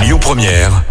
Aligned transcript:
Lyon 0.00 0.18
Première, 0.20 0.84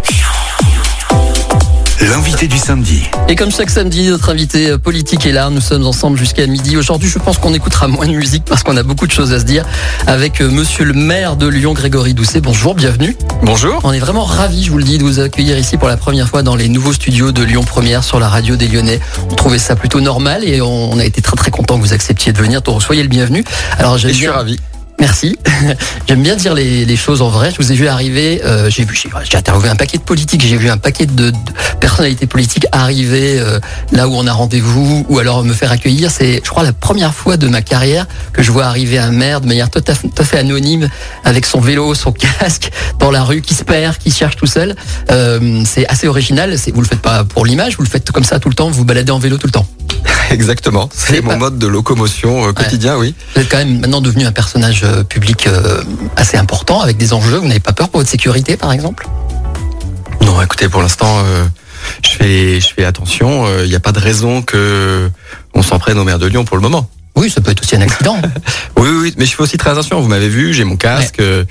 l'invité 2.02 2.48
du 2.48 2.58
samedi. 2.58 3.04
Et 3.30 3.36
comme 3.36 3.52
chaque 3.52 3.70
samedi, 3.70 4.10
notre 4.10 4.30
invité 4.30 4.78
politique 4.78 5.26
est 5.26 5.32
là. 5.32 5.50
Nous 5.50 5.62
sommes 5.62 5.86
ensemble 5.86 6.18
jusqu'à 6.18 6.46
midi. 6.46 6.76
Aujourd'hui, 6.76 7.10
je 7.10 7.18
pense 7.18 7.38
qu'on 7.38 7.54
écoutera 7.54 7.88
moins 7.88 8.06
de 8.08 8.12
musique 8.12 8.44
parce 8.44 8.64
qu'on 8.64 8.76
a 8.76 8.84
beaucoup 8.84 9.08
de 9.08 9.12
choses 9.12 9.32
à 9.32 9.40
se 9.40 9.46
dire 9.46 9.66
avec 10.08 10.42
euh, 10.42 10.50
monsieur 10.50 10.84
le 10.84 10.94
maire 10.94 11.38
de 11.38 11.48
Lyon, 11.48 11.74
Grégory 11.74 12.14
Doucet. 12.14 12.42
Bonjour, 12.42 12.76
bienvenue. 12.76 13.16
Bonjour. 13.44 13.80
On 13.84 13.94
est 13.94 14.00
vraiment 14.00 14.26
ravis, 14.26 14.64
je 14.64 14.72
vous 14.72 14.78
le 14.78 14.84
dis, 14.84 14.98
de 14.98 15.04
vous 15.04 15.20
accueillir 15.20 15.58
ici 15.58 15.78
pour 15.78 15.88
la 15.88 15.98
première 15.98 16.28
fois 16.28 16.44
dans 16.44 16.56
les 16.56 16.68
nouveaux 16.68 16.94
studios 16.94 17.32
de 17.32 17.44
Lyon 17.44 17.64
Première 17.64 18.04
sur 18.04 18.20
la 18.20 18.28
radio 18.28 18.58
des 18.58 18.68
Lyonnais. 18.68 19.00
On 19.32 19.36
trouvait 19.36 19.60
ça 19.60 19.76
plutôt 19.76 20.02
normal 20.02 20.44
et 20.44 20.62
on 20.62 21.00
a 21.00 21.06
été 21.06 21.22
très 21.22 21.38
très 21.38 21.52
content 21.52 21.78
que 21.78 21.82
vous 21.82 21.94
acceptiez 21.94 22.34
de 22.34 22.38
venir. 22.38 22.62
Donc, 22.62 22.84
soyez 22.84 23.04
le 23.04 23.10
bienvenu. 23.10 23.44
Alors, 23.80 23.98
je 23.98 24.10
suis 24.10 24.28
ravi. 24.28 24.60
Merci. 25.00 25.38
J'aime 26.08 26.24
bien 26.24 26.36
dire 26.36 26.54
les, 26.54 26.96
choses 26.96 27.22
en 27.22 27.30
vrai. 27.30 27.52
Je 27.52 27.58
vous 27.58 27.72
ai 27.72 27.76
vu 27.76 27.88
arriver, 27.88 28.42
euh, 28.44 28.70
j'ai 28.70 28.84
vu, 28.84 29.00
j'ai 29.24 29.38
interviewé 29.38 29.70
un 29.70 29.76
paquet 29.76 29.98
de 29.98 30.04
politiques, 30.04 30.42
j'ai 30.42 30.58
vu 30.58 30.70
un 30.70 30.78
paquet 30.78 31.06
de, 31.06 31.32
personnalités 31.80 32.28
politiques 32.28 32.66
arriver 32.72 33.40
euh, 33.40 33.60
là 33.92 34.08
où 34.08 34.14
on 34.14 34.28
a 34.28 34.34
rendez-vous 34.34 35.06
ou 35.10 35.20
alors 35.20 35.44
me 35.44 35.54
faire 35.54 35.72
accueillir. 35.72 36.12
C'est, 36.12 36.42
je 36.44 36.50
crois, 36.50 36.64
la 36.64 36.74
première 36.74 37.14
fois 37.14 37.38
de 37.38 37.48
ma 37.48 37.62
carrière 37.62 38.08
que 38.34 38.44
je 38.44 38.52
vois 38.52 38.66
arriver 38.66 38.98
un 38.98 39.12
maire 39.12 39.42
de 39.42 39.48
manière 39.48 39.70
tout 39.70 39.84
à, 39.88 40.24
fait 40.24 40.38
anonyme 40.38 40.90
avec 41.24 41.46
son 41.46 41.60
vélo, 41.60 41.94
son 41.94 42.12
casque 42.40 42.72
dans 43.00 43.12
la 43.12 43.24
rue, 43.24 43.42
qui 43.42 43.54
se 43.54 43.64
perd, 43.64 43.98
qui 43.98 44.12
cherche 44.12 44.36
tout 44.36 44.48
seul. 44.48 44.76
Euh, 45.12 45.64
c'est 45.66 45.88
assez 45.88 46.08
original. 46.08 46.56
Vous 46.74 46.82
le 46.82 46.88
faites 46.88 47.02
pas 47.02 47.24
pour 47.24 47.46
l'image, 47.46 47.78
vous 47.78 47.84
le 47.84 47.90
faites 47.90 48.12
comme 48.12 48.24
ça 48.24 48.40
tout 48.40 48.50
le 48.50 48.56
temps. 48.56 48.70
Vous 48.70 48.80
vous 48.80 48.86
baladez 48.86 49.12
en 49.12 49.20
vélo 49.20 49.38
tout 49.38 49.48
le 49.48 49.52
temps. 49.52 49.68
Exactement. 50.30 50.90
C'est 50.94 51.22
mon 51.22 51.38
mode 51.38 51.58
de 51.58 51.68
locomotion 51.68 52.52
quotidien, 52.54 52.98
oui. 52.98 53.16
Vous 53.36 53.42
êtes 53.42 53.50
quand 53.50 53.58
même 53.58 53.80
maintenant 53.80 54.02
devenu 54.02 54.26
un 54.26 54.32
personnage 54.32 54.84
public 55.04 55.48
euh, 55.48 55.84
assez 56.16 56.38
important 56.38 56.82
avec 56.82 56.98
des 56.98 57.14
enjeux. 57.14 57.38
Vous 57.38 57.48
n'avez 57.48 57.60
pas 57.60 57.74
peur 57.74 57.90
pour 57.90 58.00
votre 58.00 58.10
sécurité, 58.10 58.58
par 58.58 58.72
exemple? 58.72 59.08
Non, 60.22 60.42
écoutez, 60.42 60.70
pour 60.70 60.82
l'instant, 60.82 61.22
euh, 61.26 61.46
je 62.04 62.10
fais, 62.10 62.60
je 62.60 62.74
fais 62.74 62.86
attention. 62.86 63.46
Il 63.64 63.70
n'y 63.70 63.76
a 63.76 63.80
pas 63.80 63.92
de 63.92 64.00
raison 64.00 64.42
que 64.42 65.10
on 65.54 65.62
s'en 65.62 65.80
prenne 65.80 65.98
au 65.98 66.04
maire 66.04 66.20
de 66.20 66.28
Lyon 66.28 66.46
pour 66.46 66.58
le 66.58 66.62
moment. 66.62 66.90
Oui, 67.18 67.32
ça 67.32 67.42
peut 67.42 67.50
être 67.50 67.64
aussi 67.64 67.76
un 67.76 67.82
accident. 67.82 68.16
oui, 68.78 68.90
oui, 68.90 69.14
mais 69.18 69.26
je 69.26 69.36
fais 69.36 69.42
aussi 69.42 69.58
très 69.58 69.72
attention. 69.72 70.00
Vous 70.00 70.08
m'avez 70.08 70.30
vu, 70.30 70.54
j'ai 70.54 70.64
mon 70.64 70.76
casque, 70.76 71.20
euh, 71.20 71.46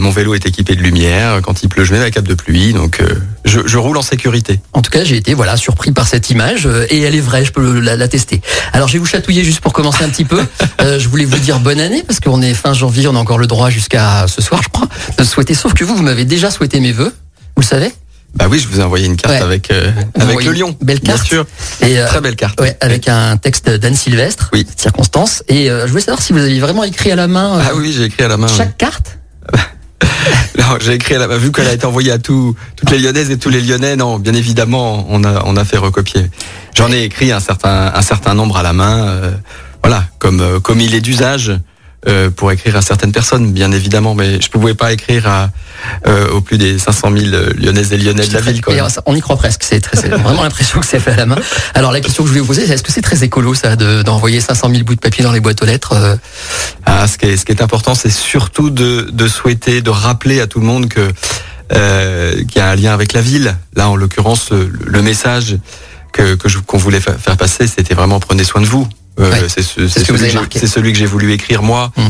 mon 0.00 0.10
vélo 0.10 0.34
est 0.34 0.44
équipé 0.44 0.74
de 0.74 0.82
lumière. 0.82 1.40
Quand 1.40 1.62
il 1.62 1.68
pleut, 1.68 1.84
je 1.84 1.94
mets 1.94 2.00
ma 2.00 2.10
cape 2.10 2.26
de 2.26 2.34
pluie, 2.34 2.72
donc 2.72 3.00
euh, 3.00 3.14
je, 3.44 3.78
roule 3.78 3.96
en 3.96 4.02
sécurité. 4.02 4.58
En 4.72 4.82
tout 4.82 4.90
cas, 4.90 5.04
j'ai 5.04 5.16
été 5.16 5.34
voilà 5.34 5.56
surpris 5.56 5.92
par 5.92 6.08
cette 6.08 6.30
image 6.30 6.66
euh, 6.66 6.84
et 6.90 7.00
elle 7.00 7.14
est 7.14 7.20
vraie. 7.20 7.44
Je 7.44 7.52
peux 7.52 7.78
la, 7.78 8.08
tester. 8.08 8.40
Alors, 8.72 8.88
je 8.88 8.94
vais 8.94 8.98
vous 8.98 9.06
chatouiller 9.06 9.44
juste 9.44 9.60
pour 9.60 9.72
commencer 9.72 10.02
un 10.02 10.08
petit 10.08 10.24
peu. 10.24 10.44
je 10.80 11.08
voulais 11.08 11.26
vous 11.26 11.38
dire 11.38 11.60
bonne 11.60 11.80
année 11.80 12.02
parce 12.04 12.18
qu'on 12.18 12.42
est 12.42 12.54
fin 12.54 12.72
janvier, 12.72 13.06
on 13.06 13.14
a 13.14 13.20
encore 13.20 13.38
le 13.38 13.46
droit 13.46 13.70
jusqu'à 13.70 14.26
ce 14.26 14.42
soir, 14.42 14.62
je 14.64 14.68
crois, 14.68 14.88
de 15.16 15.22
souhaiter. 15.22 15.54
Sauf 15.54 15.74
que 15.74 15.84
vous, 15.84 15.94
vous 15.94 16.02
m'avez 16.02 16.24
déjà 16.24 16.50
souhaité 16.50 16.80
mes 16.80 16.92
vœux. 16.92 17.14
Vous 17.56 17.62
le 17.62 17.66
savez 17.66 17.92
bah 18.34 18.46
oui, 18.48 18.58
je 18.58 18.68
vous 18.68 18.78
ai 18.78 18.82
envoyé 18.82 19.06
une 19.06 19.16
carte 19.16 19.42
avec 19.42 19.70
euh, 19.70 19.90
avec 20.20 20.44
le 20.44 20.52
lion. 20.52 20.76
Belle 20.80 21.00
carte. 21.00 21.22
Bien 21.22 21.24
sûr. 21.24 21.46
Et, 21.80 21.98
euh, 21.98 22.06
Très 22.06 22.20
belle 22.20 22.36
carte. 22.36 22.60
Ouais, 22.60 22.76
avec 22.80 23.08
un 23.08 23.36
texte 23.36 23.70
d'Anne 23.70 23.94
Sylvestre. 23.94 24.50
Oui. 24.52 24.66
Circonstance. 24.76 25.42
Et 25.48 25.70
euh, 25.70 25.86
je 25.86 25.90
voulais 25.90 26.02
savoir 26.02 26.22
si 26.22 26.32
vous 26.32 26.40
aviez 26.40 26.60
vraiment 26.60 26.84
écrit 26.84 27.10
à 27.10 27.16
la 27.16 27.26
main. 27.26 27.58
ah 27.60 27.70
oui, 27.74 27.92
j'ai 27.92 28.04
écrit 28.04 28.22
à 28.24 28.28
la 28.28 28.36
main. 28.36 28.46
Chaque 28.46 28.76
carte. 28.76 29.18
non, 30.58 30.76
j'ai 30.78 30.94
écrit 30.94 31.14
à 31.14 31.18
la 31.18 31.26
main. 31.26 31.38
Vu 31.38 31.50
qu'elle 31.52 31.66
a 31.68 31.72
été 31.72 31.86
envoyée 31.86 32.12
à 32.12 32.18
tous 32.18 32.54
toutes 32.76 32.90
les 32.90 32.98
Lyonnaises 32.98 33.30
et 33.30 33.38
tous 33.38 33.48
les 33.48 33.62
Lyonnais, 33.62 33.96
non, 33.96 34.18
bien 34.18 34.34
évidemment, 34.34 35.06
on 35.08 35.24
a 35.24 35.42
on 35.46 35.56
a 35.56 35.64
fait 35.64 35.78
recopier. 35.78 36.30
J'en 36.76 36.92
ai 36.92 37.02
écrit 37.02 37.32
un 37.32 37.40
certain 37.40 37.90
un 37.94 38.02
certain 38.02 38.34
nombre 38.34 38.58
à 38.58 38.62
la 38.62 38.74
main. 38.74 39.20
voilà, 39.82 40.04
comme 40.18 40.60
comme 40.60 40.80
il 40.80 40.94
est 40.94 41.00
d'usage. 41.00 41.58
Euh, 42.06 42.30
pour 42.30 42.52
écrire 42.52 42.76
à 42.76 42.80
certaines 42.80 43.10
personnes, 43.10 43.50
bien 43.50 43.72
évidemment, 43.72 44.14
mais 44.14 44.40
je 44.40 44.46
ne 44.46 44.52
pouvais 44.52 44.74
pas 44.74 44.92
écrire 44.92 45.26
à, 45.26 45.50
euh, 46.06 46.30
au 46.30 46.40
plus 46.40 46.56
des 46.56 46.78
500 46.78 47.10
000 47.12 47.26
Lyonnaises 47.58 47.92
et 47.92 47.98
Lyonnais 47.98 48.24
de 48.24 48.32
la 48.32 48.40
ville. 48.40 48.62
On 49.04 49.16
y 49.16 49.20
croit 49.20 49.36
presque, 49.36 49.64
c'est 49.64 49.84
vraiment 50.06 50.44
l'impression 50.44 50.78
que 50.78 50.86
c'est 50.86 51.00
fait 51.00 51.10
à 51.10 51.16
la 51.16 51.26
main. 51.26 51.34
Alors 51.74 51.90
la 51.90 52.00
question 52.00 52.22
que 52.22 52.28
je 52.28 52.34
voulais 52.34 52.40
vous 52.40 52.46
poser, 52.46 52.66
c'est 52.66 52.74
est-ce 52.74 52.84
que 52.84 52.92
c'est 52.92 53.02
très 53.02 53.24
écolo 53.24 53.52
ça 53.52 53.74
d'envoyer 53.74 54.40
500 54.40 54.70
000 54.70 54.84
bouts 54.84 54.94
de 54.94 55.00
papier 55.00 55.24
dans 55.24 55.32
les 55.32 55.40
boîtes 55.40 55.60
aux 55.60 55.66
lettres 55.66 55.94
euh? 55.94 56.14
Ah, 56.86 57.08
ce, 57.08 57.18
qui 57.18 57.26
est, 57.26 57.36
ce 57.36 57.44
qui 57.44 57.50
est 57.50 57.62
important, 57.62 57.96
c'est 57.96 58.10
surtout 58.10 58.70
de, 58.70 59.08
de 59.12 59.26
souhaiter, 59.26 59.82
de 59.82 59.90
rappeler 59.90 60.40
à 60.40 60.46
tout 60.46 60.60
le 60.60 60.66
monde 60.66 60.88
que 60.88 61.10
euh, 61.72 62.44
qu'il 62.44 62.56
y 62.56 62.60
a 62.60 62.70
un 62.70 62.76
lien 62.76 62.94
avec 62.94 63.12
la 63.12 63.20
ville. 63.20 63.56
Là, 63.74 63.88
en 63.88 63.96
l'occurrence, 63.96 64.52
le, 64.52 65.02
message 65.02 65.58
que 66.12 66.36
qu'on 66.60 66.78
voulait 66.78 67.00
faire 67.00 67.36
passer, 67.36 67.66
c'était 67.66 67.94
vraiment 67.94 68.20
prenez 68.20 68.44
soin 68.44 68.60
de 68.60 68.66
vous. 68.66 68.88
Euh, 69.20 69.48
c'est 69.48 69.62
celui, 70.66 70.92
que 70.92 70.98
j'ai 70.98 71.06
voulu 71.06 71.32
écrire 71.32 71.62
moi. 71.62 71.92
Mm. 71.96 72.02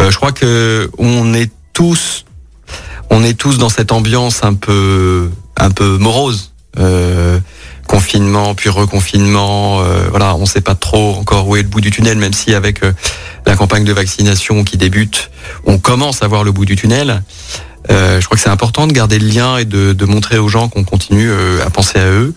Euh, 0.00 0.10
je 0.10 0.16
crois 0.16 0.32
que 0.32 0.90
on 0.98 1.34
est 1.34 1.50
tous, 1.72 2.24
on 3.10 3.22
est 3.22 3.34
tous 3.34 3.58
dans 3.58 3.68
cette 3.68 3.92
ambiance 3.92 4.40
un 4.42 4.54
peu, 4.54 5.30
un 5.56 5.70
peu 5.70 5.98
morose. 5.98 6.52
Euh, 6.78 7.38
confinement 7.86 8.54
puis 8.54 8.70
reconfinement. 8.70 9.84
voilà, 10.08 10.34
on 10.36 10.46
sait 10.46 10.62
pas 10.62 10.74
trop 10.74 11.16
encore 11.16 11.46
où 11.46 11.54
est 11.54 11.62
le 11.62 11.68
bout 11.68 11.82
du 11.82 11.90
tunnel, 11.90 12.16
même 12.16 12.32
si 12.32 12.54
avec 12.54 12.80
la 13.46 13.56
campagne 13.56 13.84
de 13.84 13.92
vaccination 13.92 14.64
qui 14.64 14.78
débute, 14.78 15.30
on 15.66 15.78
commence 15.78 16.22
à 16.22 16.26
voir 16.26 16.44
le 16.44 16.50
bout 16.50 16.64
du 16.64 16.76
tunnel. 16.76 17.22
je 17.90 18.24
crois 18.24 18.38
que 18.38 18.42
c'est 18.42 18.48
important 18.48 18.86
de 18.86 18.92
garder 18.92 19.18
le 19.18 19.28
lien 19.28 19.58
et 19.58 19.66
de, 19.66 19.92
de 19.92 20.04
montrer 20.06 20.38
aux 20.38 20.48
gens 20.48 20.68
qu'on 20.68 20.82
continue 20.82 21.30
à 21.64 21.68
penser 21.68 21.98
à 21.98 22.06
eux 22.06 22.34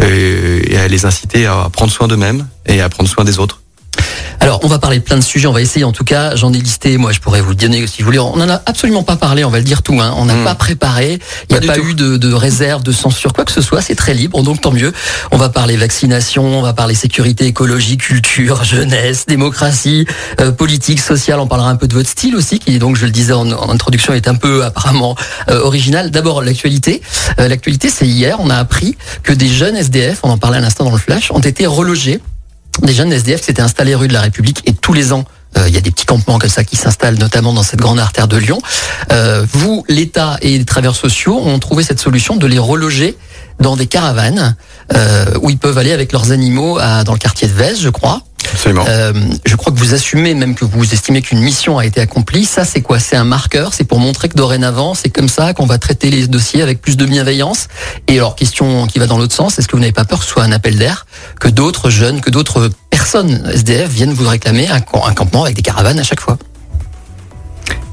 et 0.00 0.78
à 0.78 0.86
les 0.86 1.04
inciter 1.04 1.44
à 1.44 1.68
prendre 1.72 1.92
soin 1.92 2.06
d'eux-mêmes 2.06 2.46
et 2.64 2.80
à 2.80 2.88
prendre 2.88 3.10
soin 3.10 3.24
des 3.24 3.40
autres. 3.40 3.63
Alors, 4.40 4.60
on 4.62 4.68
va 4.68 4.78
parler 4.78 4.98
de 4.98 5.04
plein 5.04 5.16
de 5.16 5.22
sujets. 5.22 5.46
On 5.46 5.52
va 5.52 5.60
essayer, 5.60 5.84
en 5.84 5.92
tout 5.92 6.04
cas, 6.04 6.36
j'en 6.36 6.52
ai 6.52 6.58
listé. 6.58 6.96
Moi, 6.98 7.12
je 7.12 7.20
pourrais 7.20 7.40
vous 7.40 7.50
le 7.50 7.54
donner 7.54 7.86
si 7.86 8.02
vous 8.02 8.06
voulez. 8.06 8.18
On 8.18 8.36
n'en 8.36 8.48
a 8.48 8.62
absolument 8.66 9.02
pas 9.02 9.16
parlé. 9.16 9.44
On 9.44 9.50
va 9.50 9.58
le 9.58 9.64
dire 9.64 9.82
tout. 9.82 10.00
Hein. 10.00 10.14
On 10.16 10.26
n'a 10.26 10.34
hmm. 10.34 10.44
pas 10.44 10.54
préparé. 10.54 11.18
Il 11.48 11.58
n'y 11.58 11.64
a 11.64 11.72
pas 11.72 11.78
eu 11.78 11.94
de, 11.94 12.16
de, 12.16 12.32
réserve, 12.32 12.82
de 12.82 12.92
censure, 12.92 13.32
quoi 13.32 13.44
que 13.44 13.52
ce 13.52 13.60
soit. 13.60 13.80
C'est 13.80 13.94
très 13.94 14.14
libre. 14.14 14.42
Donc, 14.42 14.60
tant 14.60 14.72
mieux. 14.72 14.92
On 15.30 15.36
va 15.36 15.48
parler 15.48 15.76
vaccination. 15.76 16.58
On 16.58 16.62
va 16.62 16.72
parler 16.72 16.94
sécurité, 16.94 17.46
écologie, 17.46 17.96
culture, 17.96 18.64
jeunesse, 18.64 19.26
démocratie, 19.26 20.06
euh, 20.40 20.52
politique, 20.52 21.00
sociale. 21.00 21.40
On 21.40 21.46
parlera 21.46 21.70
un 21.70 21.76
peu 21.76 21.88
de 21.88 21.94
votre 21.94 22.08
style 22.08 22.36
aussi, 22.36 22.58
qui 22.58 22.78
donc, 22.78 22.96
je 22.96 23.06
le 23.06 23.10
disais 23.10 23.32
en, 23.32 23.50
introduction, 23.70 24.12
est 24.14 24.28
un 24.28 24.34
peu 24.34 24.64
apparemment 24.64 25.16
euh, 25.48 25.60
original. 25.60 26.10
D'abord, 26.10 26.42
l'actualité. 26.42 27.02
Euh, 27.38 27.48
l'actualité, 27.48 27.88
c'est 27.88 28.06
hier. 28.06 28.36
On 28.40 28.50
a 28.50 28.56
appris 28.56 28.96
que 29.22 29.32
des 29.32 29.48
jeunes 29.48 29.76
SDF, 29.76 30.20
on 30.22 30.30
en 30.30 30.38
parlait 30.38 30.58
à 30.58 30.60
l'instant 30.60 30.84
dans 30.84 30.92
le 30.92 30.98
flash, 30.98 31.30
ont 31.30 31.40
été 31.40 31.66
relogés 31.66 32.20
des 32.82 32.92
jeunes 32.92 33.12
SDF 33.12 33.40
qui 33.40 33.46
s'étaient 33.46 33.62
installés 33.62 33.94
rue 33.94 34.08
de 34.08 34.12
la 34.12 34.20
République 34.20 34.62
et 34.66 34.72
tous 34.72 34.92
les 34.92 35.12
ans 35.12 35.24
euh, 35.56 35.68
il 35.68 35.74
y 35.74 35.78
a 35.78 35.80
des 35.80 35.90
petits 35.90 36.06
campements 36.06 36.38
comme 36.38 36.50
ça 36.50 36.64
qui 36.64 36.76
s'installent 36.76 37.18
notamment 37.18 37.52
dans 37.52 37.62
cette 37.62 37.80
grande 37.80 38.00
artère 38.00 38.28
de 38.28 38.36
Lyon. 38.36 38.60
Euh, 39.12 39.46
vous, 39.52 39.84
l'État 39.88 40.36
et 40.42 40.58
les 40.58 40.64
travailleurs 40.64 40.96
sociaux 40.96 41.40
ont 41.44 41.58
trouvé 41.58 41.84
cette 41.84 42.00
solution 42.00 42.36
de 42.36 42.46
les 42.46 42.58
reloger 42.58 43.16
dans 43.60 43.76
des 43.76 43.86
caravanes 43.86 44.56
euh, 44.94 45.26
où 45.42 45.50
ils 45.50 45.58
peuvent 45.58 45.78
aller 45.78 45.92
avec 45.92 46.12
leurs 46.12 46.32
animaux 46.32 46.78
à, 46.78 47.04
dans 47.04 47.12
le 47.12 47.18
quartier 47.18 47.48
de 47.48 47.52
Vez, 47.52 47.76
je 47.76 47.88
crois. 47.88 48.22
Euh, 48.66 49.12
je 49.44 49.56
crois 49.56 49.72
que 49.72 49.78
vous 49.78 49.94
assumez 49.94 50.34
même 50.34 50.54
que 50.54 50.64
vous 50.64 50.92
estimez 50.92 51.22
qu'une 51.22 51.40
mission 51.40 51.78
a 51.78 51.86
été 51.86 52.00
accomplie. 52.00 52.44
Ça, 52.44 52.64
c'est 52.64 52.80
quoi? 52.80 52.98
C'est 52.98 53.16
un 53.16 53.24
marqueur? 53.24 53.72
C'est 53.74 53.84
pour 53.84 53.98
montrer 53.98 54.28
que 54.28 54.36
dorénavant, 54.36 54.94
c'est 54.94 55.10
comme 55.10 55.28
ça 55.28 55.54
qu'on 55.54 55.66
va 55.66 55.78
traiter 55.78 56.10
les 56.10 56.26
dossiers 56.26 56.62
avec 56.62 56.80
plus 56.80 56.96
de 56.96 57.06
bienveillance? 57.06 57.68
Et 58.08 58.18
alors, 58.18 58.36
question 58.36 58.86
qui 58.86 58.98
va 58.98 59.06
dans 59.06 59.18
l'autre 59.18 59.34
sens, 59.34 59.58
est-ce 59.58 59.68
que 59.68 59.76
vous 59.76 59.80
n'avez 59.80 59.92
pas 59.92 60.04
peur 60.04 60.18
que 60.18 60.24
ce 60.24 60.30
soit 60.30 60.44
un 60.44 60.52
appel 60.52 60.78
d'air, 60.78 61.06
que 61.40 61.48
d'autres 61.48 61.90
jeunes, 61.90 62.20
que 62.20 62.30
d'autres 62.30 62.70
personnes 62.90 63.50
SDF 63.52 63.90
viennent 63.90 64.12
vous 64.12 64.28
réclamer 64.28 64.68
un, 64.68 64.80
campement 64.80 65.44
avec 65.44 65.56
des 65.56 65.62
caravanes 65.62 65.98
à 65.98 66.04
chaque 66.04 66.20
fois? 66.20 66.38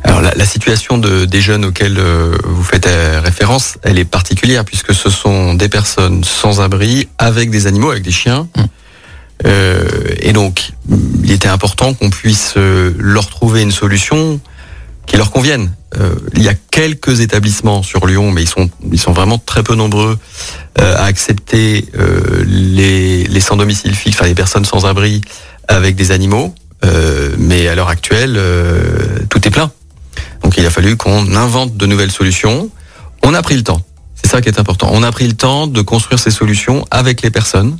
Alors 0.03 0.21
la, 0.21 0.45
situation 0.45 0.97
de, 0.97 1.25
des 1.25 1.41
jeunes 1.41 1.65
auxquels 1.65 1.99
euh, 1.99 2.35
vous 2.43 2.63
faites 2.63 2.87
euh, 2.87 3.21
référence, 3.23 3.77
elle 3.83 3.99
est 3.99 4.05
particulière 4.05 4.65
puisque 4.65 4.93
ce 4.93 5.09
sont 5.09 5.53
des 5.53 5.69
personnes 5.69 6.23
sans 6.23 6.59
abri 6.59 7.07
avec 7.17 7.51
des 7.51 7.67
animaux, 7.67 7.91
avec 7.91 8.03
des 8.03 8.11
chiens. 8.11 8.47
Hum. 8.57 8.67
Euh, 9.45 9.85
et 10.19 10.33
donc, 10.33 10.71
il 11.23 11.31
était 11.31 11.47
important 11.47 11.93
qu'on 11.93 12.09
puisse 12.09 12.53
euh, 12.57 12.93
leur 12.97 13.27
trouver 13.27 13.61
une 13.61 13.71
solution 13.71 14.39
qui 15.07 15.17
leur 15.17 15.31
convienne. 15.31 15.71
Euh, 15.99 16.15
il 16.35 16.43
y 16.43 16.47
a 16.47 16.53
quelques 16.53 17.19
établissements 17.21 17.83
sur 17.83 18.05
Lyon, 18.05 18.31
mais 18.31 18.43
ils 18.43 18.49
sont 18.49 18.69
ils 18.91 18.99
sont 18.99 19.11
vraiment 19.11 19.37
très 19.37 19.63
peu 19.63 19.75
nombreux 19.75 20.17
à 20.77 21.03
accepter 21.03 21.85
les 22.45 23.25
les 23.25 23.39
sans 23.41 23.57
domicile 23.57 23.93
fixe, 23.93 24.15
enfin 24.15 24.25
les 24.25 24.35
personnes 24.35 24.63
sans 24.63 24.85
abri 24.85 25.21
avec 25.67 25.95
des 25.95 26.11
animaux. 26.11 26.55
mais 27.37 27.67
à 27.67 27.75
l'heure 27.75 27.89
actuelle, 27.89 28.39
tout 29.29 29.45
est 29.45 29.51
plein. 29.51 29.69
Donc 30.43 30.57
il 30.57 30.65
a 30.65 30.69
fallu 30.69 30.97
qu'on 30.97 31.35
invente 31.35 31.77
de 31.77 31.85
nouvelles 31.85 32.11
solutions. 32.11 32.69
On 33.23 33.33
a 33.33 33.41
pris 33.41 33.55
le 33.55 33.63
temps. 33.63 33.81
C'est 34.15 34.29
ça 34.29 34.41
qui 34.41 34.49
est 34.49 34.59
important. 34.59 34.89
On 34.91 35.03
a 35.03 35.11
pris 35.11 35.27
le 35.27 35.33
temps 35.33 35.67
de 35.67 35.81
construire 35.81 36.19
ces 36.19 36.31
solutions 36.31 36.85
avec 36.91 37.21
les 37.21 37.31
personnes 37.31 37.77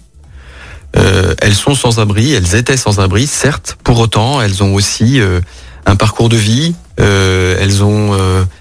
euh, 0.97 1.33
elles 1.39 1.55
sont 1.55 1.75
sans 1.75 1.99
abri, 1.99 2.33
elles 2.33 2.55
étaient 2.55 2.77
sans 2.77 2.99
abri, 2.99 3.27
certes. 3.27 3.77
Pour 3.83 3.99
autant, 3.99 4.41
elles 4.41 4.61
ont 4.63 4.73
aussi 4.73 5.21
euh, 5.21 5.39
un 5.85 5.95
parcours 5.95 6.29
de 6.29 6.35
vie, 6.35 6.75
euh, 6.99 7.57
elles 7.59 7.83
ont 7.83 8.17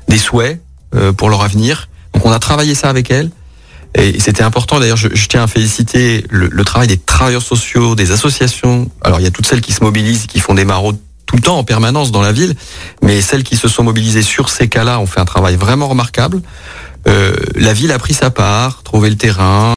des 0.08 0.18
souhaits 0.18 0.60
pour 1.16 1.30
leur 1.30 1.42
avenir. 1.42 1.88
Donc 2.14 2.26
on 2.26 2.32
a 2.32 2.38
travaillé 2.38 2.74
ça 2.74 2.88
avec 2.88 3.10
elles. 3.10 3.30
Et 3.96 4.20
c'était 4.20 4.44
important, 4.44 4.78
d'ailleurs, 4.78 4.96
je, 4.96 5.08
tiens 5.26 5.42
à 5.42 5.46
féliciter 5.48 6.24
le, 6.30 6.64
travail 6.64 6.86
des 6.86 6.96
travailleurs 6.96 7.42
sociaux, 7.42 7.96
des 7.96 8.12
associations. 8.12 8.88
Alors, 9.02 9.18
il 9.18 9.24
y 9.24 9.26
a 9.26 9.32
toutes 9.32 9.46
celles 9.46 9.60
qui 9.60 9.72
se 9.72 9.82
mobilisent, 9.82 10.26
qui 10.26 10.38
font 10.38 10.54
des 10.54 10.64
maraudes 10.64 10.98
tout 11.30 11.36
le 11.36 11.42
temps, 11.42 11.58
en 11.58 11.64
permanence 11.64 12.10
dans 12.10 12.22
la 12.22 12.32
ville, 12.32 12.56
mais 13.02 13.20
celles 13.20 13.44
qui 13.44 13.56
se 13.56 13.68
sont 13.68 13.84
mobilisées 13.84 14.22
sur 14.22 14.50
ces 14.50 14.66
cas-là 14.66 14.98
ont 14.98 15.06
fait 15.06 15.20
un 15.20 15.24
travail 15.24 15.54
vraiment 15.54 15.86
remarquable. 15.86 16.42
la 17.06 17.72
ville 17.72 17.92
a 17.92 18.00
pris 18.00 18.14
sa 18.14 18.30
part, 18.30 18.82
trouvé 18.82 19.10
le 19.10 19.16
terrain, 19.16 19.74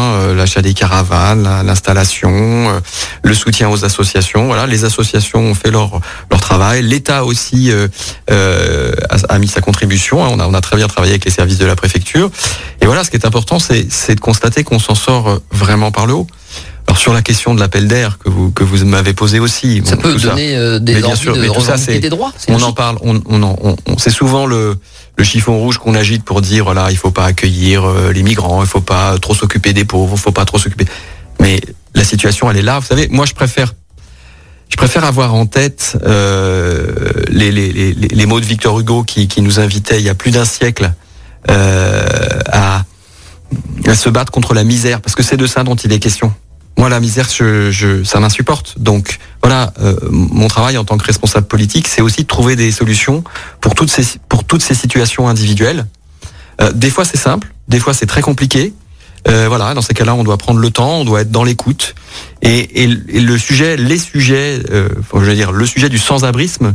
euh, 0.00 0.34
l'achat 0.34 0.60
des 0.60 0.74
caravanes, 0.74 1.44
l'installation, 1.64 2.28
euh, 2.32 2.80
le 3.22 3.32
soutien 3.32 3.68
aux 3.68 3.84
associations. 3.84 4.46
Voilà, 4.46 4.66
les 4.66 4.84
associations 4.84 5.38
ont 5.38 5.54
fait 5.54 5.70
leur 5.70 6.00
leur 6.32 6.40
travail. 6.40 6.82
L'État 6.82 7.24
aussi 7.24 7.70
euh, 7.70 8.92
a, 9.28 9.38
mis 9.38 9.46
sa 9.46 9.60
contribution. 9.60 10.24
Hein. 10.24 10.30
On 10.32 10.40
a 10.40 10.48
on 10.48 10.54
a 10.54 10.60
très 10.60 10.76
bien 10.76 10.88
travaillé 10.88 11.12
avec 11.12 11.24
les 11.24 11.30
services 11.30 11.58
de 11.58 11.66
la 11.66 11.76
préfecture. 11.76 12.28
Et 12.80 12.86
voilà, 12.86 13.04
ce 13.04 13.10
qui 13.10 13.16
est 13.16 13.24
important, 13.24 13.60
c'est 13.60 14.14
de 14.14 14.20
constater 14.20 14.64
qu'on 14.64 14.80
s'en 14.80 14.96
sort 14.96 15.40
vraiment 15.52 15.92
par 15.92 16.06
le 16.06 16.14
haut. 16.14 16.26
Alors 16.86 16.98
sur 16.98 17.12
la 17.14 17.22
question 17.22 17.54
de 17.54 17.60
l'appel 17.60 17.88
d'air 17.88 18.18
que 18.18 18.28
vous 18.28 18.50
que 18.50 18.62
vous 18.62 18.84
m'avez 18.84 19.14
posé 19.14 19.40
aussi, 19.40 19.82
ça 19.84 19.96
peut 19.96 20.14
donner 20.16 20.80
des 20.80 20.96
bien 20.96 21.14
sûr, 21.16 21.36
de 21.36 21.46
tout 21.46 21.60
ça, 21.60 21.76
des 21.76 22.10
droits. 22.10 22.32
On 22.48 22.60
en 22.62 22.72
parle. 22.72 22.98
On, 23.00 23.16
on, 23.26 23.42
on, 23.42 23.76
on 23.86 23.98
c'est 23.98 24.10
souvent 24.10 24.46
le 24.46 24.76
le 25.16 25.24
chiffon 25.24 25.58
rouge 25.58 25.78
qu'on 25.78 25.94
agite 25.94 26.24
pour 26.24 26.40
dire 26.42 26.64
voilà 26.64 26.90
il 26.90 26.96
faut 26.96 27.10
pas 27.10 27.24
accueillir 27.24 27.84
euh, 27.84 28.12
les 28.12 28.22
migrants, 28.22 28.62
il 28.62 28.68
faut 28.68 28.80
pas 28.80 29.16
trop 29.18 29.34
s'occuper 29.34 29.72
des 29.72 29.84
pauvres, 29.84 30.14
il 30.16 30.20
faut 30.20 30.32
pas 30.32 30.44
trop 30.44 30.58
s'occuper. 30.58 30.86
Mais 31.40 31.60
la 31.94 32.04
situation 32.04 32.50
elle 32.50 32.58
est 32.58 32.62
là. 32.62 32.78
Vous 32.80 32.86
savez, 32.86 33.08
moi 33.08 33.24
je 33.24 33.34
préfère 33.34 33.72
je 34.68 34.76
préfère 34.76 35.04
avoir 35.04 35.34
en 35.34 35.46
tête 35.46 35.96
euh, 36.04 36.92
les, 37.28 37.52
les, 37.52 37.72
les, 37.72 37.92
les, 37.92 38.26
mots 38.26 38.40
de 38.40 38.44
Victor 38.44 38.80
Hugo 38.80 39.04
qui, 39.04 39.28
qui 39.28 39.40
nous 39.40 39.60
invitait 39.60 40.00
il 40.00 40.04
y 40.04 40.08
a 40.08 40.14
plus 40.14 40.32
d'un 40.32 40.44
siècle 40.44 40.92
euh, 41.50 42.06
à, 42.50 42.84
à 43.86 43.94
se 43.94 44.08
battre 44.08 44.32
contre 44.32 44.54
la 44.54 44.64
misère, 44.64 45.00
parce 45.00 45.14
que 45.14 45.22
c'est 45.22 45.36
de 45.36 45.46
ça 45.46 45.62
dont 45.62 45.76
il 45.76 45.92
est 45.92 45.98
question. 46.00 46.32
Moi, 46.76 46.88
la 46.88 47.00
misère, 47.00 47.28
je, 47.28 47.70
je 47.70 48.02
ça 48.02 48.20
m'insupporte. 48.20 48.78
Donc, 48.78 49.18
voilà, 49.42 49.72
euh, 49.80 49.96
mon 50.10 50.48
travail 50.48 50.76
en 50.76 50.84
tant 50.84 50.98
que 50.98 51.04
responsable 51.04 51.46
politique, 51.46 51.86
c'est 51.88 52.02
aussi 52.02 52.22
de 52.22 52.26
trouver 52.26 52.56
des 52.56 52.72
solutions 52.72 53.22
pour 53.60 53.74
toutes 53.74 53.90
ces, 53.90 54.18
pour 54.28 54.44
toutes 54.44 54.62
ces 54.62 54.74
situations 54.74 55.28
individuelles. 55.28 55.86
Euh, 56.60 56.72
des 56.72 56.90
fois, 56.90 57.04
c'est 57.04 57.18
simple, 57.18 57.52
des 57.68 57.78
fois, 57.78 57.94
c'est 57.94 58.06
très 58.06 58.22
compliqué. 58.22 58.72
Euh, 59.26 59.46
voilà, 59.48 59.72
dans 59.74 59.80
ces 59.80 59.94
cas-là, 59.94 60.14
on 60.14 60.24
doit 60.24 60.36
prendre 60.36 60.60
le 60.60 60.70
temps, 60.70 60.98
on 61.00 61.04
doit 61.04 61.22
être 61.22 61.30
dans 61.30 61.44
l'écoute. 61.44 61.94
Et, 62.42 62.82
et, 62.82 62.86
le 62.86 63.38
sujet, 63.38 63.76
les 63.76 63.98
sujets, 63.98 64.60
euh, 64.70 64.88
je 65.14 65.18
veux 65.18 65.34
dire, 65.34 65.52
le 65.52 65.64
sujet 65.64 65.88
du 65.88 65.98
sans-abrisme 65.98 66.74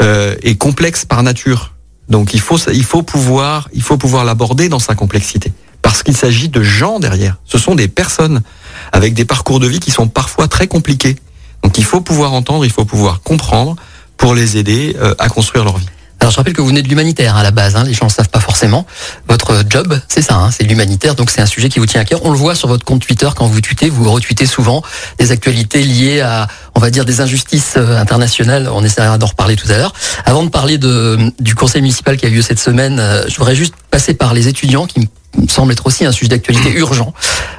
euh, 0.00 0.34
est 0.42 0.56
complexe 0.56 1.04
par 1.04 1.22
nature. 1.22 1.74
Donc, 2.08 2.34
il 2.34 2.40
faut, 2.40 2.58
il 2.72 2.84
faut 2.84 3.02
pouvoir, 3.02 3.68
il 3.72 3.82
faut 3.82 3.96
pouvoir 3.96 4.24
l'aborder 4.24 4.68
dans 4.68 4.78
sa 4.78 4.94
complexité, 4.94 5.52
parce 5.80 6.02
qu'il 6.02 6.16
s'agit 6.16 6.48
de 6.48 6.62
gens 6.62 7.00
derrière. 7.00 7.36
Ce 7.44 7.58
sont 7.58 7.74
des 7.74 7.88
personnes 7.88 8.42
avec 8.92 9.14
des 9.14 9.24
parcours 9.24 9.60
de 9.60 9.66
vie 9.66 9.80
qui 9.80 9.90
sont 9.90 10.08
parfois 10.08 10.48
très 10.48 10.66
compliqués. 10.66 11.16
Donc 11.62 11.78
il 11.78 11.84
faut 11.84 12.00
pouvoir 12.00 12.32
entendre, 12.32 12.64
il 12.64 12.70
faut 12.70 12.84
pouvoir 12.84 13.20
comprendre 13.22 13.76
pour 14.16 14.34
les 14.34 14.56
aider 14.56 14.96
euh, 15.00 15.14
à 15.18 15.28
construire 15.28 15.64
leur 15.64 15.78
vie. 15.78 15.88
Alors 16.20 16.32
je 16.32 16.36
rappelle 16.36 16.52
que 16.52 16.60
vous 16.60 16.68
venez 16.68 16.82
de 16.82 16.88
l'humanitaire 16.88 17.36
à 17.36 17.44
la 17.44 17.52
base, 17.52 17.76
hein, 17.76 17.84
les 17.84 17.94
gens 17.94 18.06
ne 18.06 18.10
le 18.10 18.14
savent 18.14 18.28
pas 18.28 18.40
forcément. 18.40 18.86
Votre 19.28 19.62
job, 19.68 20.00
c'est 20.08 20.20
ça, 20.20 20.34
hein, 20.34 20.50
c'est 20.50 20.64
l'humanitaire, 20.64 21.14
donc 21.14 21.30
c'est 21.30 21.40
un 21.40 21.46
sujet 21.46 21.68
qui 21.68 21.78
vous 21.78 21.86
tient 21.86 22.00
à 22.00 22.04
cœur. 22.04 22.20
On 22.24 22.32
le 22.32 22.36
voit 22.36 22.56
sur 22.56 22.66
votre 22.66 22.84
compte 22.84 23.06
Twitter 23.06 23.28
quand 23.36 23.46
vous 23.46 23.60
tweetez, 23.60 23.88
vous 23.88 24.10
retweetez 24.10 24.46
souvent 24.46 24.82
des 25.18 25.30
actualités 25.30 25.84
liées 25.84 26.20
à, 26.20 26.48
on 26.74 26.80
va 26.80 26.90
dire, 26.90 27.04
des 27.04 27.20
injustices 27.20 27.74
euh, 27.76 28.00
internationales. 28.00 28.68
On 28.72 28.82
essaiera 28.82 29.16
d'en 29.16 29.26
reparler 29.26 29.54
tout 29.54 29.70
à 29.70 29.78
l'heure. 29.78 29.92
Avant 30.24 30.42
de 30.42 30.48
parler 30.48 30.76
du 30.78 31.54
conseil 31.54 31.82
municipal 31.82 32.16
qui 32.16 32.26
a 32.26 32.28
eu 32.28 32.32
lieu 32.32 32.42
cette 32.42 32.58
semaine, 32.58 32.98
euh, 32.98 33.22
je 33.28 33.36
voudrais 33.36 33.54
juste 33.54 33.74
passer 33.90 34.12
par 34.12 34.34
les 34.34 34.48
étudiants 34.48 34.86
qui 34.86 35.08
semble 35.48 35.72
être 35.72 35.86
aussi 35.86 36.04
un 36.04 36.12
sujet 36.12 36.28
d'actualité 36.28 36.72
urgent. 36.78 37.12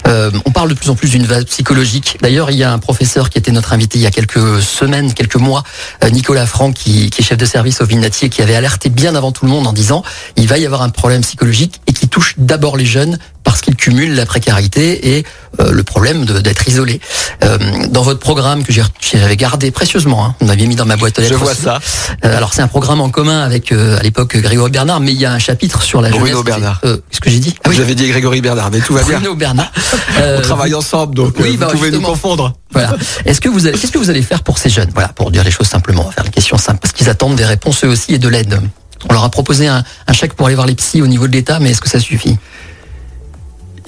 Euh, 0.07 0.31
on 0.45 0.51
parle 0.51 0.69
de 0.69 0.73
plus 0.73 0.89
en 0.89 0.95
plus 0.95 1.09
d'une 1.09 1.25
vague 1.25 1.45
psychologique. 1.45 2.17
D'ailleurs, 2.21 2.51
il 2.51 2.57
y 2.57 2.63
a 2.63 2.71
un 2.71 2.79
professeur 2.79 3.29
qui 3.29 3.37
était 3.37 3.51
notre 3.51 3.73
invité 3.73 3.99
il 3.99 4.01
y 4.01 4.07
a 4.07 4.11
quelques 4.11 4.61
semaines, 4.61 5.13
quelques 5.13 5.35
mois, 5.35 5.63
euh, 6.03 6.09
Nicolas 6.09 6.45
Franck, 6.45 6.73
qui, 6.73 7.09
qui, 7.09 7.21
est 7.21 7.23
chef 7.23 7.37
de 7.37 7.45
service 7.45 7.81
au 7.81 7.85
Vinatier, 7.85 8.29
qui 8.29 8.41
avait 8.41 8.55
alerté 8.55 8.89
bien 8.89 9.15
avant 9.15 9.31
tout 9.31 9.45
le 9.45 9.51
monde 9.51 9.67
en 9.67 9.73
disant 9.73 10.03
il 10.35 10.47
va 10.47 10.57
y 10.57 10.65
avoir 10.65 10.81
un 10.81 10.89
problème 10.89 11.21
psychologique 11.21 11.81
et 11.87 11.93
qui 11.93 12.07
touche 12.07 12.35
d'abord 12.37 12.77
les 12.77 12.85
jeunes 12.85 13.19
parce 13.49 13.61
qu'ils 13.61 13.75
cumulent 13.75 14.13
la 14.13 14.27
précarité 14.27 15.17
et 15.17 15.25
euh, 15.59 15.71
le 15.71 15.81
problème 15.81 16.23
d'être 16.23 16.67
isolé. 16.67 17.01
Euh, 17.43 17.57
dans 17.89 18.03
votre 18.03 18.19
programme 18.19 18.63
que 18.63 18.71
j'avais 18.71 19.37
gardé 19.37 19.71
précieusement, 19.71 20.23
hein, 20.23 20.35
on 20.39 20.49
avait 20.49 20.67
mis 20.67 20.75
dans 20.75 20.85
ma 20.85 20.97
boîte 20.97 21.17
aux 21.17 21.23
lettres. 21.23 21.33
Je 21.33 21.39
vois 21.39 21.55
ça. 21.55 21.79
Euh, 22.23 22.37
alors 22.37 22.53
c'est 22.53 22.61
un 22.61 22.67
programme 22.67 23.01
en 23.01 23.09
commun 23.09 23.41
avec 23.41 23.71
à 23.71 24.03
l'époque 24.03 24.37
Grégory 24.37 24.69
Bernard, 24.69 24.99
mais 24.99 25.13
il 25.13 25.19
y 25.19 25.25
a 25.25 25.31
un 25.31 25.39
chapitre 25.39 25.81
sur 25.81 25.99
la 25.99 26.09
Bruno 26.09 26.27
jeunesse. 26.27 26.43
Bernard. 26.43 26.81
ce 27.09 27.19
que 27.19 27.31
j'ai 27.31 27.39
dit? 27.39 27.55
Ah, 27.63 27.69
oui. 27.69 27.75
J'avais 27.75 27.95
dit 27.95 28.07
Grégory 28.07 28.41
Bernard, 28.41 28.69
mais 28.69 28.81
tout 28.81 28.93
va 28.93 29.01
bien. 29.01 29.17
Bruno 29.17 29.33
Bernard. 29.33 29.71
on 30.37 30.41
travaille 30.41 30.75
ensemble, 30.75 31.15
donc 31.15 31.33
oui, 31.39 31.53
vous 31.53 31.57
bah, 31.57 31.69
pouvez 31.71 31.89
nous 31.89 32.01
confondre. 32.01 32.53
Voilà. 32.71 32.95
Est-ce 33.25 33.41
que 33.41 33.49
vous 33.49 33.61
qu'est-ce 33.61 33.91
que 33.91 33.97
vous 33.97 34.11
allez 34.11 34.21
faire 34.21 34.43
pour 34.43 34.59
ces 34.59 34.69
jeunes? 34.69 34.91
Voilà, 34.93 35.09
pour 35.09 35.31
dire 35.31 35.43
les 35.43 35.49
choses 35.49 35.67
simplement, 35.67 36.03
on 36.03 36.09
va 36.09 36.11
faire 36.11 36.25
une 36.25 36.31
question 36.31 36.59
simple, 36.59 36.77
parce 36.83 36.93
qu'ils 36.93 37.09
attendent 37.09 37.35
des 37.35 37.45
réponses 37.45 37.83
eux 37.83 37.87
aussi 37.87 38.13
et 38.13 38.19
de 38.19 38.27
l'aide. 38.27 38.61
On 39.09 39.13
leur 39.13 39.23
a 39.23 39.29
proposé 39.29 39.67
un, 39.67 39.83
un 40.05 40.13
chèque 40.13 40.33
pour 40.33 40.45
aller 40.45 40.55
voir 40.55 40.67
les 40.67 40.75
psys 40.75 41.01
au 41.01 41.07
niveau 41.07 41.27
de 41.27 41.31
l'État, 41.31 41.59
mais 41.59 41.71
est-ce 41.71 41.81
que 41.81 41.89
ça 41.89 41.99
suffit? 41.99 42.37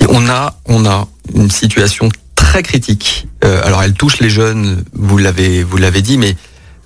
On 0.10 0.28
a, 0.30 0.56
on 0.66 0.86
a 0.86 1.08
une 1.34 1.52
situation 1.52 2.10
très 2.36 2.64
critique. 2.64 3.28
Euh, 3.44 3.62
alors 3.66 3.84
elle 3.84 3.94
touche 3.94 4.20
les 4.20 4.30
jeunes, 4.30 4.84
vous 4.94 5.18
l'avez, 5.18 5.64
vous 5.64 5.78
l'avez 5.78 6.02
dit, 6.02 6.18
mais 6.18 6.36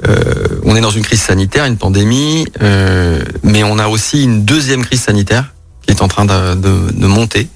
euh, 0.08 0.60
on 0.64 0.76
est 0.76 0.82
dans 0.82 0.90
une 0.90 1.04
crise 1.04 1.22
sanitaire, 1.22 1.66
une 1.66 1.78
pandémie, 1.78 2.46
euh, 2.62 3.24
mais 3.44 3.64
on 3.64 3.80
a 3.80 3.88
aussi 3.88 4.24
une 4.24 4.46
deuxième 4.46 4.86
crise 4.86 5.02
sanitaire 5.02 5.54
qui 5.82 5.92
est 5.92 6.02
en 6.02 6.08
train 6.08 6.26
de, 6.26 6.56
de 6.56 7.08
monter. 7.08 7.48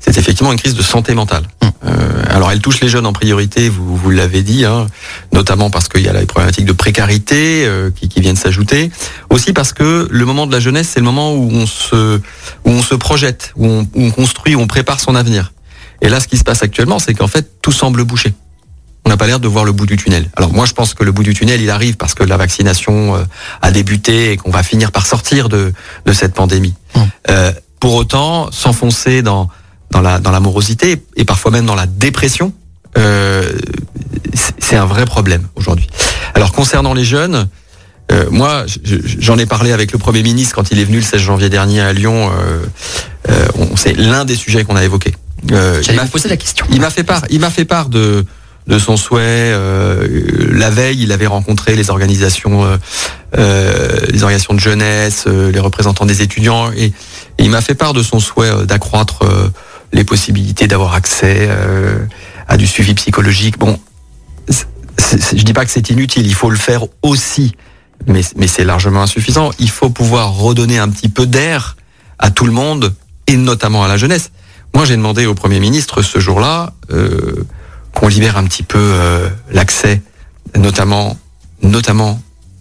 C'est 0.00 0.16
effectivement 0.16 0.52
une 0.52 0.58
crise 0.58 0.74
de 0.74 0.82
santé 0.82 1.14
mentale. 1.14 1.44
Euh, 1.84 2.22
alors 2.28 2.52
elle 2.52 2.60
touche 2.60 2.80
les 2.80 2.88
jeunes 2.88 3.06
en 3.06 3.12
priorité, 3.12 3.68
vous, 3.68 3.96
vous 3.96 4.10
l'avez 4.10 4.42
dit, 4.42 4.64
hein, 4.64 4.86
notamment 5.32 5.68
parce 5.68 5.88
qu'il 5.88 6.02
y 6.02 6.08
a 6.08 6.12
les 6.12 6.26
problématiques 6.26 6.64
de 6.64 6.72
précarité 6.72 7.64
euh, 7.66 7.90
qui, 7.90 8.08
qui, 8.08 8.20
viennent 8.20 8.36
s'ajouter. 8.36 8.90
Aussi 9.30 9.52
parce 9.52 9.72
que 9.72 10.06
le 10.10 10.24
moment 10.24 10.46
de 10.46 10.52
la 10.52 10.60
jeunesse, 10.60 10.90
c'est 10.92 11.00
le 11.00 11.06
moment 11.06 11.34
où 11.34 11.50
on 11.52 11.66
se, 11.66 12.18
où 12.64 12.70
on 12.70 12.82
se 12.82 12.94
projette, 12.94 13.52
où 13.56 13.66
on, 13.66 13.80
où 13.94 14.02
on 14.04 14.10
construit, 14.10 14.54
où 14.54 14.60
on 14.60 14.66
prépare 14.66 15.00
son 15.00 15.14
avenir. 15.14 15.52
Et 16.00 16.08
là, 16.08 16.20
ce 16.20 16.28
qui 16.28 16.36
se 16.36 16.44
passe 16.44 16.62
actuellement, 16.62 16.98
c'est 16.98 17.14
qu'en 17.14 17.28
fait, 17.28 17.60
tout 17.62 17.72
semble 17.72 18.04
boucher. 18.04 18.34
On 19.04 19.10
n'a 19.10 19.16
pas 19.16 19.26
l'air 19.26 19.40
de 19.40 19.48
voir 19.48 19.64
le 19.64 19.72
bout 19.72 19.86
du 19.86 19.96
tunnel. 19.96 20.28
Alors 20.36 20.52
moi, 20.52 20.64
je 20.64 20.74
pense 20.74 20.94
que 20.94 21.02
le 21.02 21.10
bout 21.10 21.24
du 21.24 21.34
tunnel, 21.34 21.60
il 21.60 21.70
arrive 21.70 21.96
parce 21.96 22.14
que 22.14 22.22
la 22.22 22.36
vaccination 22.36 23.16
euh, 23.16 23.24
a 23.60 23.70
débuté 23.70 24.32
et 24.32 24.36
qu'on 24.36 24.50
va 24.50 24.62
finir 24.62 24.92
par 24.92 25.06
sortir 25.06 25.48
de, 25.48 25.72
de 26.06 26.12
cette 26.12 26.34
pandémie. 26.34 26.74
Euh, 27.28 27.52
pour 27.80 27.94
autant, 27.94 28.52
s'enfoncer 28.52 29.22
dans 29.22 29.48
dans 29.92 30.00
la 30.00 30.18
dans 30.18 30.32
la 30.32 30.40
morosité 30.40 31.00
et 31.16 31.24
parfois 31.24 31.50
même 31.50 31.66
dans 31.66 31.76
la 31.76 31.86
dépression, 31.86 32.52
euh, 32.98 33.52
c'est 34.58 34.76
un 34.76 34.86
vrai 34.86 35.04
problème 35.04 35.46
aujourd'hui. 35.54 35.86
Alors 36.34 36.52
concernant 36.52 36.94
les 36.94 37.04
jeunes, 37.04 37.48
euh, 38.10 38.26
moi 38.30 38.64
j'en 39.18 39.38
ai 39.38 39.46
parlé 39.46 39.72
avec 39.72 39.92
le 39.92 39.98
Premier 39.98 40.22
ministre 40.22 40.54
quand 40.54 40.70
il 40.72 40.80
est 40.80 40.84
venu 40.84 40.96
le 40.96 41.02
16 41.02 41.20
janvier 41.20 41.48
dernier 41.48 41.80
à 41.80 41.92
Lyon. 41.92 42.30
Euh, 42.32 42.64
euh 43.30 43.46
c'est 43.76 43.96
l'un 43.96 44.24
des 44.24 44.36
sujets 44.36 44.64
qu'on 44.64 44.76
a 44.76 44.84
évoqué. 44.84 45.14
Euh, 45.50 45.82
il 45.88 45.96
m'a 45.96 46.06
posé 46.06 46.28
la 46.28 46.36
question. 46.36 46.66
Il 46.70 46.80
m'a 46.80 46.90
fait 46.90 47.04
part. 47.04 47.22
Il 47.30 47.40
m'a 47.40 47.50
fait 47.50 47.64
part 47.64 47.88
de 47.88 48.24
de 48.68 48.78
son 48.78 48.96
souhait. 48.96 49.20
Euh, 49.22 50.06
la 50.52 50.70
veille, 50.70 51.02
il 51.02 51.10
avait 51.10 51.26
rencontré 51.26 51.74
les 51.74 51.90
organisations, 51.90 52.78
euh, 53.36 53.98
les 54.08 54.22
organisations 54.22 54.54
de 54.54 54.60
jeunesse, 54.60 55.26
les 55.26 55.58
représentants 55.58 56.06
des 56.06 56.22
étudiants, 56.22 56.70
et, 56.70 56.84
et 56.84 56.92
il 57.38 57.50
m'a 57.50 57.60
fait 57.60 57.74
part 57.74 57.92
de 57.92 58.04
son 58.04 58.20
souhait 58.20 58.64
d'accroître 58.64 59.24
les 59.92 60.04
possibilités 60.04 60.66
d'avoir 60.66 60.94
accès 60.94 61.48
euh, 61.48 62.06
à 62.48 62.56
du 62.56 62.66
suivi 62.66 62.94
psychologique. 62.94 63.58
Bon, 63.58 63.78
je 64.48 65.42
dis 65.42 65.52
pas 65.52 65.64
que 65.64 65.70
c'est 65.70 65.90
inutile, 65.90 66.26
il 66.26 66.34
faut 66.34 66.50
le 66.50 66.56
faire 66.56 66.84
aussi, 67.02 67.54
mais, 68.06 68.22
mais 68.36 68.46
c'est 68.46 68.64
largement 68.64 69.02
insuffisant. 69.02 69.50
Il 69.58 69.70
faut 69.70 69.90
pouvoir 69.90 70.32
redonner 70.32 70.78
un 70.78 70.88
petit 70.88 71.08
peu 71.08 71.26
d'air 71.26 71.76
à 72.18 72.30
tout 72.30 72.46
le 72.46 72.52
monde 72.52 72.94
et 73.26 73.36
notamment 73.36 73.84
à 73.84 73.88
la 73.88 73.96
jeunesse. 73.96 74.30
Moi, 74.74 74.84
j'ai 74.84 74.96
demandé 74.96 75.26
au 75.26 75.34
Premier 75.34 75.60
ministre 75.60 76.02
ce 76.02 76.18
jour-là 76.18 76.72
euh, 76.90 77.46
qu'on 77.94 78.08
libère 78.08 78.38
un 78.38 78.44
petit 78.44 78.62
peu 78.62 78.78
euh, 78.78 79.28
l'accès, 79.50 80.00
notamment, 80.56 81.18
notamment 81.62 82.20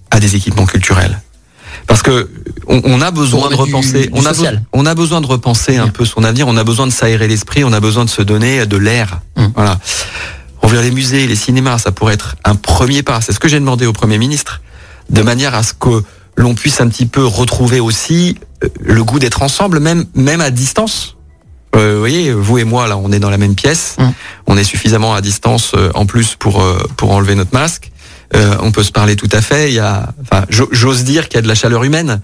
à 0.09 0.19
des 0.19 0.35
équipements 0.35 0.65
culturels 0.65 1.21
parce 1.87 2.01
que 2.01 2.29
on, 2.67 3.01
a 3.01 3.11
besoin 3.11 3.49
de 3.49 3.55
repenser, 3.55 4.09
on, 4.13 4.25
a 4.25 4.31
on 4.71 4.85
a 4.85 4.95
besoin 4.95 5.19
de 5.19 5.25
repenser 5.25 5.77
un 5.77 5.89
peu 5.89 6.05
son 6.05 6.23
avenir, 6.23 6.47
on 6.47 6.55
a 6.55 6.63
besoin 6.63 6.87
de 6.87 6.91
s'aérer 6.91 7.27
l'esprit, 7.27 7.63
on 7.63 7.73
a 7.73 7.79
besoin 7.79 8.05
de 8.05 8.09
se 8.09 8.21
donner 8.21 8.65
de 8.65 8.77
l'air. 8.77 9.19
Hum. 9.35 9.51
Voilà. 9.55 9.77
Les 10.79 10.91
musées, 10.91 11.27
les 11.27 11.35
cinémas, 11.35 11.79
ça 11.79 11.91
pourrait 11.91 12.13
être 12.13 12.37
un 12.45 12.55
premier 12.55 13.03
pas. 13.03 13.19
C'est 13.19 13.33
ce 13.33 13.41
que 13.41 13.49
j'ai 13.49 13.59
demandé 13.59 13.85
au 13.85 13.91
Premier 13.91 14.17
ministre, 14.17 14.61
de 15.09 15.21
manière 15.21 15.53
à 15.53 15.63
ce 15.63 15.73
que 15.73 16.01
l'on 16.37 16.55
puisse 16.55 16.79
un 16.79 16.87
petit 16.87 17.07
peu 17.07 17.25
retrouver 17.25 17.81
aussi 17.81 18.37
euh, 18.63 18.69
le 18.79 19.03
goût 19.03 19.19
d'être 19.19 19.41
ensemble, 19.41 19.81
même 19.81 20.05
même 20.15 20.39
à 20.39 20.49
distance. 20.49 21.17
Euh, 21.75 21.95
vous 21.95 21.99
voyez, 21.99 22.31
vous 22.31 22.57
et 22.57 22.63
moi 22.63 22.87
là, 22.87 22.95
on 22.97 23.11
est 23.11 23.19
dans 23.19 23.29
la 23.29 23.37
même 23.37 23.55
pièce, 23.55 23.95
hum. 23.97 24.13
on 24.47 24.55
est 24.55 24.63
suffisamment 24.63 25.13
à 25.13 25.19
distance 25.19 25.73
euh, 25.75 25.91
en 25.93 26.05
plus 26.05 26.35
pour 26.35 26.65
pour 26.95 27.11
enlever 27.11 27.35
notre 27.35 27.53
masque. 27.53 27.91
Euh, 28.35 28.55
on 28.61 28.71
peut 28.71 28.83
se 28.83 28.91
parler 28.91 29.15
tout 29.15 29.29
à 29.31 29.41
fait. 29.41 29.69
Il 29.69 29.75
y 29.75 29.79
a, 29.79 30.13
enfin, 30.21 30.45
j'ose 30.49 31.03
dire 31.03 31.27
qu'il 31.27 31.35
y 31.35 31.39
a 31.39 31.41
de 31.41 31.47
la 31.47 31.55
chaleur 31.55 31.83
humaine, 31.83 32.21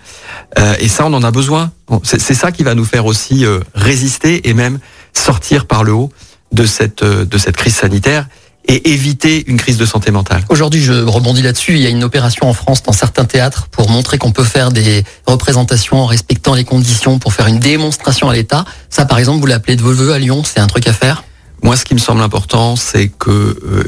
euh, 0.58 0.76
et 0.80 0.88
ça, 0.88 1.06
on 1.06 1.14
en 1.14 1.24
a 1.24 1.32
besoin. 1.32 1.72
C'est 2.04 2.34
ça 2.34 2.52
qui 2.52 2.64
va 2.64 2.76
nous 2.76 2.86
faire 2.86 3.06
aussi 3.06 3.46
euh, 3.46 3.60
résister 3.76 4.50
et 4.50 4.54
même 4.54 4.80
sortir 5.14 5.66
par 5.66 5.84
le 5.84 5.94
haut 5.94 6.12
de 6.52 6.66
cette 6.66 7.04
de 7.04 7.38
cette 7.38 7.58
crise 7.58 7.76
sanitaire 7.76 8.26
et 8.68 8.92
éviter 8.92 9.44
une 9.48 9.58
crise 9.58 9.78
de 9.78 9.86
santé 9.86 10.12
mentale. 10.12 10.44
Aujourd'hui, 10.50 10.82
je 10.82 10.94
rebondis 10.94 11.42
là-dessus. 11.42 11.74
Il 11.74 11.82
y 11.82 11.88
a 11.88 11.90
une 11.90 12.04
opération 12.04 12.50
en 12.50 12.54
France 12.54 12.84
dans 12.84 12.92
certains 12.92 13.26
théâtres 13.26 13.68
pour 13.72 13.90
montrer 13.90 14.18
qu'on 14.18 14.32
peut 14.32 14.44
faire 14.44 14.72
des 14.72 15.04
représentations 15.26 16.02
en 16.02 16.06
respectant 16.06 16.54
les 16.54 16.66
conditions, 16.66 17.18
pour 17.20 17.34
faire 17.34 17.48
une 17.48 17.60
démonstration 17.60 18.30
à 18.30 18.34
l'État. 18.34 18.66
Ça, 18.90 19.06
par 19.06 19.20
exemple, 19.20 19.40
vous 19.40 19.46
l'appelez 19.46 19.76
de 19.76 19.82
vos 19.82 19.94
voeux 19.94 20.12
à 20.12 20.20
Lyon, 20.20 20.44
c'est 20.46 20.60
un 20.60 20.68
truc 20.68 20.88
à 20.88 20.94
faire? 20.94 21.24
Moi, 21.64 21.76
ce 21.76 21.86
qui 21.86 21.94
me 21.94 22.00
semble 22.00 22.22
important, 22.22 22.76
c'est 22.76 23.08
que 23.08 23.32
euh, 23.32 23.84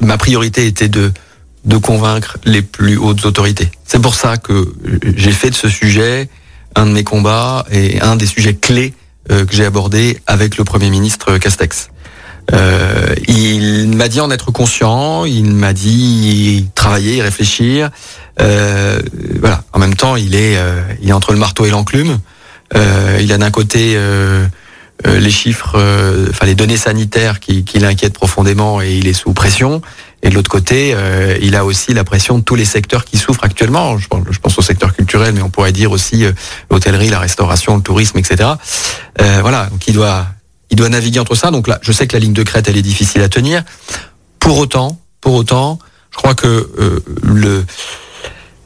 ma 0.00 0.16
priorité 0.16 0.66
était 0.66 0.88
de 0.88 1.12
de 1.64 1.76
convaincre 1.76 2.38
les 2.44 2.62
plus 2.62 2.96
hautes 2.96 3.24
autorités. 3.24 3.70
C'est 3.84 4.00
pour 4.00 4.14
ça 4.14 4.36
que 4.36 4.72
j'ai 5.16 5.32
fait 5.32 5.50
de 5.50 5.54
ce 5.54 5.68
sujet 5.68 6.28
un 6.74 6.86
de 6.86 6.90
mes 6.92 7.04
combats 7.04 7.64
et 7.70 8.00
un 8.00 8.16
des 8.16 8.26
sujets 8.26 8.54
clés 8.54 8.94
euh, 9.30 9.44
que 9.44 9.54
j'ai 9.54 9.64
abordé 9.64 10.18
avec 10.26 10.56
le 10.56 10.64
Premier 10.64 10.90
ministre 10.90 11.38
Castex. 11.38 11.90
Euh, 12.52 13.14
il 13.28 13.96
m'a 13.96 14.08
dit 14.08 14.20
en 14.20 14.30
être 14.30 14.50
conscient, 14.50 15.24
il 15.24 15.52
m'a 15.52 15.72
dit 15.72 16.66
travailler, 16.74 17.22
réfléchir. 17.22 17.90
Euh, 18.40 19.00
voilà. 19.40 19.62
En 19.72 19.78
même 19.78 19.94
temps, 19.94 20.16
il 20.16 20.34
est, 20.34 20.58
il 21.00 21.08
est 21.08 21.12
entre 21.12 21.32
le 21.32 21.38
marteau 21.38 21.64
et 21.64 21.70
l'enclume. 21.70 22.18
Il 22.74 23.32
a 23.32 23.38
d'un 23.38 23.50
côté 23.50 23.96
les 25.04 25.30
chiffres, 25.30 25.76
enfin 26.30 26.46
les 26.46 26.54
données 26.54 26.76
sanitaires 26.76 27.38
qui, 27.38 27.64
qui 27.64 27.78
l'inquiètent 27.78 28.14
profondément 28.14 28.80
et 28.80 28.94
il 28.94 29.06
est 29.06 29.12
sous 29.12 29.32
pression. 29.34 29.82
Et 30.22 30.30
de 30.30 30.34
l'autre 30.34 30.50
côté, 30.50 30.94
il 31.42 31.56
a 31.56 31.64
aussi 31.64 31.94
la 31.94 32.04
pression 32.04 32.38
de 32.38 32.44
tous 32.44 32.54
les 32.54 32.64
secteurs 32.64 33.04
qui 33.04 33.18
souffrent 33.18 33.42
actuellement. 33.42 33.98
Je 33.98 34.06
pense, 34.06 34.56
au 34.56 34.62
secteur 34.62 34.94
culturel, 34.94 35.34
mais 35.34 35.42
on 35.42 35.50
pourrait 35.50 35.72
dire 35.72 35.90
aussi 35.90 36.24
l'hôtellerie, 36.70 37.08
la 37.08 37.18
restauration, 37.18 37.76
le 37.76 37.82
tourisme, 37.82 38.18
etc. 38.18 38.50
voilà, 39.18 39.66
donc 39.66 39.88
il 39.88 39.94
doit 39.94 40.26
il 40.72 40.76
doit 40.76 40.88
naviguer 40.88 41.20
entre 41.20 41.36
ça. 41.36 41.50
Donc 41.50 41.68
là, 41.68 41.78
je 41.82 41.92
sais 41.92 42.06
que 42.08 42.14
la 42.14 42.18
ligne 42.18 42.32
de 42.32 42.42
crête, 42.42 42.68
elle 42.68 42.78
est 42.78 42.82
difficile 42.82 43.22
à 43.22 43.28
tenir. 43.28 43.62
Pour 44.40 44.58
autant, 44.58 44.98
pour 45.20 45.34
autant, 45.34 45.78
je 46.10 46.16
crois 46.16 46.34
que 46.34 46.46
euh, 46.46 47.00
le 47.22 47.64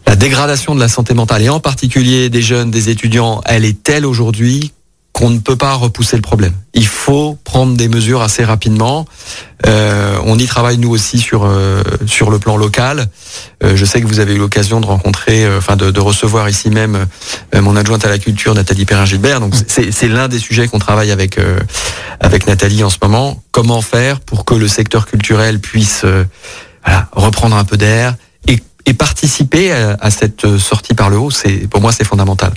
la 0.06 0.14
dégradation 0.14 0.76
de 0.76 0.80
la 0.80 0.88
santé 0.88 1.14
mentale 1.14 1.42
et 1.42 1.48
en 1.48 1.58
particulier 1.58 2.30
des 2.30 2.40
jeunes, 2.40 2.70
des 2.70 2.90
étudiants, 2.90 3.42
elle 3.44 3.64
est 3.64 3.82
telle 3.82 4.06
aujourd'hui 4.06 4.72
qu'on 5.16 5.30
ne 5.30 5.38
peut 5.38 5.56
pas 5.56 5.72
repousser 5.72 6.14
le 6.16 6.20
problème. 6.20 6.52
Il 6.74 6.86
faut 6.86 7.38
prendre 7.42 7.74
des 7.74 7.88
mesures 7.88 8.20
assez 8.20 8.44
rapidement. 8.44 9.06
Euh, 9.66 10.18
on 10.26 10.38
y 10.38 10.44
travaille 10.44 10.76
nous 10.76 10.90
aussi 10.90 11.18
sur 11.18 11.46
euh, 11.46 11.82
sur 12.04 12.30
le 12.30 12.38
plan 12.38 12.58
local. 12.58 13.08
Euh, 13.64 13.76
je 13.76 13.84
sais 13.86 14.02
que 14.02 14.06
vous 14.06 14.20
avez 14.20 14.34
eu 14.34 14.38
l'occasion 14.38 14.78
de 14.78 14.84
rencontrer, 14.84 15.46
euh, 15.46 15.56
enfin 15.56 15.76
de, 15.76 15.90
de, 15.90 16.00
recevoir 16.00 16.50
ici 16.50 16.68
même 16.68 17.06
euh, 17.54 17.62
mon 17.62 17.76
adjointe 17.76 18.04
à 18.04 18.10
la 18.10 18.18
culture 18.18 18.54
Nathalie 18.54 18.84
Perrin-Gilbert. 18.84 19.40
Donc 19.40 19.54
c'est 19.66 20.08
l'un 20.08 20.28
des 20.28 20.38
sujets 20.38 20.68
qu'on 20.68 20.78
travaille 20.78 21.10
avec 21.10 21.40
avec 22.20 22.46
Nathalie 22.46 22.84
en 22.84 22.90
ce 22.90 22.98
moment. 23.00 23.42
Comment 23.52 23.80
faire 23.80 24.20
pour 24.20 24.44
que 24.44 24.54
le 24.54 24.68
secteur 24.68 25.06
culturel 25.06 25.60
puisse 25.60 26.04
voilà, 26.84 27.08
reprendre 27.12 27.56
un 27.56 27.64
peu 27.64 27.78
d'air 27.78 28.16
et, 28.48 28.60
et, 28.84 28.92
participer 28.92 29.72
à, 29.72 29.96
à 29.98 30.10
cette 30.10 30.58
sortie 30.58 30.92
par 30.92 31.08
le 31.08 31.16
haut? 31.16 31.30
C'est 31.30 31.68
pour 31.70 31.80
moi 31.80 31.90
c'est 31.90 32.04
fondamental. 32.04 32.52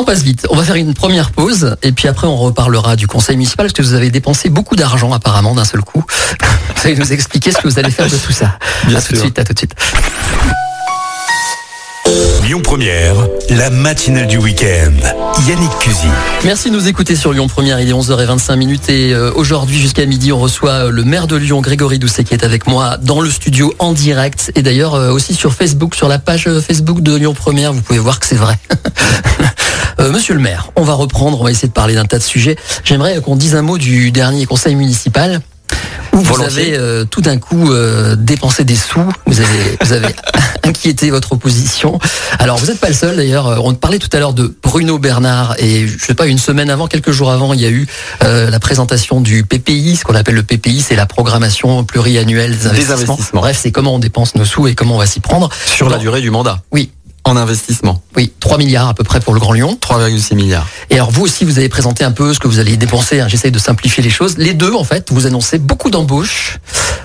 Temps 0.00 0.04
passe 0.06 0.22
vite. 0.22 0.46
On 0.48 0.56
va 0.56 0.62
faire 0.62 0.76
une 0.76 0.94
première 0.94 1.30
pause 1.30 1.76
et 1.82 1.92
puis 1.92 2.08
après 2.08 2.26
on 2.26 2.34
reparlera 2.38 2.96
du 2.96 3.06
conseil 3.06 3.36
municipal 3.36 3.66
parce 3.66 3.74
que 3.74 3.82
vous 3.82 3.92
avez 3.92 4.08
dépensé 4.08 4.48
beaucoup 4.48 4.74
d'argent 4.74 5.12
apparemment 5.12 5.54
d'un 5.54 5.66
seul 5.66 5.82
coup. 5.82 6.02
Vous 6.74 6.86
allez 6.86 6.96
nous 6.96 7.12
expliquer 7.12 7.52
ce 7.52 7.58
que 7.58 7.68
vous 7.68 7.78
allez 7.78 7.90
faire 7.90 8.08
de 8.08 8.16
tout 8.16 8.32
ça. 8.32 8.58
Bien 8.86 8.96
à 8.96 9.02
tout 9.02 9.12
de 9.12 9.18
suite, 9.18 9.38
à 9.38 9.44
tout 9.44 9.52
de 9.52 9.58
suite. 9.58 9.74
Lyon 12.50 12.62
Première, 12.62 13.14
la 13.50 13.70
matinale 13.70 14.26
du 14.26 14.38
week-end. 14.38 14.92
Yannick 15.46 15.70
Cusy. 15.78 16.06
Merci 16.44 16.70
de 16.70 16.74
nous 16.74 16.88
écouter 16.88 17.14
sur 17.14 17.32
Lyon 17.32 17.46
Première. 17.46 17.80
Il 17.80 17.88
est 17.88 17.92
11h25 17.92 18.56
minutes 18.56 18.88
et 18.88 19.12
euh, 19.12 19.30
aujourd'hui 19.34 19.78
jusqu'à 19.78 20.06
midi, 20.06 20.32
on 20.32 20.38
reçoit 20.38 20.86
euh, 20.86 20.90
le 20.90 21.04
maire 21.04 21.26
de 21.26 21.36
Lyon, 21.36 21.60
Grégory 21.60 21.98
Doucet, 21.98 22.24
qui 22.24 22.34
est 22.34 22.44
avec 22.44 22.66
moi 22.66 22.96
dans 22.96 23.20
le 23.20 23.30
studio 23.30 23.74
en 23.78 23.92
direct 23.92 24.50
et 24.56 24.62
d'ailleurs 24.62 24.94
euh, 24.94 25.12
aussi 25.12 25.34
sur 25.34 25.52
Facebook, 25.52 25.94
sur 25.94 26.08
la 26.08 26.18
page 26.18 26.48
Facebook 26.60 27.02
de 27.02 27.14
Lyon 27.14 27.34
Première. 27.34 27.72
Vous 27.72 27.82
pouvez 27.82 27.98
voir 27.98 28.18
que 28.18 28.26
c'est 28.26 28.36
vrai. 28.36 28.58
Monsieur 30.12 30.34
le 30.34 30.40
maire, 30.40 30.70
on 30.76 30.82
va 30.82 30.94
reprendre, 30.94 31.40
on 31.40 31.44
va 31.44 31.50
essayer 31.50 31.68
de 31.68 31.74
parler 31.74 31.94
d'un 31.94 32.06
tas 32.06 32.18
de 32.18 32.22
sujets. 32.22 32.56
J'aimerais 32.84 33.20
qu'on 33.20 33.36
dise 33.36 33.54
un 33.54 33.62
mot 33.62 33.76
du 33.76 34.10
dernier 34.10 34.46
conseil 34.46 34.74
municipal 34.74 35.40
où 36.12 36.18
vous 36.18 36.40
avez 36.40 36.76
euh, 36.76 37.04
tout 37.04 37.20
d'un 37.20 37.38
coup 37.38 37.72
euh, 37.72 38.16
dépensé 38.16 38.64
des 38.64 38.76
sous, 38.76 39.00
vous 39.26 39.40
avez, 39.40 39.78
vous 39.80 39.92
avez 39.92 40.14
inquiété 40.64 41.10
votre 41.10 41.32
opposition. 41.32 41.98
Alors 42.38 42.58
vous 42.58 42.66
n'êtes 42.66 42.80
pas 42.80 42.88
le 42.88 42.94
seul 42.94 43.16
d'ailleurs, 43.16 43.46
euh, 43.46 43.58
on 43.62 43.74
parlait 43.74 43.98
tout 43.98 44.08
à 44.12 44.18
l'heure 44.18 44.34
de 44.34 44.54
Bruno 44.62 44.98
Bernard 44.98 45.54
et 45.58 45.86
je 45.86 46.04
sais 46.04 46.14
pas, 46.14 46.26
une 46.26 46.38
semaine 46.38 46.70
avant, 46.70 46.86
quelques 46.86 47.12
jours 47.12 47.30
avant, 47.30 47.52
il 47.54 47.60
y 47.60 47.66
a 47.66 47.70
eu 47.70 47.86
euh, 48.22 48.50
la 48.50 48.60
présentation 48.60 49.20
du 49.20 49.44
PPI, 49.44 49.96
ce 49.96 50.04
qu'on 50.04 50.14
appelle 50.14 50.34
le 50.34 50.42
PPI, 50.42 50.80
c'est 50.80 50.96
la 50.96 51.06
programmation 51.06 51.84
pluriannuelle 51.84 52.56
des 52.56 52.66
investissements. 52.66 52.96
Des 52.96 53.02
investissements. 53.02 53.40
Bref, 53.40 53.58
c'est 53.60 53.72
comment 53.72 53.94
on 53.94 53.98
dépense 53.98 54.34
nos 54.34 54.44
sous 54.44 54.66
et 54.68 54.74
comment 54.74 54.96
on 54.96 54.98
va 54.98 55.06
s'y 55.06 55.20
prendre. 55.20 55.48
Sur 55.66 55.88
la 55.88 55.98
durée 55.98 56.20
du 56.20 56.30
mandat. 56.30 56.62
Oui, 56.72 56.90
en 57.30 57.36
investissement. 57.36 58.02
Oui, 58.16 58.32
3 58.40 58.58
milliards 58.58 58.88
à 58.88 58.94
peu 58.94 59.04
près 59.04 59.20
pour 59.20 59.32
le 59.32 59.40
Grand 59.40 59.52
Lyon. 59.52 59.78
3,6 59.80 60.34
milliards. 60.34 60.66
Et 60.90 60.96
alors 60.96 61.10
vous 61.10 61.22
aussi, 61.22 61.44
vous 61.44 61.58
avez 61.58 61.68
présenté 61.68 62.04
un 62.04 62.10
peu 62.10 62.34
ce 62.34 62.40
que 62.40 62.48
vous 62.48 62.58
allez 62.58 62.76
dépenser. 62.76 63.20
Hein. 63.20 63.28
J'essaye 63.28 63.52
de 63.52 63.58
simplifier 63.58 64.02
les 64.02 64.10
choses. 64.10 64.36
Les 64.36 64.52
deux, 64.52 64.74
en 64.74 64.84
fait, 64.84 65.10
vous 65.10 65.26
annoncez 65.26 65.58
beaucoup 65.58 65.90
d'embauches, 65.90 66.58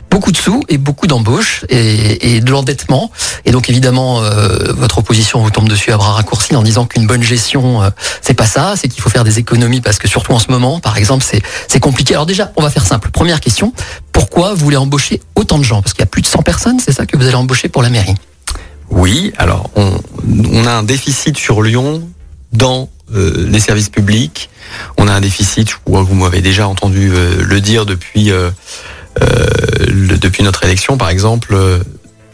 beaucoup 0.09 0.31
de 0.31 0.37
sous 0.37 0.61
et 0.67 0.77
beaucoup 0.77 1.07
d'embauches 1.07 1.63
et, 1.69 2.35
et, 2.35 2.41
de 2.41 2.51
l'endettement. 2.51 3.11
Et 3.45 3.51
donc 3.51 3.69
évidemment, 3.69 4.21
euh, 4.23 4.73
votre 4.73 4.97
opposition 4.97 5.41
vous 5.41 5.51
tombe 5.51 5.69
dessus 5.69 5.91
à 5.91 5.97
bras 5.97 6.13
raccourcis 6.13 6.55
en 6.55 6.63
disant 6.63 6.85
qu'une 6.85 7.05
bonne 7.05 7.23
gestion, 7.23 7.83
euh, 7.83 7.89
c'est 8.21 8.33
pas 8.33 8.47
ça, 8.47 8.73
c'est 8.75 8.87
qu'il 8.87 9.03
faut 9.03 9.09
faire 9.09 9.23
des 9.23 9.37
économies 9.37 9.81
parce 9.81 9.99
que 9.99 10.07
surtout 10.07 10.31
en 10.33 10.39
ce 10.39 10.49
moment, 10.49 10.79
par 10.79 10.97
exemple, 10.97 11.23
c'est 11.23 11.79
compliqué. 11.79 12.15
Alors 12.15 12.25
déjà, 12.25 12.51
on 12.55 12.63
va 12.63 12.69
faire 12.69 12.85
simple. 12.85 13.11
Première 13.11 13.39
question, 13.39 13.73
pourquoi 14.11 14.53
vous 14.55 14.63
voulez 14.63 14.77
embaucher 14.77 15.21
autant 15.35 15.59
de 15.59 15.63
gens? 15.63 15.81
Parce 15.81 15.93
qu'il 15.93 16.01
y 16.01 16.07
a 16.07 16.07
plus 16.07 16.23
de 16.23 16.27
100 16.27 16.41
personnes, 16.41 16.79
c'est 16.83 16.93
ça 16.93 17.05
que 17.05 17.15
vous 17.15 17.25
allez 17.25 17.35
embaucher 17.35 17.69
pour 17.69 17.83
la 17.83 17.89
mairie 17.89 18.15
oui, 18.89 19.33
alors 19.37 19.69
on, 19.75 20.65
a 20.65 20.71
un 20.71 20.83
déficit 20.83 21.37
sur 21.37 21.61
Lyon 21.61 22.07
dans 22.53 22.89
euh, 23.13 23.45
les 23.49 23.59
services 23.59 23.89
publics. 23.89 24.49
On 24.97 25.07
a 25.07 25.13
un 25.13 25.21
déficit, 25.21 25.75
que 25.75 25.91
vous 25.91 26.15
m'avez 26.15 26.41
déjà 26.41 26.67
entendu 26.67 27.11
euh, 27.13 27.43
le 27.43 27.61
dire 27.61 27.85
depuis, 27.85 28.31
euh, 28.31 28.49
depuis 30.19 30.43
notre 30.43 30.63
élection, 30.63 30.97
par 30.97 31.09
exemple, 31.09 31.55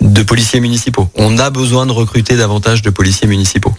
de 0.01 0.23
policiers 0.23 0.59
municipaux. 0.59 1.09
On 1.15 1.37
a 1.37 1.49
besoin 1.49 1.85
de 1.85 1.91
recruter 1.91 2.35
davantage 2.35 2.81
de 2.81 2.89
policiers 2.89 3.27
municipaux. 3.27 3.73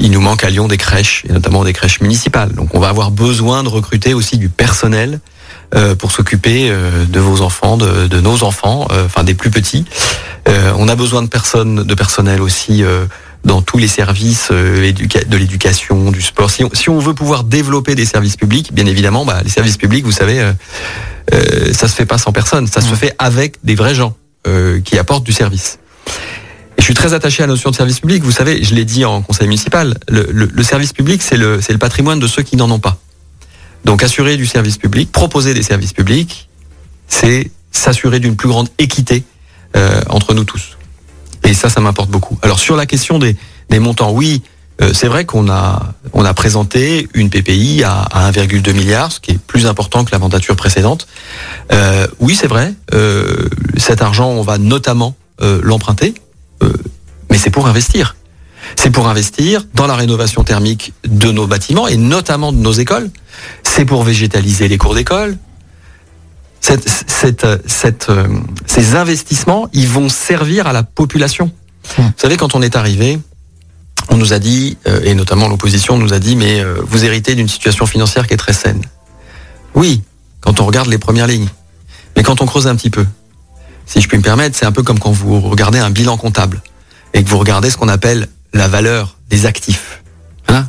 il 0.00 0.10
nous 0.10 0.20
manque 0.20 0.44
à 0.44 0.50
Lyon 0.50 0.68
des 0.68 0.76
crèches, 0.76 1.24
et 1.28 1.32
notamment 1.32 1.64
des 1.64 1.72
crèches 1.72 2.00
municipales. 2.00 2.52
Donc 2.52 2.74
on 2.74 2.80
va 2.80 2.88
avoir 2.88 3.10
besoin 3.10 3.62
de 3.62 3.68
recruter 3.68 4.14
aussi 4.14 4.38
du 4.38 4.48
personnel 4.48 5.20
pour 5.98 6.12
s'occuper 6.12 6.70
de 6.70 7.20
vos 7.20 7.42
enfants, 7.42 7.76
de, 7.76 8.06
de 8.06 8.20
nos 8.20 8.42
enfants, 8.42 8.88
enfin 9.04 9.24
des 9.24 9.34
plus 9.34 9.50
petits. 9.50 9.84
Euh, 10.48 10.72
on 10.78 10.88
a 10.88 10.96
besoin 10.96 11.22
de 11.22 11.28
personnes, 11.28 11.82
de 11.84 11.94
personnel 11.94 12.40
aussi 12.40 12.82
euh, 12.82 13.04
dans 13.44 13.60
tous 13.60 13.78
les 13.78 13.88
services 13.88 14.48
euh, 14.50 14.92
de 14.92 15.36
l'éducation, 15.36 16.10
du 16.10 16.22
sport. 16.22 16.50
Si 16.50 16.64
on, 16.64 16.70
si 16.72 16.88
on, 16.88 16.98
veut 16.98 17.14
pouvoir 17.14 17.44
développer 17.44 17.94
des 17.94 18.06
services 18.06 18.36
publics, 18.36 18.72
bien 18.72 18.86
évidemment, 18.86 19.24
bah, 19.24 19.40
les 19.42 19.50
services 19.50 19.76
publics, 19.76 20.04
vous 20.04 20.12
savez, 20.12 20.40
euh, 20.40 20.52
euh, 21.34 21.72
ça 21.72 21.86
se 21.88 21.94
fait 21.94 22.06
pas 22.06 22.18
sans 22.18 22.32
personne, 22.32 22.66
ça 22.66 22.80
se 22.80 22.94
fait 22.94 23.14
avec 23.18 23.56
des 23.64 23.74
vrais 23.74 23.94
gens 23.94 24.14
qui 24.84 24.98
apportent 24.98 25.24
du 25.24 25.32
service. 25.32 25.78
Et 26.78 26.80
je 26.80 26.84
suis 26.84 26.94
très 26.94 27.12
attaché 27.12 27.42
à 27.42 27.46
la 27.46 27.52
notion 27.52 27.68
de 27.68 27.76
service 27.76 28.00
public. 28.00 28.22
Vous 28.22 28.32
savez, 28.32 28.64
je 28.64 28.74
l'ai 28.74 28.86
dit 28.86 29.04
en 29.04 29.20
conseil 29.20 29.46
municipal, 29.46 29.98
le, 30.08 30.26
le, 30.30 30.46
le 30.46 30.62
service 30.62 30.94
public, 30.94 31.20
c'est 31.20 31.36
le, 31.36 31.60
le 31.68 31.78
patrimoine 31.78 32.18
de 32.18 32.26
ceux 32.26 32.42
qui 32.42 32.56
n'en 32.56 32.70
ont 32.70 32.78
pas. 32.78 32.96
Donc 33.84 34.02
assurer 34.02 34.36
du 34.36 34.46
service 34.46 34.76
public, 34.76 35.10
proposer 35.12 35.54
des 35.54 35.62
services 35.62 35.92
publics, 35.92 36.48
c'est 37.06 37.50
s'assurer 37.70 38.20
d'une 38.20 38.36
plus 38.36 38.48
grande 38.48 38.68
équité 38.78 39.24
euh, 39.76 40.02
entre 40.08 40.34
nous 40.34 40.44
tous. 40.44 40.76
Et 41.44 41.54
ça, 41.54 41.70
ça 41.70 41.80
m'importe 41.80 42.10
beaucoup. 42.10 42.38
Alors 42.42 42.58
sur 42.58 42.76
la 42.76 42.86
question 42.86 43.18
des, 43.18 43.36
montants, 43.78 44.12
oui, 44.12 44.42
euh, 44.80 44.92
c'est 44.92 45.08
vrai 45.08 45.24
qu'on 45.24 45.48
a, 45.50 45.94
présenté 46.34 47.08
une 47.14 47.30
PPI 47.30 47.82
à, 47.84 48.02
à 48.02 48.30
1,2 48.30 48.72
milliard, 48.72 49.10
ce 49.10 49.20
qui 49.20 49.32
est 49.32 49.38
plus 49.38 49.66
important 49.66 50.04
que 50.04 50.12
la 50.12 50.18
mandature 50.18 50.56
précédente. 50.56 51.06
Euh, 51.72 52.06
oui, 52.20 52.34
c'est 52.36 52.46
vrai. 52.46 52.74
Cet 53.76 54.02
argent, 54.02 54.28
on 54.28 54.42
va 54.42 54.58
notamment 54.58 55.16
l'emprunter, 55.40 56.14
mais 57.30 57.38
c'est 57.38 57.50
pour 57.50 57.66
investir. 57.66 58.16
C'est 58.76 58.90
pour 58.90 59.08
investir 59.08 59.66
dans 59.74 59.86
la 59.86 59.94
rénovation 59.94 60.44
thermique 60.44 60.92
de 61.04 61.30
nos 61.30 61.46
bâtiments 61.46 61.88
et 61.88 61.96
notamment 61.96 62.52
de 62.52 62.58
nos 62.58 62.72
écoles. 62.72 63.10
C'est 63.62 63.84
pour 63.84 64.02
végétaliser 64.02 64.68
les 64.68 64.78
cours 64.78 64.94
d'école, 64.94 65.36
cette, 66.60 66.88
cette, 67.06 67.46
cette, 67.66 68.10
euh, 68.10 68.26
ces 68.66 68.96
investissements, 68.96 69.68
ils 69.72 69.88
vont 69.88 70.08
servir 70.08 70.66
à 70.66 70.72
la 70.72 70.82
population. 70.82 71.46
Mmh. 71.46 72.02
Vous 72.02 72.12
savez, 72.16 72.36
quand 72.36 72.54
on 72.54 72.62
est 72.62 72.76
arrivé, 72.76 73.18
on 74.10 74.16
nous 74.16 74.32
a 74.32 74.38
dit, 74.38 74.76
euh, 74.86 75.00
et 75.04 75.14
notamment 75.14 75.48
l'opposition 75.48 75.98
nous 75.98 76.12
a 76.12 76.18
dit, 76.18 76.36
mais 76.36 76.60
euh, 76.60 76.76
vous 76.82 77.04
héritez 77.04 77.34
d'une 77.34 77.48
situation 77.48 77.86
financière 77.86 78.26
qui 78.26 78.34
est 78.34 78.38
très 78.38 78.52
saine. 78.52 78.82
Oui, 79.74 80.02
quand 80.40 80.60
on 80.60 80.66
regarde 80.66 80.88
les 80.88 80.98
premières 80.98 81.26
lignes. 81.26 81.48
Mais 82.16 82.22
quand 82.22 82.40
on 82.40 82.46
creuse 82.46 82.66
un 82.66 82.74
petit 82.74 82.90
peu, 82.90 83.06
si 83.86 84.00
je 84.00 84.08
puis 84.08 84.18
me 84.18 84.22
permettre, 84.22 84.56
c'est 84.56 84.66
un 84.66 84.72
peu 84.72 84.82
comme 84.82 84.98
quand 84.98 85.12
vous 85.12 85.40
regardez 85.40 85.78
un 85.78 85.90
bilan 85.90 86.16
comptable 86.16 86.62
et 87.14 87.22
que 87.22 87.28
vous 87.28 87.38
regardez 87.38 87.70
ce 87.70 87.76
qu'on 87.76 87.88
appelle 87.88 88.28
la 88.52 88.68
valeur 88.68 89.18
des 89.30 89.46
actifs. 89.46 90.02
Hein 90.48 90.66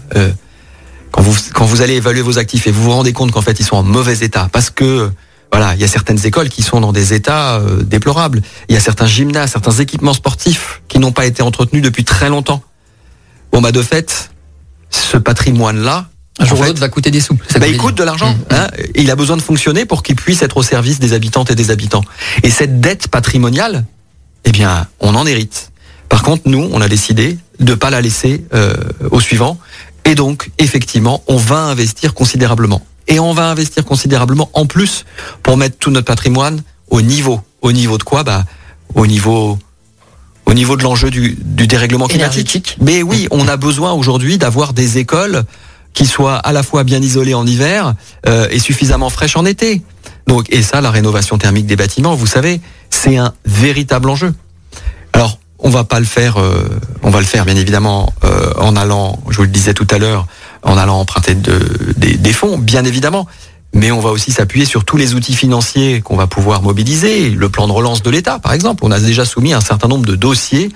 quand, 1.12 1.22
vous, 1.22 1.36
quand 1.54 1.66
vous 1.66 1.82
allez 1.82 1.96
évaluer 1.96 2.22
vos 2.22 2.38
actifs 2.38 2.68
et 2.68 2.72
vous 2.72 2.84
vous 2.84 2.92
rendez 2.92 3.14
compte 3.14 3.32
qu'en 3.32 3.42
fait 3.42 3.60
ils 3.60 3.66
sont 3.66 3.78
en 3.78 3.84
mauvais 3.84 4.20
état 4.20 4.50
parce 4.52 4.70
que 4.70 5.12
Voilà, 5.52 5.74
il 5.74 5.82
y 5.82 5.84
a 5.84 5.88
certaines 5.88 6.26
écoles 6.26 6.50
qui 6.50 6.62
sont 6.62 6.80
dans 6.80 6.92
des 6.92 7.14
états 7.14 7.58
euh, 7.58 7.82
déplorables. 7.82 8.42
Il 8.68 8.76
y 8.76 8.78
a 8.78 8.82
certains 8.82 9.08
gymnases, 9.08 9.52
certains 9.52 9.72
équipements 9.72 10.14
sportifs 10.14 10.82
qui 10.88 11.00
n'ont 11.00 11.12
pas 11.12 11.26
été 11.26 11.42
entretenus 11.42 11.82
depuis 11.82 12.04
très 12.04 12.30
longtemps. 12.30 12.62
Bon 13.52 13.62
bah 13.62 13.72
de 13.72 13.82
fait, 13.82 14.30
ce 14.92 15.18
patrimoine-là, 15.18 16.08
un 16.40 16.46
jour 16.46 16.60
ou 16.60 16.64
l'autre 16.64 16.80
va 16.80 16.90
coûter 16.90 17.10
des 17.12 17.20
sous. 17.20 17.36
Bah, 17.60 17.68
il 17.68 17.78
coûte 17.78 17.96
de 17.96 18.04
l'argent. 18.04 18.32
Mmh, 18.32 18.36
mmh. 18.36 18.56
Hein. 18.56 18.68
il 18.96 19.10
a 19.10 19.16
besoin 19.16 19.38
de 19.38 19.42
fonctionner 19.42 19.86
pour 19.86 20.04
qu'il 20.04 20.16
puisse 20.16 20.42
être 20.44 20.58
au 20.58 20.64
service 20.64 21.00
des 21.00 21.14
habitantes 21.14 21.50
et 21.52 21.56
des 21.56 21.72
habitants. 21.72 22.04
Et 22.44 22.52
cette 22.52 22.80
dette 22.80 23.08
patrimoniale, 23.08 23.86
eh 24.46 24.52
bien, 24.52 24.88
on 25.00 25.16
en 25.16 25.26
hérite. 25.26 25.72
Par 26.10 26.24
contre, 26.24 26.44
nous, 26.46 26.70
on 26.74 26.82
a 26.82 26.88
décidé 26.88 27.38
de 27.60 27.74
pas 27.76 27.90
la 27.90 28.02
laisser 28.02 28.44
euh, 28.54 28.76
au 29.12 29.20
suivant. 29.20 29.60
Et 30.06 30.16
donc, 30.16 30.50
effectivement, 30.58 31.24
on 31.28 31.38
va 31.38 31.60
investir 31.60 32.14
considérablement. 32.14 32.86
Et 33.08 33.20
on 33.20 33.34
va 33.34 33.50
investir 33.50 33.86
considérablement 33.86 34.50
en 34.54 34.66
plus 34.66 35.06
pour 35.44 35.58
mettre 35.58 35.78
tout 35.78 35.92
notre 35.92 36.08
patrimoine 36.08 36.64
au 36.90 37.02
niveau. 37.02 37.42
Au 37.62 37.72
niveau 37.72 37.98
de 37.98 38.04
quoi? 38.04 38.24
Bah, 38.24 38.44
au 38.96 39.06
niveau 39.06 39.58
au 40.46 40.54
niveau 40.56 40.76
de 40.76 40.82
l'enjeu 40.82 41.12
du, 41.12 41.38
du, 41.40 41.68
dérèglement 41.68 42.08
climatique. 42.08 42.76
Mais 42.82 43.04
oui, 43.04 43.28
on 43.30 43.48
a 43.48 43.56
besoin 43.56 43.94
aujourd'hui 43.94 44.40
d'avoir 44.40 44.74
des 44.74 44.98
écoles 44.98 45.44
qui 45.94 46.08
soient 46.08 46.38
à 46.38 46.52
la 46.52 46.64
fois 46.64 46.84
bien 46.84 47.00
isolées 47.02 47.36
en 47.36 47.46
hiver 47.46 47.94
euh, 48.26 48.48
et 48.50 48.58
suffisamment 48.58 49.12
fraîches 49.12 49.38
en 49.38 49.46
été. 49.46 49.84
Donc, 50.26 50.48
et 50.50 50.64
ça, 50.64 50.82
la 50.82 50.90
rénovation 50.90 51.38
thermique 51.38 51.68
des 51.68 51.76
bâtiments, 51.76 52.16
vous 52.16 52.26
savez, 52.26 52.62
c'est 52.90 53.18
un 53.18 53.34
véritable 53.46 54.10
enjeu. 54.10 54.34
On 55.60 55.70
va 55.70 55.84
pas 55.84 56.00
le 56.00 56.06
faire, 56.06 56.38
euh, 56.38 56.70
on 57.04 57.10
va 57.10 57.20
le 57.20 57.26
faire 57.26 57.46
bien 57.46 57.56
évidemment 57.56 58.14
euh, 58.24 58.52
en 58.58 58.76
allant, 58.76 59.20
je 59.30 59.38
vous 59.38 59.44
le 59.44 59.50
disais 59.50 59.74
tout 59.74 59.88
à 59.92 59.98
l'heure, 59.98 60.26
en 60.64 60.78
allant 60.78 61.00
emprunter 61.00 61.36
de, 61.36 61.60
des, 61.98 62.34
fonds, 62.34 62.58
bien 62.58 62.86
évidemment. 62.86 63.28
Mais 63.74 63.92
on 63.92 64.00
va 64.00 64.10
aussi 64.10 64.32
s'appuyer 64.32 64.66
sur 64.66 64.84
tous 64.84 64.98
les 64.98 65.14
outils 65.14 65.36
financiers 65.36 66.02
qu'on 66.02 66.16
va 66.16 66.28
pouvoir 66.28 66.64
mobiliser. 66.64 67.30
Le 67.30 67.50
plan 67.50 67.68
de 67.68 67.72
relance 67.72 68.02
de 68.02 68.10
l'État, 68.10 68.40
par 68.40 68.54
exemple, 68.54 68.84
on 68.84 68.92
a 68.92 69.00
déjà 69.00 69.26
soumis 69.26 69.54
un 69.54 69.62
certain 69.62 69.88
nombre 69.88 70.06
de 70.06 70.16
dossiers 70.16 70.72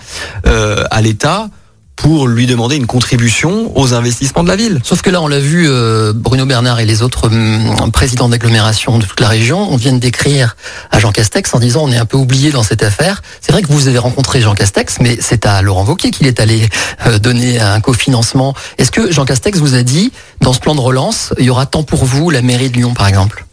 euh, 0.45 0.83
à 0.91 1.01
l'État 1.01 1.49
pour 1.95 2.27
lui 2.27 2.47
demander 2.47 2.75
une 2.75 2.87
contribution 2.87 3.71
aux 3.77 3.93
investissements 3.93 4.43
de 4.43 4.49
la 4.49 4.55
ville. 4.55 4.79
Sauf 4.83 5.01
que 5.01 5.09
là, 5.09 5.21
on 5.21 5.27
l'a 5.27 5.39
vu, 5.39 5.67
euh, 5.67 6.11
Bruno 6.13 6.45
Bernard 6.45 6.79
et 6.79 6.85
les 6.85 7.01
autres 7.01 7.27
hum, 7.27 7.91
présidents 7.91 8.29
d'agglomération 8.29 8.97
de 8.97 9.05
toute 9.05 9.19
la 9.19 9.27
région, 9.27 9.71
on 9.71 9.77
vient 9.77 9.93
d'écrire 9.93 10.55
à 10.91 10.99
Jean 10.99 11.11
Castex 11.11 11.53
en 11.53 11.59
disant 11.59 11.83
on 11.83 11.91
est 11.91 11.97
un 11.97 12.05
peu 12.05 12.17
oublié 12.17 12.51
dans 12.51 12.63
cette 12.63 12.83
affaire. 12.83 13.21
C'est 13.41 13.51
vrai 13.51 13.61
que 13.61 13.71
vous 13.71 13.87
avez 13.87 13.99
rencontré 13.99 14.41
Jean 14.41 14.55
Castex, 14.55 14.97
mais 14.99 15.17
c'est 15.19 15.45
à 15.45 15.61
Laurent 15.61 15.85
Wauquiez 15.85 16.11
qu'il 16.11 16.27
est 16.27 16.39
allé 16.39 16.69
euh, 17.05 17.19
donner 17.19 17.59
un 17.59 17.79
cofinancement. 17.79 18.53
Est-ce 18.77 18.91
que 18.91 19.11
Jean 19.11 19.25
Castex 19.25 19.59
vous 19.59 19.75
a 19.75 19.83
dit, 19.83 20.11
dans 20.41 20.53
ce 20.53 20.59
plan 20.59 20.75
de 20.75 20.81
relance, 20.81 21.33
il 21.39 21.45
y 21.45 21.49
aura 21.49 21.65
tant 21.65 21.83
pour 21.83 22.05
vous 22.05 22.29
la 22.29 22.41
mairie 22.41 22.69
de 22.69 22.77
Lyon, 22.77 22.93
par 22.93 23.07
exemple? 23.07 23.45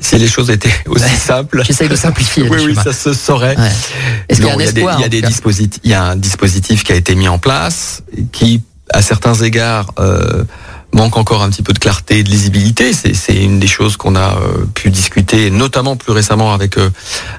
Si 0.00 0.18
les 0.18 0.28
choses 0.28 0.50
étaient 0.50 0.72
aussi 0.86 1.16
simples. 1.16 1.62
J'essaye 1.64 1.88
de 1.88 1.96
simplifier. 1.96 2.48
oui, 2.48 2.58
oui, 2.64 2.74
ça 2.74 2.92
se 2.92 3.12
saurait. 3.12 3.56
Est-ce 4.28 4.40
qu'il 4.40 4.48
y 4.48 4.50
a 4.50 4.54
un 4.54 4.58
espoir 4.58 4.96
Il 4.98 5.02
y 5.02 5.04
a 5.04 5.08
des, 5.08 5.22
dispositifs. 5.22 5.80
Il 5.84 5.90
y 5.90 5.94
a 5.94 6.04
un 6.04 6.16
dispositif 6.16 6.84
qui 6.84 6.92
a 6.92 6.94
été 6.94 7.14
mis 7.14 7.28
en 7.28 7.38
place, 7.38 8.02
qui, 8.32 8.62
à 8.92 9.02
certains 9.02 9.34
égards, 9.34 9.92
euh, 9.98 10.44
manque 10.92 11.16
encore 11.16 11.42
un 11.42 11.50
petit 11.50 11.62
peu 11.62 11.72
de 11.72 11.78
clarté 11.78 12.18
et 12.18 12.22
de 12.22 12.30
lisibilité. 12.30 12.92
C'est 12.92 13.36
une 13.36 13.60
des 13.60 13.68
choses 13.68 13.96
qu'on 13.96 14.16
a 14.16 14.36
euh, 14.36 14.66
pu 14.74 14.90
discuter, 14.90 15.50
notamment 15.50 15.96
plus 15.96 16.12
récemment 16.12 16.52
avec 16.52 16.78
euh, 16.78 16.90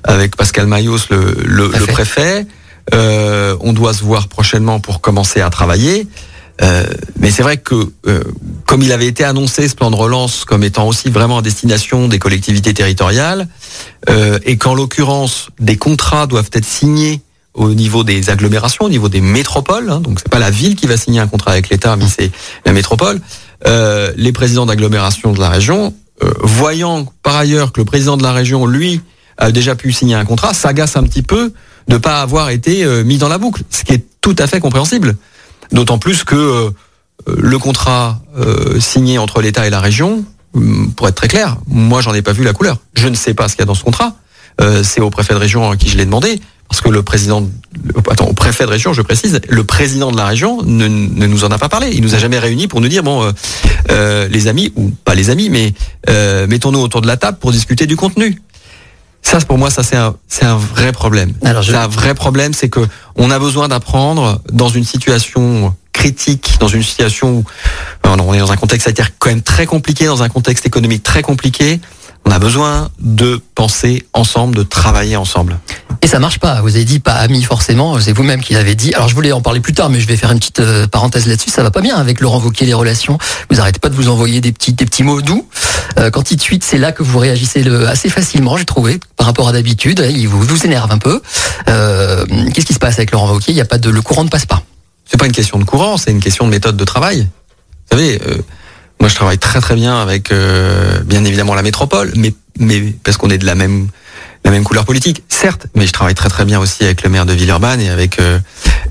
avec 0.03 0.35
Pascal 0.35 0.67
Mayos, 0.67 0.99
le, 1.09 1.35
le, 1.43 1.67
le 1.67 1.85
préfet. 1.85 2.45
On 2.93 3.73
doit 3.73 3.93
se 3.93 4.03
voir 4.03 4.27
prochainement 4.27 4.79
pour 4.79 5.01
commencer 5.01 5.41
à 5.41 5.49
travailler. 5.49 6.07
Euh, 6.61 6.85
mais 7.19 7.31
c'est 7.31 7.43
vrai 7.43 7.57
que 7.57 7.91
euh, 8.07 8.23
comme 8.65 8.81
il 8.81 8.91
avait 8.91 9.07
été 9.07 9.23
annoncé 9.23 9.67
ce 9.67 9.75
plan 9.75 9.89
de 9.89 9.95
relance 9.95 10.45
comme 10.45 10.63
étant 10.63 10.87
aussi 10.87 11.09
vraiment 11.09 11.39
à 11.39 11.41
destination 11.41 12.07
des 12.07 12.19
collectivités 12.19 12.73
territoriales, 12.73 13.47
euh, 14.09 14.39
et 14.45 14.57
qu'en 14.57 14.75
l'occurrence 14.75 15.49
des 15.59 15.77
contrats 15.77 16.27
doivent 16.27 16.49
être 16.53 16.65
signés 16.65 17.21
au 17.53 17.73
niveau 17.73 18.03
des 18.03 18.29
agglomérations, 18.29 18.85
au 18.85 18.89
niveau 18.89 19.09
des 19.09 19.21
métropoles, 19.21 19.89
hein, 19.89 19.99
donc 19.99 20.19
c'est 20.19 20.29
pas 20.29 20.39
la 20.39 20.51
ville 20.51 20.75
qui 20.75 20.87
va 20.87 20.95
signer 20.95 21.19
un 21.19 21.27
contrat 21.27 21.51
avec 21.51 21.69
l'État, 21.69 21.95
mais 21.97 22.05
c'est 22.07 22.31
la 22.65 22.71
métropole. 22.71 23.19
les 23.65 24.31
présidents 24.31 24.65
d'agglomération 24.65 25.33
de 25.33 25.39
la 25.39 25.49
région, 25.49 25.93
voyant 26.41 27.05
par 27.23 27.35
ailleurs 27.35 27.73
que 27.73 27.81
le 27.81 27.85
président 27.85 28.15
de 28.15 28.23
la 28.23 28.31
région, 28.31 28.65
lui, 28.65 29.01
a 29.37 29.51
déjà 29.51 29.75
pu 29.75 29.91
signer 29.91 30.15
un 30.15 30.23
contrat, 30.23 30.53
s'agace 30.53 30.95
un 30.95 31.03
petit 31.03 31.23
peu 31.23 31.51
de 31.89 31.97
pas 31.97 32.21
avoir 32.21 32.51
été 32.51 32.85
mis 33.03 33.17
dans 33.17 33.27
la 33.27 33.37
boucle, 33.37 33.63
ce 33.69 33.83
qui 33.83 33.93
est 33.93 34.05
tout 34.21 34.35
à 34.39 34.47
fait 34.47 34.61
compréhensible. 34.61 35.17
D'autant 35.71 35.97
plus 35.97 36.23
que 36.23 36.35
euh, 36.35 36.71
le 37.37 37.57
contrat 37.59 38.21
euh, 38.37 38.79
signé 38.79 39.17
entre 39.17 39.41
l'État 39.41 39.67
et 39.67 39.69
la 39.69 39.79
région, 39.79 40.25
hum, 40.53 40.91
pour 40.95 41.07
être 41.07 41.15
très 41.15 41.27
clair, 41.27 41.57
moi 41.67 42.01
j'en 42.01 42.13
ai 42.13 42.21
pas 42.21 42.33
vu 42.33 42.43
la 42.43 42.53
couleur. 42.53 42.77
Je 42.95 43.07
ne 43.07 43.15
sais 43.15 43.33
pas 43.33 43.47
ce 43.47 43.55
qu'il 43.55 43.61
y 43.61 43.63
a 43.63 43.65
dans 43.65 43.75
ce 43.75 43.83
contrat. 43.83 44.15
Euh, 44.59 44.83
c'est 44.83 45.01
au 45.01 45.09
préfet 45.09 45.33
de 45.33 45.39
région 45.39 45.69
à 45.69 45.77
qui 45.77 45.89
je 45.89 45.97
l'ai 45.97 46.05
demandé, 46.05 46.39
parce 46.67 46.81
que 46.81 46.89
le 46.89 47.03
président, 47.03 47.47
attends, 48.09 48.27
au 48.27 48.33
préfet 48.33 48.65
de 48.65 48.69
région, 48.69 48.93
je 48.93 49.01
précise, 49.01 49.39
le 49.47 49.63
président 49.63 50.11
de 50.11 50.17
la 50.17 50.25
région 50.25 50.61
ne, 50.63 50.87
ne 50.87 51.25
nous 51.25 51.43
en 51.45 51.51
a 51.51 51.57
pas 51.57 51.69
parlé. 51.69 51.89
Il 51.93 52.01
nous 52.01 52.15
a 52.15 52.17
jamais 52.17 52.37
réunis 52.37 52.67
pour 52.67 52.81
nous 52.81 52.89
dire 52.89 53.03
bon, 53.03 53.31
les 53.89 54.47
amis 54.47 54.71
ou 54.75 54.89
pas 54.89 55.15
les 55.15 55.29
amis, 55.29 55.49
mais 55.49 55.73
mettons-nous 56.47 56.79
autour 56.79 57.01
de 57.01 57.07
la 57.07 57.17
table 57.17 57.37
pour 57.39 57.51
discuter 57.51 57.87
du 57.87 57.95
contenu. 57.95 58.41
Ça, 59.21 59.39
pour 59.39 59.57
moi, 59.57 59.69
ça 59.69 59.83
c'est 59.83 59.97
un, 59.97 60.15
c'est 60.27 60.45
un 60.45 60.57
vrai 60.57 60.91
problème. 60.91 61.33
Alors, 61.43 61.63
C'est 61.63 61.75
un 61.75 61.87
vrai 61.87 62.13
problème, 62.15 62.53
c'est 62.53 62.69
que 62.69 62.81
on 63.15 63.29
a 63.31 63.39
besoin 63.39 63.67
d'apprendre 63.67 64.41
dans 64.51 64.69
une 64.69 64.83
situation 64.83 65.73
critique, 65.93 66.57
dans 66.59 66.67
une 66.67 66.83
situation 66.83 67.37
où 67.37 67.43
on 68.03 68.33
est 68.33 68.39
dans 68.39 68.51
un 68.51 68.57
contexte 68.57 68.85
sanitaire 68.85 69.11
quand 69.19 69.29
même 69.29 69.41
très 69.41 69.65
compliqué, 69.65 70.05
dans 70.05 70.23
un 70.23 70.29
contexte 70.29 70.65
économique 70.65 71.03
très 71.03 71.21
compliqué. 71.21 71.79
On 72.25 72.31
a 72.31 72.39
besoin 72.39 72.89
de 72.99 73.41
penser 73.55 74.05
ensemble, 74.13 74.55
de 74.55 74.63
travailler 74.63 75.15
ensemble. 75.17 75.59
Et 76.03 76.07
ça 76.07 76.19
marche 76.19 76.39
pas. 76.39 76.61
Vous 76.61 76.75
avez 76.75 76.85
dit 76.85 76.99
pas 76.99 77.13
ami 77.13 77.43
forcément. 77.43 77.99
C'est 77.99 78.13
vous-même 78.13 78.41
qui 78.41 78.53
l'avez 78.53 78.75
dit. 78.75 78.93
Alors 78.93 79.07
je 79.07 79.15
voulais 79.15 79.31
en 79.31 79.41
parler 79.41 79.59
plus 79.59 79.73
tard, 79.73 79.89
mais 79.89 79.99
je 79.99 80.07
vais 80.07 80.15
faire 80.15 80.31
une 80.31 80.39
petite 80.39 80.59
euh, 80.59 80.87
parenthèse 80.87 81.27
là-dessus. 81.27 81.49
Ça 81.51 81.61
va 81.61 81.71
pas 81.71 81.81
bien 81.81 81.95
avec 81.95 82.21
Laurent 82.21 82.39
Wauquiez 82.39 82.65
les 82.65 82.73
relations. 82.73 83.17
Vous 83.49 83.59
arrêtez 83.59 83.79
pas 83.79 83.89
de 83.89 83.95
vous 83.95 84.09
envoyer 84.09 84.41
des 84.41 84.51
petits 84.51 84.73
des 84.73 84.85
petits 84.85 85.03
mots 85.03 85.21
doux. 85.21 85.47
Euh, 85.99 86.09
quand 86.09 86.31
il 86.31 86.37
tweet, 86.37 86.63
c'est 86.63 86.77
là 86.77 86.91
que 86.91 87.03
vous 87.03 87.19
réagissez 87.19 87.63
le, 87.63 87.87
assez 87.87 88.09
facilement, 88.09 88.57
j'ai 88.57 88.65
trouvé, 88.65 88.99
par 89.17 89.27
rapport 89.27 89.49
à 89.49 89.51
d'habitude. 89.51 90.05
Il 90.09 90.27
vous, 90.27 90.41
vous 90.41 90.65
énerve 90.65 90.91
un 90.91 90.97
peu. 90.97 91.21
Euh, 91.69 92.25
Qu'est-ce 92.53 92.65
qui 92.65 92.73
se 92.73 92.79
passe 92.79 92.95
avec 92.95 93.11
Laurent 93.11 93.31
Wauquiez? 93.31 93.53
Il 93.53 93.57
y 93.57 93.61
a 93.61 93.65
pas 93.65 93.77
de 93.77 93.89
le 93.89 94.01
courant 94.01 94.23
ne 94.23 94.29
passe 94.29 94.45
pas. 94.45 94.63
C'est 95.05 95.19
pas 95.19 95.25
une 95.25 95.31
question 95.33 95.59
de 95.59 95.65
courant, 95.65 95.97
c'est 95.97 96.11
une 96.11 96.21
question 96.21 96.45
de 96.45 96.49
méthode 96.49 96.77
de 96.77 96.85
travail. 96.85 97.27
Vous 97.91 97.97
savez. 97.97 98.21
Euh, 98.25 98.37
moi, 99.01 99.09
je 99.09 99.15
travaille 99.15 99.39
très 99.39 99.59
très 99.59 99.73
bien 99.73 99.99
avec, 99.99 100.31
euh, 100.31 101.01
bien 101.01 101.25
évidemment, 101.25 101.55
la 101.55 101.63
métropole, 101.63 102.13
mais 102.15 102.33
mais 102.59 102.93
parce 103.03 103.17
qu'on 103.17 103.31
est 103.31 103.39
de 103.39 103.47
la 103.47 103.55
même 103.55 103.87
la 104.45 104.51
même 104.51 104.63
couleur 104.63 104.85
politique, 104.85 105.23
certes, 105.27 105.65
mais 105.75 105.87
je 105.87 105.91
travaille 105.91 106.13
très 106.13 106.29
très 106.29 106.45
bien 106.45 106.59
aussi 106.59 106.83
avec 106.83 107.01
le 107.01 107.09
maire 107.09 107.25
de 107.25 107.33
Villeurbanne 107.33 107.81
et 107.81 107.89
avec 107.89 108.19
euh, 108.19 108.37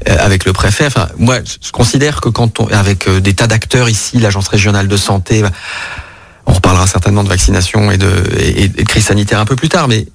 avec 0.06 0.44
le 0.44 0.52
préfet. 0.52 0.86
Enfin, 0.86 1.08
moi, 1.16 1.38
je 1.44 1.70
considère 1.70 2.20
que 2.20 2.28
quand 2.28 2.58
on 2.58 2.66
avec 2.66 3.06
euh, 3.06 3.20
des 3.20 3.34
tas 3.34 3.46
d'acteurs 3.46 3.88
ici, 3.88 4.18
l'agence 4.18 4.48
régionale 4.48 4.88
de 4.88 4.96
santé, 4.96 5.42
bah, 5.42 5.52
on 6.46 6.54
reparlera 6.54 6.88
certainement 6.88 7.22
de 7.22 7.28
vaccination 7.28 7.92
et 7.92 7.96
de, 7.96 8.10
et, 8.40 8.68
crise 8.84 9.04
sanitaire 9.04 9.38
un 9.38 9.44
peu 9.44 9.54
plus 9.54 9.68
tard, 9.68 9.86
mais 9.86 10.08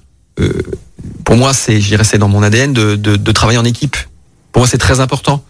pour 1.24 1.36
moi, 1.36 1.54
c'est, 1.54 1.80
je 1.80 1.88
dirais, 1.88 2.04
c'est 2.04 2.18
dans 2.18 2.28
mon 2.28 2.42
ADN 2.42 2.74
de, 2.74 2.96
de 2.96 3.32
travailler 3.32 3.58
en 3.58 3.64
équipe. 3.64 3.96
Pour 4.52 4.60
moi, 4.60 4.68
c'est 4.68 4.76
très 4.76 5.00
important 5.00 5.42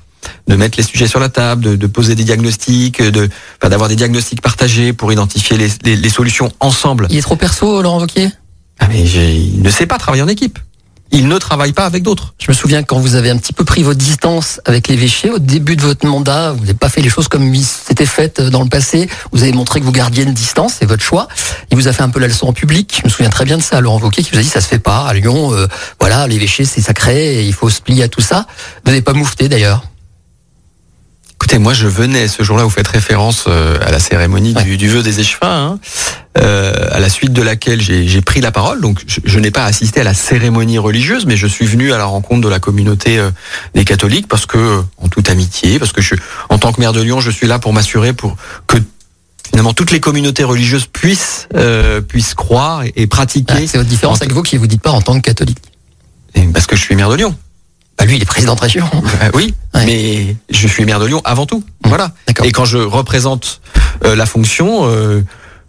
de 0.47 0.57
mettre 0.57 0.77
les 0.79 0.85
sujets 0.85 1.07
sur 1.07 1.21
la 1.21 1.29
table, 1.29 1.79
de, 1.79 1.87
poser 1.87 2.15
des 2.15 2.25
diagnostics, 2.25 3.03
de 3.03 3.29
d'avoir 3.63 3.89
des 3.89 3.97
diagnostics 3.97 4.41
partagés 4.41 4.93
pour 4.93 5.13
identifier 5.13 5.57
les, 5.57 6.09
solutions 6.09 6.53
ensemble. 6.61 7.07
Il 7.11 7.19
est 7.19 7.23
trop 7.23 7.37
perso, 7.37 7.83
Laurent 7.83 8.01
Wauquiez? 8.01 8.31
Ah 8.79 8.87
mais 8.89 9.03
il 9.05 9.63
ne 9.63 9.71
sait 9.71 9.87
pas 9.87 9.99
travailler 9.99 10.23
en 10.23 10.29
équipe. 10.29 10.59
Il 11.13 11.29
ne 11.29 11.39
travaille 11.39 11.73
pas 11.73 11.87
avec 11.87 12.03
d'autres. 12.03 12.35
Je 12.39 12.51
me 12.51 12.55
souviens 12.55 12.83
quand 12.83 12.99
vous 12.99 13.15
avez 13.15 13.31
un 13.31 13.37
petit 13.37 13.53
peu 13.53 13.65
pris 13.65 13.83
votre 13.83 13.99
distance 13.99 14.61
avec 14.65 14.89
l'évêché 14.89 15.31
au 15.31 15.39
début 15.39 15.77
de 15.77 15.83
votre 15.83 16.05
mandat, 16.05 16.53
vous 16.53 16.61
n'avez 16.61 16.75
pas 16.75 16.89
fait 16.89 17.01
les 17.01 17.09
choses 17.09 17.29
comme 17.29 17.55
c'était 17.55 18.07
fait 18.07 18.41
dans 18.41 18.63
le 18.63 18.69
passé. 18.69 19.09
Vous 19.31 19.43
avez 19.43 19.53
montré 19.53 19.81
que 19.81 19.85
vous 19.85 19.93
gardiez 19.93 20.25
une 20.25 20.35
distance, 20.35 20.75
c'est 20.79 20.87
votre 20.87 21.05
choix. 21.05 21.29
Il 21.71 21.77
vous 21.77 21.87
a 21.87 21.93
fait 21.93 22.03
un 22.03 22.09
peu 22.09 22.19
la 22.19 22.27
leçon 22.27 22.49
en 22.49 22.53
public. 22.53 22.99
Je 23.01 23.07
me 23.07 23.11
souviens 23.11 23.31
très 23.31 23.45
bien 23.45 23.57
de 23.57 23.63
ça, 23.63 23.81
Laurent 23.81 24.01
Wauquiez 24.01 24.25
qui 24.25 24.33
vous 24.33 24.39
a 24.39 24.43
dit 24.43 24.49
ça 24.49 24.61
se 24.61 24.69
fait 24.69 24.81
pas 24.81 25.07
à 25.07 25.15
Lyon. 25.15 25.53
Euh, 25.55 25.69
voilà, 26.01 26.27
l'évêché 26.27 26.65
c'est 26.65 26.81
sacré, 26.81 27.45
il 27.47 27.55
faut 27.55 27.71
se 27.71 27.81
plier 27.81 28.03
à 28.03 28.09
tout 28.09 28.21
ça. 28.21 28.47
Vous 28.85 28.91
n'avez 28.91 29.03
pas 29.03 29.13
moufté 29.13 29.49
d'ailleurs? 29.49 29.85
Écoutez, 31.47 31.59
moi 31.61 31.75
je 31.75 31.87
venais 31.87 32.27
ce 32.27 32.43
jour-là, 32.43 32.65
vous 32.65 32.71
faites 32.71 32.89
référence 32.89 33.45
euh, 33.47 33.79
à 33.81 33.93
la 33.93 34.01
cérémonie 34.01 34.53
du, 34.53 34.89
vœu 34.89 35.05
des 35.05 35.21
échevins, 35.21 35.77
hein, 35.77 35.79
euh, 36.39 36.89
à 36.91 36.99
la 36.99 37.09
suite 37.09 37.33
de 37.33 37.41
laquelle 37.41 37.81
j'ai 37.81 38.21
pris 38.21 38.41
la 38.41 38.51
parole. 38.51 38.81
Donc 38.81 39.05
je, 39.07 39.39
n'ai 39.39 39.53
pas 39.53 39.65
assisté 39.65 40.01
à 40.01 40.03
la 40.03 40.13
cérémonie 40.13 40.79
religieuse, 40.79 41.25
mais 41.25 41.37
je 41.37 41.47
suis 41.47 41.65
venu 41.65 41.93
à 41.93 41.99
la 41.99 42.05
rencontre 42.05 42.41
de 42.41 42.49
la 42.49 42.59
communauté 42.59 43.21
euh, 43.21 43.31
des 43.77 43.85
catholiques 43.85 44.27
parce 44.27 44.45
que, 44.45 44.83
en 44.99 45.07
toute 45.07 45.31
amitié, 45.31 45.79
parce 45.79 45.93
que 45.93 46.03
je, 46.03 46.17
en 46.49 46.59
tant 46.59 46.73
que 46.73 46.81
maire 46.81 46.93
de 46.93 47.01
Lyon, 47.01 47.21
je 47.21 47.31
suis 47.31 47.47
là 47.47 47.61
pour 47.61 47.73
m'assurer 47.73 48.13
pour 48.13 48.37
que 48.67 48.79
finalement 49.49 49.73
toutes 49.73 49.93
les 49.93 50.01
communautés 50.01 50.43
religieuses 50.43 50.87
puissent 50.87 51.47
puissent 52.09 52.35
croire 52.35 52.83
et, 52.97 53.07
pratiquer. 53.07 53.55
Ah, 53.57 53.67
c'est 53.69 53.79
votre 53.79 53.89
différence 53.89 54.21
avec 54.21 54.33
vous 54.33 54.43
qui 54.43 54.57
vous 54.57 54.67
dites 54.67 54.83
pas 54.83 54.91
en 54.91 55.01
tant 55.01 55.15
que 55.15 55.21
catholique. 55.21 55.63
parce 56.53 56.67
que 56.67 56.75
je 56.75 56.81
suis 56.81 56.97
maire 56.97 57.09
de 57.09 57.15
Lyon. 57.15 57.37
Bah 57.99 58.05
lui, 58.05 58.17
il 58.17 58.23
est 58.23 58.27
président 58.27 58.55
de 58.55 58.61
région. 58.61 58.89
Euh, 58.95 59.31
oui, 59.35 59.55
mais 59.75 60.37
je 60.51 60.69
suis 60.69 60.85
maire 60.85 61.01
de 61.01 61.07
Lyon 61.07 61.23
avant 61.25 61.47
tout. 61.47 61.61
Mmh. 61.85 61.89
Voilà. 61.89 62.13
Et 62.45 62.53
quand 62.53 62.65
je 62.65 62.79
représente 62.79 63.61
euh, 64.05 64.15
la 64.15 64.27
fonction, 64.27 64.89
euh, 64.89 65.23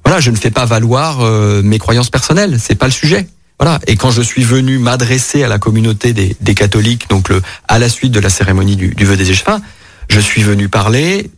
voilà, 0.04 0.20
je 0.20 0.32
ne 0.32 0.36
fais 0.36 0.52
pas 0.52 0.66
valoir 0.66 1.22
euh, 1.22 1.62
mes 1.63 1.80
croyances 1.80 2.10
personnelles, 2.10 2.58
c'est 2.60 2.76
pas 2.76 2.86
le 2.86 2.92
sujet. 2.92 3.28
Voilà. 3.60 3.80
Et 3.88 3.96
quand 3.96 4.12
je 4.12 4.22
suis 4.22 4.44
venu 4.44 4.78
m'adresser 4.78 5.44
à 5.44 5.48
la 5.48 5.58
communauté 5.58 6.13
des, 6.13 6.36
des, 6.40 6.54
catholiques, 6.54 7.10
donc 7.10 7.30
le, 7.30 7.42
à 7.68 7.80
la 7.80 7.90
suite 7.90 8.12
de 8.12 8.20
la 8.20 8.30
cérémonie 8.30 8.76
du, 8.76 8.90
du 8.90 9.06
vœu 9.06 9.18
des 9.18 9.32
échevins, 9.32 9.62
je 10.10 10.20
suis 10.20 10.44
venu 10.44 10.70
parler 10.70 11.32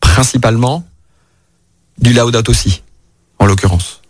principalement 0.00 0.86
du 1.98 2.12
Laudato 2.12 2.50
aussi, 2.50 2.82
en 3.38 3.46
l'occurrence. 3.46 4.01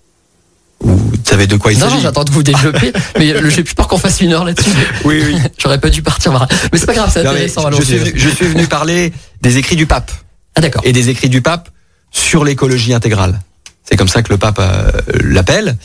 Vous 0.83 1.13
savez 1.25 1.47
de 1.47 1.57
quoi 1.57 1.73
il 1.73 1.79
s'agit 1.79 1.95
Non, 1.95 2.01
j'attends 2.01 2.25
de 2.25 2.31
vous 2.31 2.43
développer, 2.43 2.93
mais 3.19 3.35
j'ai 3.51 3.63
plus 3.63 3.75
peur 3.75 3.89
qu'on 3.89 3.99
fasse 3.99 4.21
une 4.21 4.33
heure 4.33 4.45
là-dessus. 4.45 4.71
Oui, 5.05 5.23
oui. 5.25 5.37
J'aurais 5.59 5.79
pas 5.79 5.91
dû 5.91 6.03
partir. 6.03 6.33
Mais 6.73 6.79
c'est 6.79 6.87
pas 6.87 6.95
grave, 6.95 7.11
c'est 7.13 7.21
intéressant. 7.21 7.71
Je 7.71 7.83
suis, 7.83 7.99
venu, 7.99 8.13
je 8.15 8.29
suis 8.29 8.47
venu 8.47 8.67
parler 8.67 9.13
des 9.41 9.59
écrits 9.59 9.77
du 9.77 9.87
pape. 9.87 10.11
Ah 10.55 10.61
d'accord. 10.61 10.83
Et 10.85 10.93
des 10.93 11.09
écrits 11.09 11.29
du 11.29 11.41
pape 11.41 11.69
sur 12.11 12.45
l'écologie 12.45 12.93
intégrale. 12.93 13.41
C'est 13.85 13.97
comme 13.97 14.09
ça 14.09 14.23
que 14.23 14.31
le 14.33 14.39
pape 14.39 14.59
euh, 14.61 14.91
l'appelle, 15.23 15.77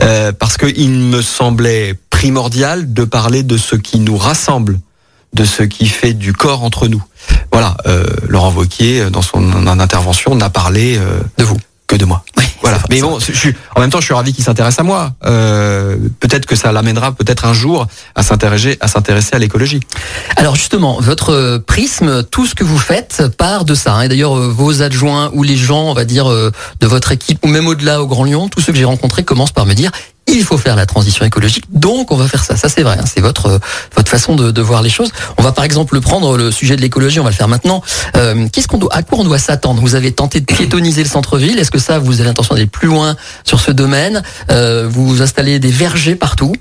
euh, 0.00 0.32
parce 0.32 0.56
qu'il 0.56 0.90
me 0.90 1.22
semblait 1.22 1.94
primordial 2.10 2.92
de 2.92 3.04
parler 3.04 3.42
de 3.42 3.56
ce 3.56 3.74
qui 3.74 3.98
nous 3.98 4.16
rassemble, 4.16 4.78
de 5.34 5.44
ce 5.44 5.62
qui 5.62 5.86
fait 5.86 6.12
du 6.12 6.32
corps 6.32 6.62
entre 6.62 6.88
nous. 6.88 7.02
Voilà, 7.50 7.76
euh, 7.86 8.04
Laurent 8.28 8.52
Wauquiez, 8.52 9.10
dans 9.10 9.22
son 9.22 9.66
intervention, 9.66 10.34
n'a 10.34 10.50
parlé 10.50 10.96
euh, 10.98 11.20
de 11.38 11.44
vous 11.44 11.56
que 11.92 11.98
de 11.98 12.04
moi. 12.06 12.24
voilà. 12.62 12.78
Mais 12.90 13.00
bon, 13.00 13.18
je 13.18 13.32
suis, 13.32 13.54
en 13.76 13.80
même 13.80 13.90
temps, 13.90 14.00
je 14.00 14.06
suis 14.06 14.14
ravi 14.14 14.32
qu'il 14.32 14.42
s'intéresse 14.42 14.78
à 14.78 14.82
moi. 14.82 15.12
Euh, 15.26 15.96
peut-être 16.20 16.46
que 16.46 16.56
ça 16.56 16.72
l'amènera 16.72 17.12
peut-être 17.12 17.44
un 17.44 17.52
jour 17.52 17.86
à 18.14 18.22
s'intéresser 18.22 18.78
à 18.80 18.88
s'intéresser 18.88 19.36
à 19.36 19.38
l'écologie. 19.38 19.80
Alors 20.36 20.56
justement, 20.56 20.98
votre 21.00 21.58
prisme, 21.58 22.22
tout 22.22 22.46
ce 22.46 22.54
que 22.54 22.64
vous 22.64 22.78
faites 22.78 23.28
part 23.36 23.64
de 23.64 23.74
ça. 23.74 23.94
Hein. 23.94 24.02
Et 24.02 24.08
d'ailleurs, 24.08 24.36
euh, 24.36 24.48
vos 24.48 24.82
adjoints 24.82 25.30
ou 25.34 25.42
les 25.42 25.56
gens, 25.56 25.90
on 25.90 25.94
va 25.94 26.04
dire, 26.04 26.30
euh, 26.30 26.50
de 26.80 26.86
votre 26.86 27.12
équipe 27.12 27.38
ou 27.44 27.48
même 27.48 27.66
au-delà 27.66 28.00
au 28.00 28.06
Grand 28.06 28.24
Lyon, 28.24 28.48
tous 28.48 28.60
ceux 28.60 28.72
que 28.72 28.78
j'ai 28.78 28.84
rencontrés 28.84 29.22
commencent 29.22 29.52
par 29.52 29.66
me 29.66 29.74
dire 29.74 29.90
il 30.28 30.44
faut 30.44 30.58
faire 30.58 30.76
la 30.76 30.86
transition 30.86 31.24
écologique, 31.24 31.64
donc 31.70 32.12
on 32.12 32.16
va 32.16 32.28
faire 32.28 32.44
ça. 32.44 32.56
Ça 32.56 32.68
c'est 32.68 32.82
vrai, 32.82 32.96
hein, 32.98 33.04
c'est 33.12 33.20
votre 33.20 33.60
votre 33.96 34.10
façon 34.10 34.36
de, 34.36 34.50
de, 34.50 34.62
voir 34.62 34.82
les 34.82 34.90
choses. 34.90 35.10
On 35.36 35.42
va 35.42 35.52
par 35.52 35.64
exemple 35.64 36.00
prendre 36.00 36.36
le 36.36 36.50
sujet 36.50 36.76
de 36.76 36.80
l'écologie, 36.80 37.20
on 37.20 37.24
va 37.24 37.30
le 37.30 37.36
faire 37.36 37.48
maintenant. 37.48 37.82
Euh, 38.16 38.46
Qu'est-ce 38.52 38.68
qu'on 38.68 38.78
doit, 38.78 38.94
à 38.94 39.02
quoi 39.02 39.18
on 39.18 39.24
doit 39.24 39.38
s'attendre? 39.38 39.80
Vous 39.80 39.94
avez 39.94 40.12
tenté 40.12 40.40
de 40.40 40.46
piétoniser 40.46 41.02
le 41.02 41.08
centre-ville. 41.08 41.58
Est-ce 41.58 41.70
que 41.70 41.78
ça, 41.78 41.98
vous 41.98 42.14
avez 42.14 42.24
l'intention 42.24 42.54
d'aller 42.54 42.66
plus 42.66 42.88
loin 42.88 43.16
sur 43.44 43.60
ce 43.60 43.70
domaine? 43.70 44.22
Euh, 44.50 44.88
Vous 44.88 45.22
installez 45.22 45.58
des 45.58 45.70
vergers 45.70 46.14
partout. 46.14 46.52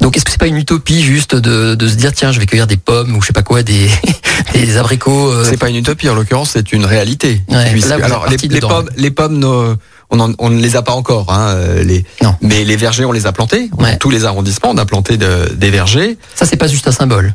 Donc 0.00 0.16
est-ce 0.16 0.24
que 0.24 0.30
c'est 0.30 0.40
pas 0.40 0.46
une 0.46 0.56
utopie 0.56 1.02
juste 1.02 1.34
de, 1.34 1.74
de, 1.74 1.88
se 1.88 1.94
dire 1.94 2.12
tiens 2.12 2.32
je 2.32 2.40
vais 2.40 2.46
cueillir 2.46 2.66
des 2.66 2.76
pommes 2.76 3.14
ou 3.16 3.22
je 3.22 3.28
sais 3.28 3.32
pas 3.32 3.42
quoi 3.42 3.62
des, 3.62 3.88
des 4.54 4.76
abricots 4.76 5.30
euh... 5.30 5.46
C'est 5.48 5.56
pas 5.56 5.68
une 5.68 5.76
utopie 5.76 6.08
en 6.08 6.14
l'occurrence 6.14 6.50
c'est 6.52 6.72
une 6.72 6.84
réalité. 6.84 7.40
Ouais, 7.48 7.74
là, 7.76 7.98
alors 8.02 8.26
les, 8.28 8.36
les, 8.36 8.60
pommes 8.60 8.90
les 8.96 9.10
pommes 9.10 9.38
nos, 9.38 9.76
on, 10.10 10.20
en, 10.20 10.32
on, 10.38 10.50
ne 10.50 10.60
les 10.60 10.76
a 10.76 10.82
pas 10.82 10.92
encore, 10.92 11.32
hein, 11.32 11.56
les, 11.82 12.04
non. 12.22 12.34
mais 12.40 12.64
les 12.64 12.76
vergers, 12.76 13.04
on 13.04 13.12
les 13.12 13.26
a 13.26 13.32
plantés. 13.32 13.70
Ouais. 13.78 13.96
Tous 13.98 14.10
les 14.10 14.24
arrondissements, 14.24 14.70
on 14.70 14.78
a 14.78 14.84
planté 14.86 15.16
de, 15.16 15.52
des 15.54 15.70
vergers. 15.70 16.18
Ça, 16.34 16.46
c'est 16.46 16.56
pas 16.56 16.68
juste 16.68 16.88
un 16.88 16.92
symbole. 16.92 17.34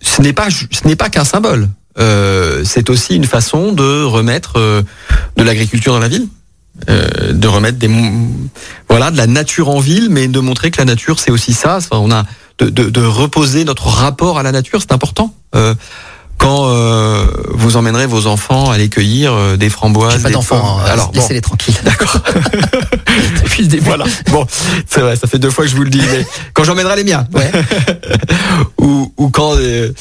Ce 0.00 0.20
n'est 0.20 0.32
pas, 0.32 0.48
ce 0.50 0.86
n'est 0.86 0.96
pas 0.96 1.08
qu'un 1.08 1.24
symbole. 1.24 1.68
Euh, 1.98 2.62
c'est 2.64 2.90
aussi 2.90 3.16
une 3.16 3.24
façon 3.24 3.72
de 3.72 4.02
remettre 4.02 4.54
euh, 4.56 4.82
de 5.36 5.42
l'agriculture 5.42 5.92
dans 5.92 5.98
la 5.98 6.08
ville, 6.08 6.26
euh, 6.88 7.32
de 7.32 7.48
remettre 7.48 7.78
des, 7.78 7.90
voilà, 8.88 9.10
de 9.10 9.16
la 9.16 9.26
nature 9.26 9.68
en 9.68 9.78
ville, 9.78 10.08
mais 10.10 10.26
de 10.26 10.40
montrer 10.40 10.70
que 10.70 10.78
la 10.78 10.86
nature, 10.86 11.20
c'est 11.20 11.30
aussi 11.30 11.52
ça. 11.52 11.76
Enfin, 11.76 11.98
on 11.98 12.10
a 12.10 12.24
de, 12.58 12.70
de, 12.70 12.88
de, 12.88 13.02
reposer 13.02 13.64
notre 13.64 13.88
rapport 13.88 14.38
à 14.38 14.42
la 14.42 14.52
nature, 14.52 14.80
c'est 14.80 14.92
important. 14.92 15.34
Quand 16.42 16.66
euh, 16.66 17.24
vous 17.50 17.76
emmènerez 17.76 18.06
vos 18.06 18.26
enfants 18.26 18.68
aller 18.68 18.88
cueillir 18.88 19.32
euh, 19.32 19.56
des 19.56 19.68
framboises, 19.68 20.24
pas 20.24 20.30
d'enfants, 20.30 20.80
hein, 20.80 20.84
alors 20.90 21.12
laissez-les 21.14 21.40
bon. 21.40 21.50
tranquilles. 21.50 21.76
D'accord. 21.84 22.16
Depuis 23.44 23.62
le 23.62 23.68
début. 23.68 23.84
Voilà. 23.84 24.04
Bon, 24.28 24.44
c'est 24.88 25.02
vrai, 25.02 25.14
ça 25.14 25.28
fait 25.28 25.38
deux 25.38 25.50
fois 25.50 25.64
que 25.64 25.70
je 25.70 25.76
vous 25.76 25.84
le 25.84 25.90
dis, 25.90 26.02
mais 26.10 26.26
quand 26.52 26.64
j'emmènerai 26.64 26.96
les 26.96 27.04
miens, 27.04 27.28
ouais. 27.32 27.48
ou, 28.80 29.12
ou 29.16 29.28
quand 29.30 29.54
des, 29.54 29.92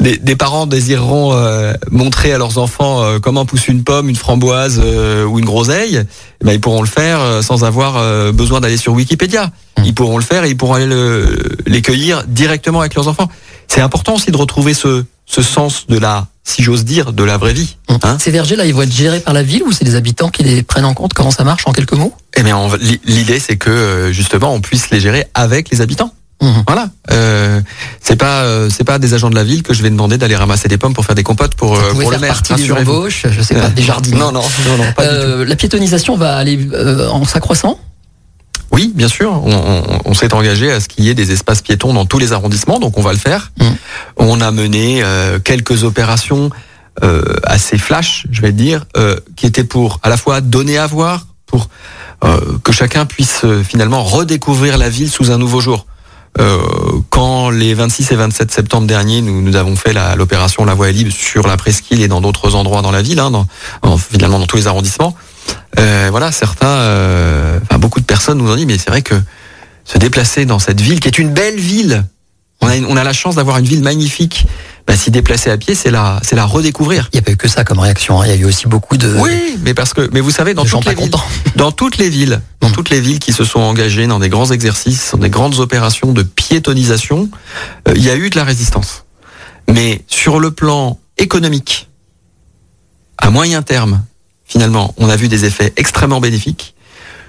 des, 0.00 0.16
des 0.18 0.34
parents 0.36 0.66
désireront 0.66 1.32
euh, 1.32 1.74
montrer 1.92 2.32
à 2.32 2.38
leurs 2.38 2.58
enfants 2.58 3.04
euh, 3.04 3.20
comment 3.20 3.46
pousse 3.46 3.68
une 3.68 3.84
pomme, 3.84 4.08
une 4.08 4.16
framboise 4.16 4.80
euh, 4.82 5.24
ou 5.24 5.38
une 5.38 5.44
groseille, 5.44 6.04
eh 6.40 6.44
ben, 6.44 6.52
ils 6.52 6.60
pourront 6.60 6.82
le 6.82 6.88
faire 6.88 7.20
euh, 7.20 7.42
sans 7.42 7.62
avoir 7.62 7.98
euh, 7.98 8.32
besoin 8.32 8.60
d'aller 8.60 8.78
sur 8.78 8.94
Wikipédia. 8.94 9.46
Mmh. 9.78 9.84
Ils 9.84 9.94
pourront 9.94 10.18
le 10.18 10.24
faire 10.24 10.42
et 10.44 10.50
ils 10.50 10.56
pourront 10.56 10.74
aller 10.74 10.86
le, 10.86 11.38
les 11.66 11.82
cueillir 11.82 12.24
directement 12.26 12.80
avec 12.80 12.94
leurs 12.96 13.06
enfants. 13.06 13.28
C'est 13.68 13.80
important 13.80 14.14
aussi 14.14 14.30
de 14.30 14.36
retrouver 14.36 14.74
ce, 14.74 15.04
ce 15.26 15.42
sens 15.42 15.86
de 15.88 15.98
la, 15.98 16.26
si 16.42 16.62
j'ose 16.62 16.84
dire, 16.84 17.12
de 17.12 17.24
la 17.24 17.36
vraie 17.36 17.52
vie. 17.52 17.76
Hein 17.88 18.18
Ces 18.20 18.30
vergers-là, 18.30 18.66
ils 18.66 18.74
vont 18.74 18.82
être 18.82 18.92
gérés 18.92 19.20
par 19.20 19.34
la 19.34 19.42
ville 19.42 19.62
ou 19.62 19.72
c'est 19.72 19.84
les 19.84 19.94
habitants 19.94 20.28
qui 20.28 20.42
les 20.42 20.62
prennent 20.62 20.84
en 20.84 20.94
compte? 20.94 21.14
Comment 21.14 21.30
ça 21.30 21.44
marche 21.44 21.66
en 21.66 21.72
quelques 21.72 21.94
mots? 21.94 22.14
Eh 22.36 22.42
bien, 22.42 22.58
l'idée, 23.04 23.40
c'est 23.40 23.56
que 23.56 23.70
euh, 23.70 24.12
justement, 24.12 24.52
on 24.52 24.60
puisse 24.60 24.90
les 24.90 25.00
gérer 25.00 25.26
avec 25.34 25.70
les 25.70 25.80
habitants. 25.80 26.12
Mmh. 26.40 26.62
Voilà. 26.66 26.88
Euh, 27.10 27.60
c'est 28.00 28.16
pas 28.16 28.42
euh, 28.42 28.68
c'est 28.68 28.84
pas 28.84 28.98
des 28.98 29.14
agents 29.14 29.30
de 29.30 29.34
la 29.34 29.44
ville 29.44 29.62
que 29.62 29.72
je 29.72 29.82
vais 29.82 29.90
demander 29.90 30.18
d'aller 30.18 30.36
ramasser 30.36 30.68
des 30.68 30.78
pommes 30.78 30.92
pour 30.92 31.04
faire 31.04 31.14
des 31.14 31.22
compotes 31.22 31.54
pour, 31.54 31.76
euh, 31.76 31.90
pour 31.90 32.00
faire 32.00 32.10
le 32.10 32.18
maire. 32.18 32.34
partie 32.34 32.54
des 32.54 32.72
embauches, 32.72 33.26
je 33.30 33.40
sais 33.40 33.54
pas, 33.54 33.68
des 33.68 33.82
jardiniers. 33.82 34.18
Non 34.24 34.32
non 34.32 34.42
non 34.66 34.76
non. 34.76 34.92
Pas 34.96 35.04
la 35.44 35.56
piétonisation 35.56 36.16
va 36.16 36.36
aller 36.36 36.58
en 37.10 37.24
s'accroissant? 37.24 37.78
Oui, 38.72 38.92
bien 38.94 39.08
sûr. 39.08 39.32
On, 39.32 39.52
on, 39.52 40.00
on 40.04 40.14
s'est 40.14 40.34
engagé 40.34 40.70
à 40.70 40.80
ce 40.80 40.88
qu'il 40.88 41.04
y 41.04 41.10
ait 41.10 41.14
des 41.14 41.32
espaces 41.32 41.62
piétons 41.62 41.94
dans 41.94 42.06
tous 42.06 42.18
les 42.18 42.32
arrondissements, 42.32 42.78
donc 42.78 42.98
on 42.98 43.02
va 43.02 43.12
le 43.12 43.18
faire. 43.18 43.52
Mmh. 43.58 43.64
On 44.16 44.40
a 44.40 44.50
mené 44.50 45.02
euh, 45.02 45.38
quelques 45.38 45.84
opérations 45.84 46.50
euh, 47.02 47.22
assez 47.44 47.78
flash, 47.78 48.26
je 48.30 48.40
vais 48.42 48.52
dire, 48.52 48.84
euh, 48.96 49.16
qui 49.36 49.46
étaient 49.46 49.64
pour 49.64 49.98
à 50.02 50.08
la 50.08 50.16
fois 50.16 50.40
donner 50.40 50.78
à 50.78 50.86
voir, 50.86 51.26
pour 51.46 51.68
que 52.62 52.72
chacun 52.72 53.04
puisse 53.04 53.44
finalement 53.64 54.02
redécouvrir 54.02 54.78
la 54.78 54.88
ville 54.88 55.10
sous 55.10 55.30
un 55.30 55.36
nouveau 55.36 55.60
jour. 55.60 55.84
Quand 57.10 57.50
les 57.50 57.74
26 57.74 58.12
et 58.12 58.16
27 58.16 58.50
septembre 58.50 58.86
dernier, 58.86 59.20
nous, 59.20 59.42
nous 59.42 59.56
avons 59.56 59.76
fait 59.76 59.92
l'opération 60.16 60.64
la, 60.64 60.72
la, 60.72 60.74
Voie 60.74 60.88
est 60.88 60.92
libre 60.92 61.12
sur 61.12 61.46
la 61.46 61.58
presqu'île 61.58 62.00
et 62.00 62.08
dans 62.08 62.22
d'autres 62.22 62.54
endroits 62.54 62.80
dans 62.80 62.92
la 62.92 63.02
ville, 63.02 63.20
hein, 63.20 63.30
dans, 63.30 63.46
finalement 63.98 64.38
dans 64.38 64.46
tous 64.46 64.56
les 64.56 64.66
arrondissements. 64.66 65.14
Voilà, 65.76 66.32
certains, 66.32 67.58
enfin 67.62 67.78
beaucoup 67.78 67.93
personnes 68.24 68.38
nous 68.38 68.50
ont 68.50 68.56
dit, 68.56 68.64
mais 68.64 68.78
c'est 68.78 68.88
vrai 68.88 69.02
que 69.02 69.16
se 69.84 69.98
déplacer 69.98 70.46
dans 70.46 70.58
cette 70.58 70.80
ville, 70.80 70.98
qui 70.98 71.08
est 71.08 71.18
une 71.18 71.34
belle 71.34 71.60
ville, 71.60 72.06
on 72.62 72.68
a, 72.68 72.78
on 72.88 72.96
a 72.96 73.04
la 73.04 73.12
chance 73.12 73.34
d'avoir 73.34 73.58
une 73.58 73.66
ville 73.66 73.82
magnifique. 73.82 74.46
Bah, 74.86 74.96
s'y 74.96 75.10
déplacer 75.10 75.50
à 75.50 75.58
pied, 75.58 75.74
c'est 75.74 75.90
la, 75.90 76.20
c'est 76.22 76.34
la 76.34 76.46
redécouvrir. 76.46 77.10
Il 77.12 77.16
n'y 77.16 77.18
a 77.18 77.22
pas 77.22 77.32
eu 77.32 77.36
que 77.36 77.48
ça 77.48 77.64
comme 77.64 77.80
réaction. 77.80 78.22
Hein. 78.22 78.24
Il 78.24 78.30
y 78.30 78.32
a 78.32 78.36
eu 78.36 78.46
aussi 78.46 78.66
beaucoup 78.66 78.96
de. 78.96 79.14
Oui, 79.18 79.58
mais 79.62 79.74
parce 79.74 79.92
que, 79.92 80.08
mais 80.14 80.20
vous 80.20 80.30
savez, 80.30 80.54
dans 80.54 80.64
toutes 80.64 80.86
les 80.86 80.94
villes, 80.94 81.10
dans 81.56 81.70
toutes 81.70 81.98
les 81.98 82.08
villes, 82.08 82.40
dans 82.62 82.70
toutes 82.70 82.88
les 82.88 83.00
villes 83.02 83.18
qui 83.18 83.34
se 83.34 83.44
sont 83.44 83.60
engagées 83.60 84.06
dans 84.06 84.18
des 84.18 84.30
grands 84.30 84.50
exercices, 84.50 85.10
dans 85.12 85.18
des 85.18 85.28
grandes 85.28 85.58
opérations 85.60 86.12
de 86.12 86.22
piétonisation, 86.22 87.28
euh, 87.88 87.92
il 87.94 88.02
y 88.02 88.08
a 88.08 88.16
eu 88.16 88.30
de 88.30 88.36
la 88.36 88.44
résistance. 88.44 89.04
Mais 89.68 90.02
sur 90.06 90.40
le 90.40 90.50
plan 90.50 90.98
économique, 91.18 91.90
à 93.18 93.28
moyen 93.28 93.60
terme, 93.60 94.02
finalement, 94.46 94.94
on 94.96 95.10
a 95.10 95.16
vu 95.16 95.28
des 95.28 95.44
effets 95.44 95.74
extrêmement 95.76 96.22
bénéfiques. 96.22 96.74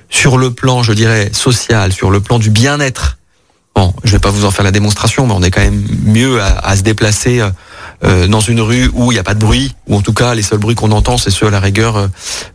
Sur 0.10 0.38
le 0.38 0.52
plan, 0.52 0.84
je 0.84 0.94
dirais, 0.94 1.30
social, 1.34 1.92
sur 1.92 2.12
le 2.12 2.20
plan 2.20 2.40
du 2.40 2.50
bien-être, 2.50 3.18
bon, 3.76 3.94
je 4.04 4.12
vais 4.12 4.20
pas 4.20 4.32
vous 4.32 4.46
en 4.46 4.52
faire 4.52 4.64
la 4.64 4.72
démonstration, 4.72 5.28
mais 5.28 5.34
on 5.34 5.44
est 5.44 5.52
quand 5.52 5.62
même 5.62 5.84
mieux 6.06 6.42
à, 6.42 6.76
se 6.76 6.82
déplacer 6.82 7.42
euh, 8.04 8.28
dans 8.28 8.40
une 8.40 8.62
rue 8.62 8.90
où 8.94 9.12
il 9.12 9.16
n'y 9.16 9.20
a 9.20 9.24
pas 9.24 9.34
de 9.34 9.40
bruit, 9.40 9.74
ou 9.88 9.96
en 9.96 10.02
tout 10.02 10.14
cas 10.14 10.36
les 10.36 10.42
seuls 10.42 10.60
bruits 10.60 10.76
qu'on 10.76 10.92
entend, 10.92 11.18
c'est 11.18 11.32
ceux 11.32 11.48
à 11.48 11.50
la 11.50 11.60
rigueur 11.60 12.10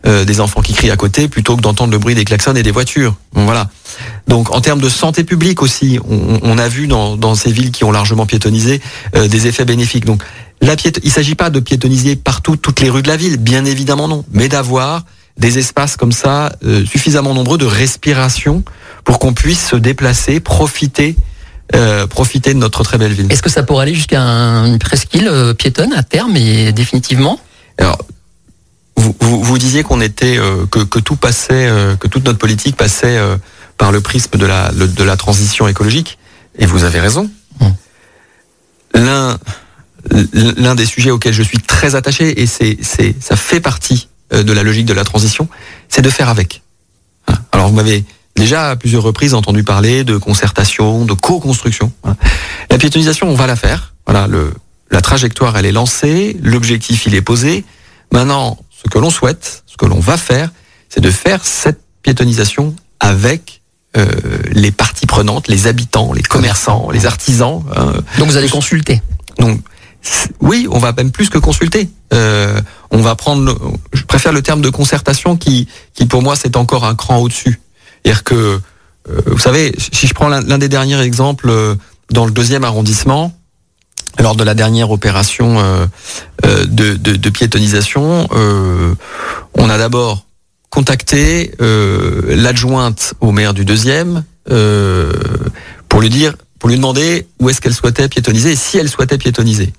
euh, 0.05 0.25
des 0.25 0.39
enfants 0.39 0.61
qui 0.61 0.73
crient 0.73 0.91
à 0.91 0.97
côté, 0.97 1.27
plutôt 1.27 1.55
que 1.55 1.61
d'entendre 1.61 1.91
le 1.91 1.99
bruit 1.99 2.15
des 2.15 2.25
klaxons 2.25 2.55
et 2.55 2.63
des 2.63 2.71
voitures. 2.71 3.15
Bon, 3.33 3.45
voilà. 3.45 3.69
Donc 4.27 4.53
en 4.55 4.61
termes 4.61 4.81
de 4.81 4.89
santé 4.89 5.23
publique 5.23 5.61
aussi, 5.61 5.99
on, 6.07 6.57
a 6.57 6.67
vu 6.67 6.87
dans, 6.87 7.35
ces 7.35 7.51
villes 7.51 7.71
qui 7.71 7.83
ont 7.83 7.91
largement 7.91 8.25
piétonnisé 8.25 8.81
euh, 9.15 9.27
des 9.27 9.47
effets 9.47 9.65
bénéfiques. 9.65 10.05
Donc 10.05 10.23
il 10.61 10.69
ne 10.69 11.09
s'agit 11.09 11.35
pas 11.35 11.49
de 11.49 11.59
piétoniser 11.59 12.15
partout 12.15 12.55
toutes 12.55 12.81
les 12.81 12.89
rues 12.89 13.01
de 13.01 13.07
la 13.07 13.17
ville, 13.17 13.37
bien 13.37 13.65
évidemment 13.65 14.07
non, 14.07 14.23
mais 14.31 14.47
d'avoir 14.47 15.03
des 15.37 15.57
espaces 15.57 15.97
comme 15.97 16.11
ça 16.11 16.53
euh, 16.63 16.85
suffisamment 16.85 17.33
nombreux 17.33 17.57
de 17.57 17.65
respiration 17.65 18.63
pour 19.03 19.19
qu'on 19.19 19.33
puisse 19.33 19.67
se 19.67 19.75
déplacer, 19.75 20.39
profiter 20.39 21.15
euh, 21.73 22.05
profiter 22.05 22.53
de 22.53 22.59
notre 22.59 22.83
très 22.83 22.97
belle 22.97 23.13
ville. 23.13 23.27
Est-ce 23.29 23.41
que 23.41 23.49
ça 23.49 23.63
pourrait 23.63 23.83
aller 23.83 23.95
jusqu'à 23.95 24.21
une 24.21 24.77
presqu'île 24.77 25.29
euh, 25.29 25.53
piétonne 25.53 25.93
à 25.93 26.03
terme 26.03 26.35
et 26.35 26.73
définitivement? 26.73 27.39
Alors, 27.77 27.97
vous, 28.97 29.15
vous, 29.19 29.41
vous 29.41 29.57
disiez 29.57 29.83
qu'on 29.83 30.01
était 30.01 30.37
euh, 30.37 30.65
que, 30.65 30.79
que, 30.79 30.99
tout 30.99 31.15
passait, 31.15 31.67
euh, 31.67 31.95
que 31.95 32.07
toute 32.07 32.25
notre 32.25 32.39
politique 32.39 32.75
passait 32.75 33.17
euh, 33.17 33.37
par 33.77 33.91
le 33.91 34.01
prisme 34.01 34.37
de 34.37 34.45
la 34.45 34.71
le, 34.73 34.87
de 34.87 35.03
la 35.03 35.15
transition 35.15 35.67
écologique, 35.67 36.17
et 36.59 36.65
vous 36.65 36.83
avez 36.83 36.99
raison. 36.99 37.29
L'un 38.93 39.39
l'un 40.33 40.75
des 40.75 40.85
sujets 40.85 41.11
auxquels 41.11 41.33
je 41.33 41.43
suis 41.43 41.59
très 41.59 41.95
attaché 41.95 42.41
et 42.41 42.47
c'est 42.47 42.77
c'est 42.81 43.15
ça 43.21 43.35
fait 43.37 43.61
partie 43.61 44.09
de 44.31 44.53
la 44.53 44.63
logique 44.63 44.85
de 44.85 44.93
la 44.93 45.03
transition, 45.03 45.47
c'est 45.89 46.01
de 46.01 46.09
faire 46.09 46.29
avec. 46.29 46.61
Alors 47.51 47.69
vous 47.69 47.75
m'avez 47.75 48.03
déjà 48.35 48.71
à 48.71 48.75
plusieurs 48.75 49.03
reprises 49.03 49.33
entendu 49.33 49.63
parler 49.63 50.03
de 50.03 50.17
concertation, 50.17 51.05
de 51.05 51.13
co-construction. 51.13 51.91
La 52.69 52.77
piétonisation, 52.77 53.29
on 53.29 53.35
va 53.35 53.47
la 53.47 53.55
faire. 53.55 53.93
Voilà, 54.05 54.27
le, 54.27 54.53
la 54.89 55.01
trajectoire, 55.01 55.57
elle 55.57 55.65
est 55.65 55.71
lancée, 55.71 56.37
l'objectif, 56.41 57.05
il 57.05 57.15
est 57.15 57.21
posé. 57.21 57.63
Maintenant, 58.11 58.57
ce 58.71 58.89
que 58.89 58.99
l'on 58.99 59.09
souhaite, 59.09 59.63
ce 59.65 59.77
que 59.77 59.85
l'on 59.85 59.99
va 59.99 60.17
faire, 60.17 60.51
c'est 60.89 61.01
de 61.01 61.11
faire 61.11 61.45
cette 61.45 61.79
piétonisation 62.01 62.75
avec 62.99 63.61
euh, 63.97 64.05
les 64.51 64.71
parties 64.71 65.05
prenantes, 65.05 65.47
les 65.47 65.67
habitants, 65.67 66.13
les 66.13 66.23
commerçants, 66.23 66.89
les 66.91 67.05
artisans. 67.05 67.63
Hein. 67.75 67.93
Donc 68.17 68.29
vous 68.29 68.37
allez 68.37 68.49
consulter. 68.49 69.01
Donc 69.39 69.61
oui, 70.41 70.67
on 70.71 70.79
va 70.79 70.91
même 70.93 71.11
plus 71.11 71.29
que 71.29 71.37
consulter. 71.37 71.89
Euh, 72.13 72.59
on 72.91 72.99
va 72.99 73.15
prendre, 73.15 73.55
je 73.93 74.03
préfère 74.03 74.33
le 74.33 74.41
terme 74.41 74.61
de 74.61 74.69
concertation 74.69 75.37
qui, 75.37 75.67
pour 76.09 76.21
moi 76.21 76.35
c'est 76.35 76.57
encore 76.57 76.85
un 76.85 76.95
cran 76.95 77.17
au-dessus. 77.17 77.59
C'est-à-dire 78.03 78.23
que, 78.23 78.35
euh, 79.09 79.21
vous 79.27 79.39
savez, 79.39 79.73
si 79.77 80.07
je 80.07 80.13
prends 80.13 80.27
l'un 80.29 80.57
des 80.57 80.69
derniers 80.69 80.99
exemples 81.01 81.49
euh, 81.49 81.75
dans 82.09 82.25
le 82.25 82.31
deuxième 82.31 82.63
arrondissement, 82.63 83.33
lors 84.19 84.35
de 84.35 84.43
la 84.43 84.55
dernière 84.55 84.91
opération 84.91 85.63
de, 86.43 87.29
piétonisation, 87.29 88.27
on 89.53 89.69
a 89.69 89.77
d'abord 89.77 90.25
contacté 90.69 91.53
l'adjointe 91.59 93.13
au 93.21 93.31
maire 93.31 93.53
du 93.53 93.63
deuxième 93.63 94.25
pour 95.87 96.01
lui 96.01 96.09
dire, 96.09 96.35
pour 96.59 96.67
lui 96.67 96.75
demander 96.75 97.25
où 97.39 97.49
est-ce 97.49 97.61
qu'elle 97.61 97.73
souhaitait 97.73 98.09
piétoniser 98.09 98.51
et 98.51 98.55
si 98.57 98.77
elle 98.77 98.89
souhaitait 98.89 99.17
piétoniser. 99.17 99.71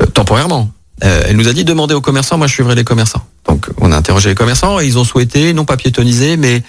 Euh, 0.00 0.06
temporairement. 0.06 0.70
Euh, 1.04 1.22
elle 1.28 1.36
nous 1.36 1.48
a 1.48 1.52
dit 1.52 1.64
demandez 1.64 1.94
aux 1.94 2.00
commerçants, 2.00 2.38
moi 2.38 2.46
je 2.46 2.54
suivrai 2.54 2.74
les 2.74 2.84
commerçants. 2.84 3.24
Donc 3.46 3.68
on 3.80 3.92
a 3.92 3.96
interrogé 3.96 4.30
les 4.30 4.34
commerçants 4.34 4.80
et 4.80 4.86
ils 4.86 4.98
ont 4.98 5.04
souhaité 5.04 5.52
non 5.52 5.64
pas 5.64 5.76
piétoniser 5.76 6.36
mais 6.36 6.62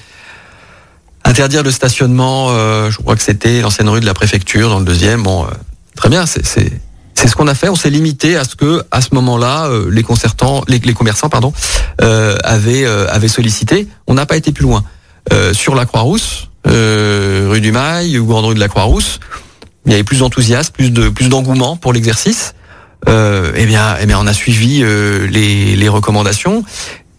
interdire 1.24 1.64
le 1.64 1.72
stationnement. 1.72 2.48
Euh, 2.50 2.92
je 2.92 2.98
crois 2.98 3.16
que 3.16 3.24
c'était 3.24 3.62
l'ancienne 3.62 3.90
rue 3.90 4.00
de 4.00 4.06
la 4.06 4.14
préfecture 4.14 4.70
dans 4.70 4.80
le 4.80 4.86
deuxième. 4.86 5.24
Bon, 5.24 5.48
très 5.96 6.10
bien, 6.10 6.26
c'est 6.26 6.48
ce 7.16 7.36
qu'on 7.36 7.48
a 7.48 7.56
fait. 7.56 7.70
On 7.70 7.76
s'est 7.76 7.90
limité 7.90 8.38
à 8.38 8.44
ce 8.44 8.56
que 8.56 8.84
à 8.92 9.02
ce 9.02 9.10
moment-là 9.14 9.70
les 9.90 10.04
concertants, 10.04 10.64
les, 10.68 10.80
les, 10.80 10.94
commerçants 10.94 11.30
pardon, 11.30 11.52
avaient 12.00 12.86
avaient 12.86 13.28
sollicité. 13.28 13.88
On 14.08 14.14
n'a 14.14 14.26
pas 14.26 14.38
été 14.38 14.52
plus 14.52 14.64
loin. 14.64 14.84
sur 15.54 15.76
la 15.76 15.86
Croix-Rousse, 15.86 16.50
rue 16.66 17.62
du 17.62 17.72
Mail 17.72 18.18
ou 18.20 18.26
grande 18.26 18.46
rue 18.46 18.56
de 18.56 18.60
la 18.60 18.70
Croix-Rousse, 18.70 19.20
il 19.86 19.92
y 19.92 19.96
avait 19.96 20.04
plus 20.04 20.20
d'enthousiasme, 20.20 20.72
plus 20.72 20.92
de 20.92 21.10
plus 21.10 21.30
d'engouement 21.30 21.76
pour 21.76 21.94
l'exercice 21.94 22.54
euh, 23.08 23.52
eh 23.56 23.66
bien, 23.66 23.96
eh 24.02 24.06
bien, 24.06 24.20
on 24.20 24.28
a 24.28 24.34
suivi 24.34 24.82
euh, 24.84 25.28
les, 25.28 25.76
les, 25.76 25.90
recommandations. 25.90 26.64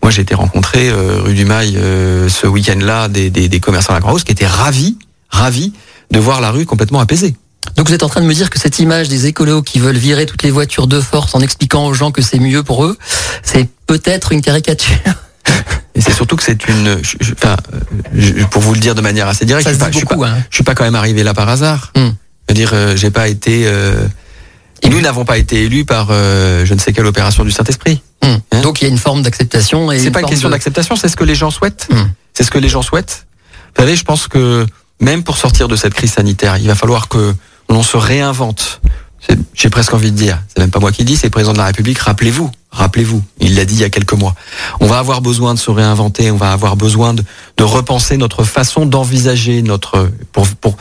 Moi, 0.02 0.10
j'ai 0.10 0.22
été 0.22 0.34
rencontré 0.34 0.88
euh, 0.88 1.22
rue 1.22 1.34
du 1.34 1.44
Mail 1.44 1.76
euh, 1.76 2.28
ce 2.28 2.46
week-end-là 2.46 3.08
des, 3.08 3.30
des, 3.30 3.48
des, 3.48 3.60
commerçants 3.60 3.92
à 3.92 3.94
la 3.94 4.00
Croix-Rousse 4.00 4.24
qui 4.24 4.32
étaient 4.32 4.46
ravis, 4.46 4.98
ravis 5.30 5.72
de 6.10 6.18
voir 6.18 6.40
la 6.40 6.50
rue 6.50 6.66
complètement 6.66 7.00
apaisée. 7.00 7.34
Donc 7.76 7.88
vous 7.88 7.94
êtes 7.94 8.02
en 8.02 8.08
train 8.08 8.20
de 8.20 8.26
me 8.26 8.34
dire 8.34 8.50
que 8.50 8.58
cette 8.58 8.78
image 8.78 9.08
des 9.08 9.26
écolos 9.26 9.62
qui 9.62 9.78
veulent 9.78 9.96
virer 9.96 10.26
toutes 10.26 10.42
les 10.42 10.50
voitures 10.50 10.86
de 10.86 11.00
force 11.00 11.34
en 11.34 11.40
expliquant 11.40 11.86
aux 11.86 11.94
gens 11.94 12.10
que 12.10 12.22
c'est 12.22 12.38
mieux 12.38 12.62
pour 12.62 12.84
eux, 12.84 12.98
c'est 13.42 13.68
peut-être 13.86 14.32
une 14.32 14.40
caricature. 14.40 14.96
Et 15.94 16.00
c'est 16.00 16.12
surtout 16.12 16.36
que 16.36 16.42
c'est 16.42 16.68
une, 16.68 17.00
enfin, 17.32 17.56
pour 18.50 18.62
vous 18.62 18.74
le 18.74 18.80
dire 18.80 18.94
de 18.94 19.00
manière 19.00 19.28
assez 19.28 19.44
directe, 19.44 19.68
je, 19.68 19.96
suis 19.96 20.06
pas, 20.06 20.16
hein. 20.28 20.38
suis 20.50 20.62
pas 20.62 20.74
quand 20.74 20.84
même 20.84 20.94
arrivé 20.94 21.22
là 21.22 21.34
par 21.34 21.48
hasard. 21.48 21.92
Hmm. 21.96 22.10
Je 22.48 22.54
veux 22.54 22.54
dire, 22.54 22.96
j'ai 22.96 23.10
pas 23.10 23.28
été 23.28 23.66
et 24.82 24.88
nous 24.88 25.00
n'avons 25.00 25.24
pas 25.24 25.38
été 25.38 25.64
élus 25.64 25.84
par 25.84 26.08
euh, 26.10 26.64
je 26.64 26.74
ne 26.74 26.78
sais 26.78 26.92
quelle 26.92 27.06
opération 27.06 27.44
du 27.44 27.50
Saint-Esprit. 27.50 28.02
Hmm. 28.22 28.36
Hein 28.52 28.60
Donc 28.62 28.80
il 28.80 28.84
y 28.84 28.86
a 28.86 28.90
une 28.90 28.98
forme 28.98 29.22
d'acceptation. 29.22 29.88
C'est 29.98 30.10
pas 30.10 30.20
une 30.20 30.26
question 30.26 30.50
d'acceptation, 30.50 30.96
c'est 30.96 31.08
ce 31.08 31.16
que 31.16 31.24
les 31.24 31.34
gens 31.34 31.50
souhaitent. 31.50 31.88
Hmm. 31.90 32.08
C'est 32.34 32.44
ce 32.44 32.50
que 32.50 32.58
les 32.58 32.68
gens 32.68 32.82
souhaitent. 32.82 33.26
Vous 33.76 33.82
savez, 33.82 33.96
je 33.96 34.04
pense 34.04 34.26
que 34.26 34.66
même 35.00 35.22
pour 35.22 35.36
sortir 35.36 35.68
de 35.68 35.76
cette 35.76 35.94
crise 35.94 36.12
sanitaire, 36.12 36.58
il 36.58 36.66
va 36.66 36.74
falloir 36.74 37.08
que 37.08 37.34
l'on 37.68 37.82
se 37.82 37.96
réinvente 37.96 38.80
j'ai 39.54 39.70
presque 39.70 39.92
envie 39.92 40.10
de 40.10 40.16
dire, 40.16 40.42
c'est 40.48 40.58
même 40.60 40.70
pas 40.70 40.80
moi 40.80 40.92
qui 40.92 41.04
dis, 41.04 41.16
c'est 41.16 41.26
le 41.26 41.30
président 41.30 41.52
de 41.52 41.58
la 41.58 41.66
République, 41.66 41.98
rappelez-vous, 41.98 42.50
rappelez-vous, 42.70 43.22
il 43.40 43.54
l'a 43.54 43.64
dit 43.64 43.74
il 43.74 43.80
y 43.80 43.84
a 43.84 43.90
quelques 43.90 44.14
mois. 44.14 44.34
On 44.80 44.86
va 44.86 44.98
avoir 44.98 45.20
besoin 45.20 45.54
de 45.54 45.58
se 45.58 45.70
réinventer, 45.70 46.30
on 46.30 46.36
va 46.36 46.52
avoir 46.52 46.76
besoin 46.76 47.12
de, 47.12 47.22
de 47.56 47.64
repenser 47.64 48.16
notre 48.16 48.44
façon 48.44 48.86
d'envisager 48.86 49.62
notre, 49.62 50.10
pour, 50.32 50.46
pour, 50.48 50.76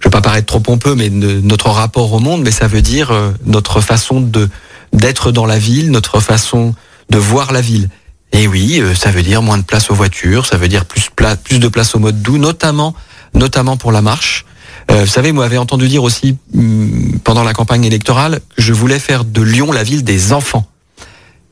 je 0.00 0.08
vais 0.08 0.10
pas 0.10 0.20
paraître 0.20 0.46
trop 0.46 0.60
pompeux, 0.60 0.94
mais 0.94 1.08
notre 1.10 1.68
rapport 1.70 2.12
au 2.12 2.18
monde, 2.18 2.42
mais 2.42 2.50
ça 2.50 2.66
veut 2.66 2.82
dire 2.82 3.12
euh, 3.12 3.30
notre 3.44 3.80
façon 3.80 4.20
de 4.20 4.48
d'être 4.92 5.32
dans 5.32 5.46
la 5.46 5.58
ville, 5.58 5.90
notre 5.90 6.20
façon 6.20 6.74
de 7.10 7.18
voir 7.18 7.52
la 7.52 7.60
ville. 7.60 7.88
Et 8.32 8.46
oui, 8.46 8.80
euh, 8.80 8.94
ça 8.94 9.10
veut 9.10 9.22
dire 9.22 9.42
moins 9.42 9.58
de 9.58 9.64
place 9.64 9.90
aux 9.90 9.94
voitures, 9.94 10.46
ça 10.46 10.56
veut 10.56 10.68
dire 10.68 10.84
plus, 10.84 11.08
plus 11.42 11.58
de 11.58 11.68
place 11.68 11.94
au 11.94 11.98
mode 11.98 12.22
doux, 12.22 12.38
notamment, 12.38 12.94
notamment 13.34 13.76
pour 13.76 13.92
la 13.92 14.02
marche. 14.02 14.44
Euh, 14.90 15.00
vous 15.00 15.06
savez, 15.06 15.32
moi, 15.32 15.44
j'avais 15.44 15.58
entendu 15.58 15.88
dire 15.88 16.02
aussi 16.02 16.36
hum, 16.54 17.18
pendant 17.24 17.42
la 17.42 17.52
campagne 17.52 17.84
électorale 17.84 18.40
que 18.56 18.62
je 18.62 18.72
voulais 18.72 18.98
faire 18.98 19.24
de 19.24 19.42
Lyon 19.42 19.72
la 19.72 19.82
ville 19.82 20.04
des 20.04 20.32
enfants. 20.32 20.66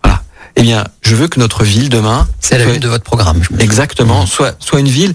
Voilà. 0.03 0.23
Eh 0.57 0.63
bien, 0.63 0.85
je 1.01 1.15
veux 1.15 1.29
que 1.29 1.41
notre 1.41 1.65
ville 1.65 1.89
demain. 1.89 2.29
C'est 2.41 2.59
la 2.59 2.67
ville 2.67 2.81
de 2.81 2.89
votre 2.89 3.05
programme. 3.05 3.41
exactement. 3.59 4.25
Mmh. 4.25 4.27
Soit, 4.27 4.57
soit 4.59 4.81
une 4.81 4.89
ville 4.89 5.15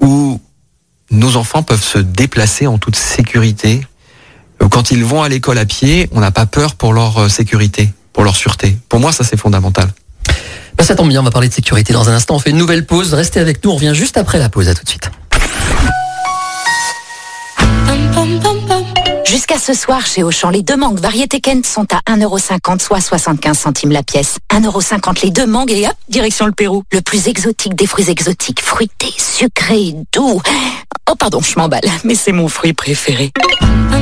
où 0.00 0.40
nos 1.10 1.36
enfants 1.36 1.62
peuvent 1.62 1.82
se 1.82 1.98
déplacer 1.98 2.66
en 2.66 2.78
toute 2.78 2.96
sécurité. 2.96 3.86
Euh, 4.62 4.68
quand 4.68 4.90
ils 4.90 5.04
vont 5.04 5.22
à 5.22 5.28
l'école 5.28 5.58
à 5.58 5.64
pied, 5.64 6.08
on 6.12 6.20
n'a 6.20 6.30
pas 6.30 6.46
peur 6.46 6.74
pour 6.74 6.92
leur 6.92 7.18
euh, 7.18 7.28
sécurité, 7.28 7.92
pour 8.12 8.24
leur 8.24 8.36
sûreté. 8.36 8.76
Pour 8.88 9.00
moi, 9.00 9.12
ça 9.12 9.24
c'est 9.24 9.36
fondamental. 9.36 9.88
Bah, 10.76 10.84
ça 10.84 10.94
tombe 10.94 11.08
bien, 11.08 11.20
on 11.20 11.24
va 11.24 11.30
parler 11.30 11.48
de 11.48 11.54
sécurité 11.54 11.92
dans 11.92 12.08
un 12.08 12.14
instant. 12.14 12.36
On 12.36 12.38
fait 12.38 12.50
une 12.50 12.56
nouvelle 12.56 12.86
pause. 12.86 13.14
Restez 13.14 13.40
avec 13.40 13.64
nous, 13.64 13.70
on 13.70 13.74
revient 13.74 13.92
juste 13.94 14.16
après 14.16 14.38
la 14.38 14.48
pause. 14.48 14.68
À 14.68 14.74
tout 14.74 14.84
de 14.84 14.88
suite. 14.88 15.10
Jusqu'à 19.24 19.58
ce 19.58 19.74
soir, 19.74 20.06
chez 20.06 20.22
Auchan, 20.22 20.48
les 20.48 20.62
deux 20.62 20.76
mangues 20.76 21.00
variété 21.00 21.40
Kent 21.40 21.66
sont 21.66 21.86
à 21.92 22.00
1,50€, 22.10 22.80
soit 22.80 23.00
75 23.00 23.58
centimes 23.58 23.92
la 23.92 24.02
pièce. 24.02 24.38
1,50€ 24.50 25.22
les 25.22 25.30
deux 25.30 25.46
mangues 25.46 25.70
et 25.70 25.86
hop, 25.86 25.92
direction 26.08 26.46
le 26.46 26.52
Pérou. 26.52 26.82
Le 26.92 27.02
plus 27.02 27.28
exotique 27.28 27.74
des 27.74 27.86
fruits 27.86 28.08
exotiques, 28.08 28.62
fruités, 28.62 29.12
sucrés, 29.18 29.94
doux. 30.14 30.40
Oh 31.10 31.14
pardon, 31.18 31.40
je 31.40 31.58
m'emballe, 31.58 31.82
mais 32.04 32.14
c'est 32.14 32.32
mon 32.32 32.48
fruit 32.48 32.72
préféré. 32.72 33.30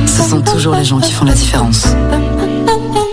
Ce 0.05 0.29
sont 0.29 0.41
toujours 0.41 0.75
les 0.75 0.85
gens 0.85 0.99
qui 0.99 1.11
font 1.11 1.25
la 1.25 1.33
différence. 1.33 1.87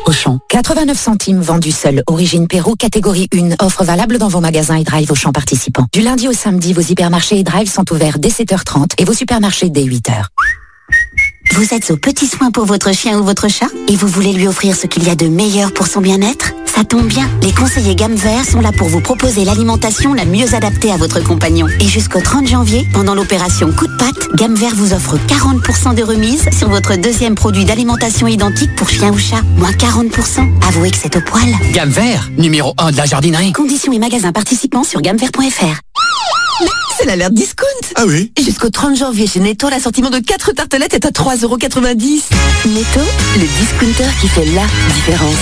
Auchan. 0.07 0.39
89 0.51 0.99
centimes 0.99 1.41
vendus 1.41 1.73
seul. 1.73 2.03
Origine 2.07 2.47
Pérou, 2.47 2.77
catégorie 2.77 3.29
1. 3.35 3.65
Offre 3.65 3.85
valable 3.85 4.19
dans 4.19 4.29
vos 4.29 4.41
magasins 4.41 4.77
et 4.77 4.85
drive 4.85 5.11
Auchan 5.11 5.33
participants. 5.33 5.87
Du 5.93 6.01
lundi 6.01 6.29
au 6.29 6.33
samedi, 6.33 6.73
vos 6.73 6.81
hypermarchés 6.81 7.39
et 7.39 7.43
drive 7.43 7.71
sont 7.71 7.91
ouverts 7.93 8.19
dès 8.19 8.29
7h30 8.29 8.93
et 8.99 9.05
vos 9.05 9.15
supermarchés 9.15 9.71
dès 9.71 9.85
8h. 9.85 10.27
Vous 11.55 11.73
êtes 11.73 11.93
aux 11.93 11.97
petits 11.97 12.27
soins 12.27 12.51
pour 12.51 12.64
votre 12.64 12.93
chien 12.93 13.17
ou 13.17 13.23
votre 13.23 13.47
chat 13.47 13.69
et 13.87 13.95
vous 13.95 14.09
voulez 14.09 14.33
lui 14.33 14.49
offrir 14.49 14.75
ce 14.75 14.88
qu'il 14.88 15.05
y 15.05 15.09
a 15.09 15.14
de 15.14 15.29
meilleur 15.29 15.73
pour 15.73 15.87
son 15.87 16.01
bien-être? 16.01 16.51
Ça 16.67 16.83
tombe 16.83 17.07
bien, 17.07 17.31
les 17.43 17.53
conseillers 17.53 17.95
Gamme 17.95 18.17
Vert 18.17 18.45
sont 18.45 18.61
là 18.61 18.73
pour 18.77 18.88
vous 18.88 19.01
proposer 19.01 19.45
l'alimentation 19.45 20.14
la 20.14 20.25
mieux 20.25 20.53
adaptée 20.53 20.90
à 20.90 20.97
votre 20.97 21.23
compagnon. 21.23 21.69
Et 21.79 21.87
jusqu'au 21.87 22.21
30 22.21 22.49
janvier, 22.49 22.85
pendant 22.93 23.14
l'opération 23.14 23.71
Coup 23.71 23.87
de 23.87 23.97
patte, 23.97 24.35
Gamme 24.35 24.57
Vert 24.57 24.75
vous 24.75 24.95
offre 24.95 25.17
40% 25.29 25.95
de 25.95 26.03
remise 26.03 26.43
sur 26.51 26.69
votre 26.71 26.97
deuxième 26.97 27.37
produit 27.37 27.64
d'alimentation 27.64 28.27
identique 28.27 28.75
pour 28.75 28.88
chien 28.88 29.12
ou 29.12 29.19
chat. 29.19 29.43
Moins 29.57 29.71
40%. 29.71 30.51
Avouez 30.67 30.90
que 30.90 30.99
c'est 31.01 31.14
au 31.14 31.21
poil. 31.21 31.55
Gamme 31.73 31.90
Vert, 31.90 32.31
numéro 32.37 32.75
1 32.79 32.90
de 32.90 32.97
la 32.97 33.07
jardinerie. 33.07 33.53
Conditions 33.53 33.93
et 33.93 34.01
magasins 34.01 34.33
participants 34.33 34.83
sur 34.83 35.01
gammevert.fr. 35.01 35.83
C'est 36.97 37.07
l'alerte 37.07 37.35
discount 37.35 37.67
Ah 37.97 38.05
oui 38.07 38.33
Et 38.38 38.43
jusqu'au 38.43 38.71
30 38.71 38.97
janvier 38.97 39.27
chez 39.27 39.40
Netto, 39.40 39.69
l'assortiment 39.69 40.11
de 40.11 40.19
4 40.19 40.53
tartelettes 40.53 40.95
est 40.95 41.07
à 41.07 41.11
3,90€. 41.11 42.23
Netto, 42.67 43.01
le 43.37 43.47
discounter 43.59 44.09
qui 44.21 44.29
fait 44.29 44.45
la 44.47 44.62
différence. 44.95 45.35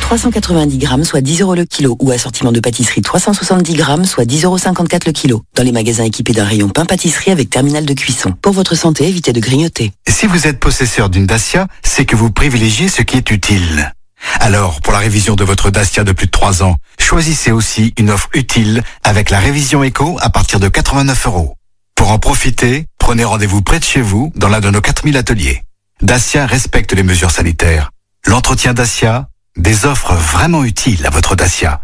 390 0.00 0.78
grammes, 0.78 1.04
soit 1.04 1.20
10 1.20 1.42
euros 1.42 1.54
le 1.54 1.64
kilo, 1.64 1.96
ou 2.00 2.10
assortiment 2.10 2.52
de 2.52 2.60
pâtisserie 2.60 3.02
370 3.02 3.74
grammes, 3.74 4.04
soit 4.04 4.24
10,54 4.24 4.44
euros 4.44 4.58
le 5.06 5.12
kilo. 5.12 5.42
Dans 5.54 5.62
les 5.62 5.72
magasins 5.72 6.04
équipés 6.04 6.32
d'un 6.32 6.44
rayon 6.44 6.68
pain 6.68 6.84
pâtisserie 6.84 7.30
avec 7.30 7.50
terminal 7.50 7.84
de 7.84 7.94
cuisson. 7.94 8.32
Pour 8.40 8.52
votre 8.52 8.74
santé, 8.74 9.08
évitez 9.08 9.32
de 9.32 9.40
grignoter. 9.40 9.92
Si 10.08 10.26
vous 10.26 10.46
êtes 10.46 10.60
possesseur 10.60 11.08
d'une 11.08 11.26
Dacia, 11.26 11.66
c'est 11.82 12.04
que 12.04 12.16
vous 12.16 12.30
privilégiez 12.30 12.88
ce 12.88 13.02
qui 13.02 13.16
est 13.16 13.30
utile. 13.30 13.92
Alors, 14.40 14.80
pour 14.80 14.92
la 14.92 14.98
révision 14.98 15.34
de 15.34 15.44
votre 15.44 15.70
Dacia 15.70 16.04
de 16.04 16.12
plus 16.12 16.26
de 16.26 16.30
3 16.30 16.62
ans, 16.62 16.76
choisissez 16.98 17.52
aussi 17.52 17.94
une 17.96 18.10
offre 18.10 18.28
utile 18.34 18.82
avec 19.02 19.30
la 19.30 19.38
révision 19.38 19.82
éco 19.82 20.18
à 20.20 20.30
partir 20.30 20.60
de 20.60 20.68
89 20.68 21.26
euros. 21.26 21.56
Pour 21.94 22.10
en 22.10 22.18
profiter, 22.18 22.86
prenez 22.98 23.24
rendez-vous 23.24 23.62
près 23.62 23.78
de 23.78 23.84
chez 23.84 24.02
vous 24.02 24.32
dans 24.36 24.48
l'un 24.48 24.60
de 24.60 24.70
nos 24.70 24.80
4000 24.80 25.16
ateliers. 25.16 25.62
Dacia 26.02 26.46
respecte 26.46 26.92
les 26.92 27.02
mesures 27.02 27.30
sanitaires. 27.30 27.90
L'entretien 28.26 28.74
Dacia, 28.74 29.28
des 29.56 29.86
offres 29.86 30.14
vraiment 30.14 30.64
utiles 30.64 31.06
à 31.06 31.10
votre 31.10 31.36
Dacia. 31.36 31.80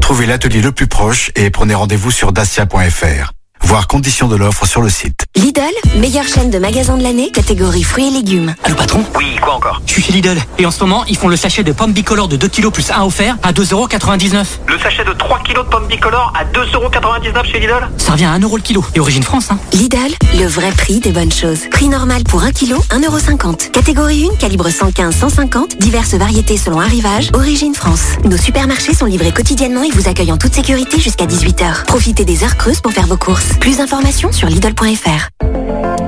Trouvez 0.00 0.26
l'atelier 0.26 0.60
le 0.60 0.72
plus 0.72 0.88
proche 0.88 1.30
et 1.36 1.50
prenez 1.50 1.74
rendez-vous 1.74 2.10
sur 2.10 2.32
dacia.fr. 2.32 3.32
Voir 3.64 3.86
conditions 3.86 4.28
de 4.28 4.36
l'offre 4.36 4.66
sur 4.66 4.82
le 4.82 4.90
site. 4.90 5.24
Lidl, 5.36 5.62
meilleure 5.96 6.26
chaîne 6.26 6.50
de 6.50 6.58
magasins 6.58 6.96
de 6.96 7.02
l'année, 7.02 7.30
catégorie 7.30 7.82
fruits 7.82 8.08
et 8.08 8.10
légumes. 8.10 8.54
Allô 8.64 8.74
patron 8.74 9.04
Oui, 9.16 9.36
quoi 9.40 9.54
encore 9.54 9.80
Je 9.86 9.92
suis 9.92 10.02
chez 10.02 10.12
Lidl 10.12 10.38
et 10.58 10.66
en 10.66 10.70
ce 10.70 10.80
moment 10.80 11.04
ils 11.08 11.16
font 11.16 11.28
le 11.28 11.36
sachet 11.36 11.62
de 11.62 11.72
pommes 11.72 11.92
bicolores 11.92 12.28
de 12.28 12.36
2 12.36 12.48
kg 12.48 12.70
plus 12.70 12.90
1 12.90 13.02
offert 13.02 13.36
à 13.42 13.52
2,99€. 13.52 14.44
Le 14.66 14.78
sachet 14.78 15.04
de 15.04 15.12
3 15.12 15.38
kg 15.40 15.56
de 15.58 15.62
pommes 15.62 15.86
bicolores 15.86 16.32
à 16.38 16.44
2,99€ 16.44 17.44
chez 17.50 17.60
Lidl 17.60 17.88
Ça 17.96 18.12
revient 18.12 18.26
à 18.26 18.38
1€ 18.38 18.54
le 18.54 18.60
kilo. 18.60 18.84
Et 18.94 19.00
origine 19.00 19.22
France 19.22 19.48
hein 19.50 19.58
Lidl, 19.72 20.14
le 20.38 20.46
vrai 20.46 20.70
prix 20.72 21.00
des 21.00 21.12
bonnes 21.12 21.32
choses. 21.32 21.60
Prix 21.70 21.88
normal 21.88 22.24
pour 22.24 22.42
1 22.42 22.52
kg, 22.52 22.74
1,50€. 22.90 23.70
Catégorie 23.70 24.28
1, 24.34 24.36
calibre 24.36 24.68
115-150, 24.68 25.78
diverses 25.78 26.14
variétés 26.14 26.58
selon 26.58 26.80
arrivage, 26.80 27.30
origine 27.32 27.74
France. 27.74 28.02
Nos 28.24 28.36
supermarchés 28.36 28.94
sont 28.94 29.06
livrés 29.06 29.32
quotidiennement 29.32 29.82
et 29.82 29.90
vous 29.90 30.08
accueillent 30.08 30.32
en 30.32 30.38
toute 30.38 30.54
sécurité 30.54 31.00
jusqu'à 31.00 31.24
18h. 31.26 31.84
Profitez 31.86 32.24
des 32.24 32.44
heures 32.44 32.56
creuses 32.56 32.80
pour 32.80 32.92
faire 32.92 33.06
vos 33.06 33.16
courses. 33.16 33.51
Plus 33.60 33.78
d'informations 33.78 34.32
sur 34.32 34.48
Lidl.fr. 34.48 35.28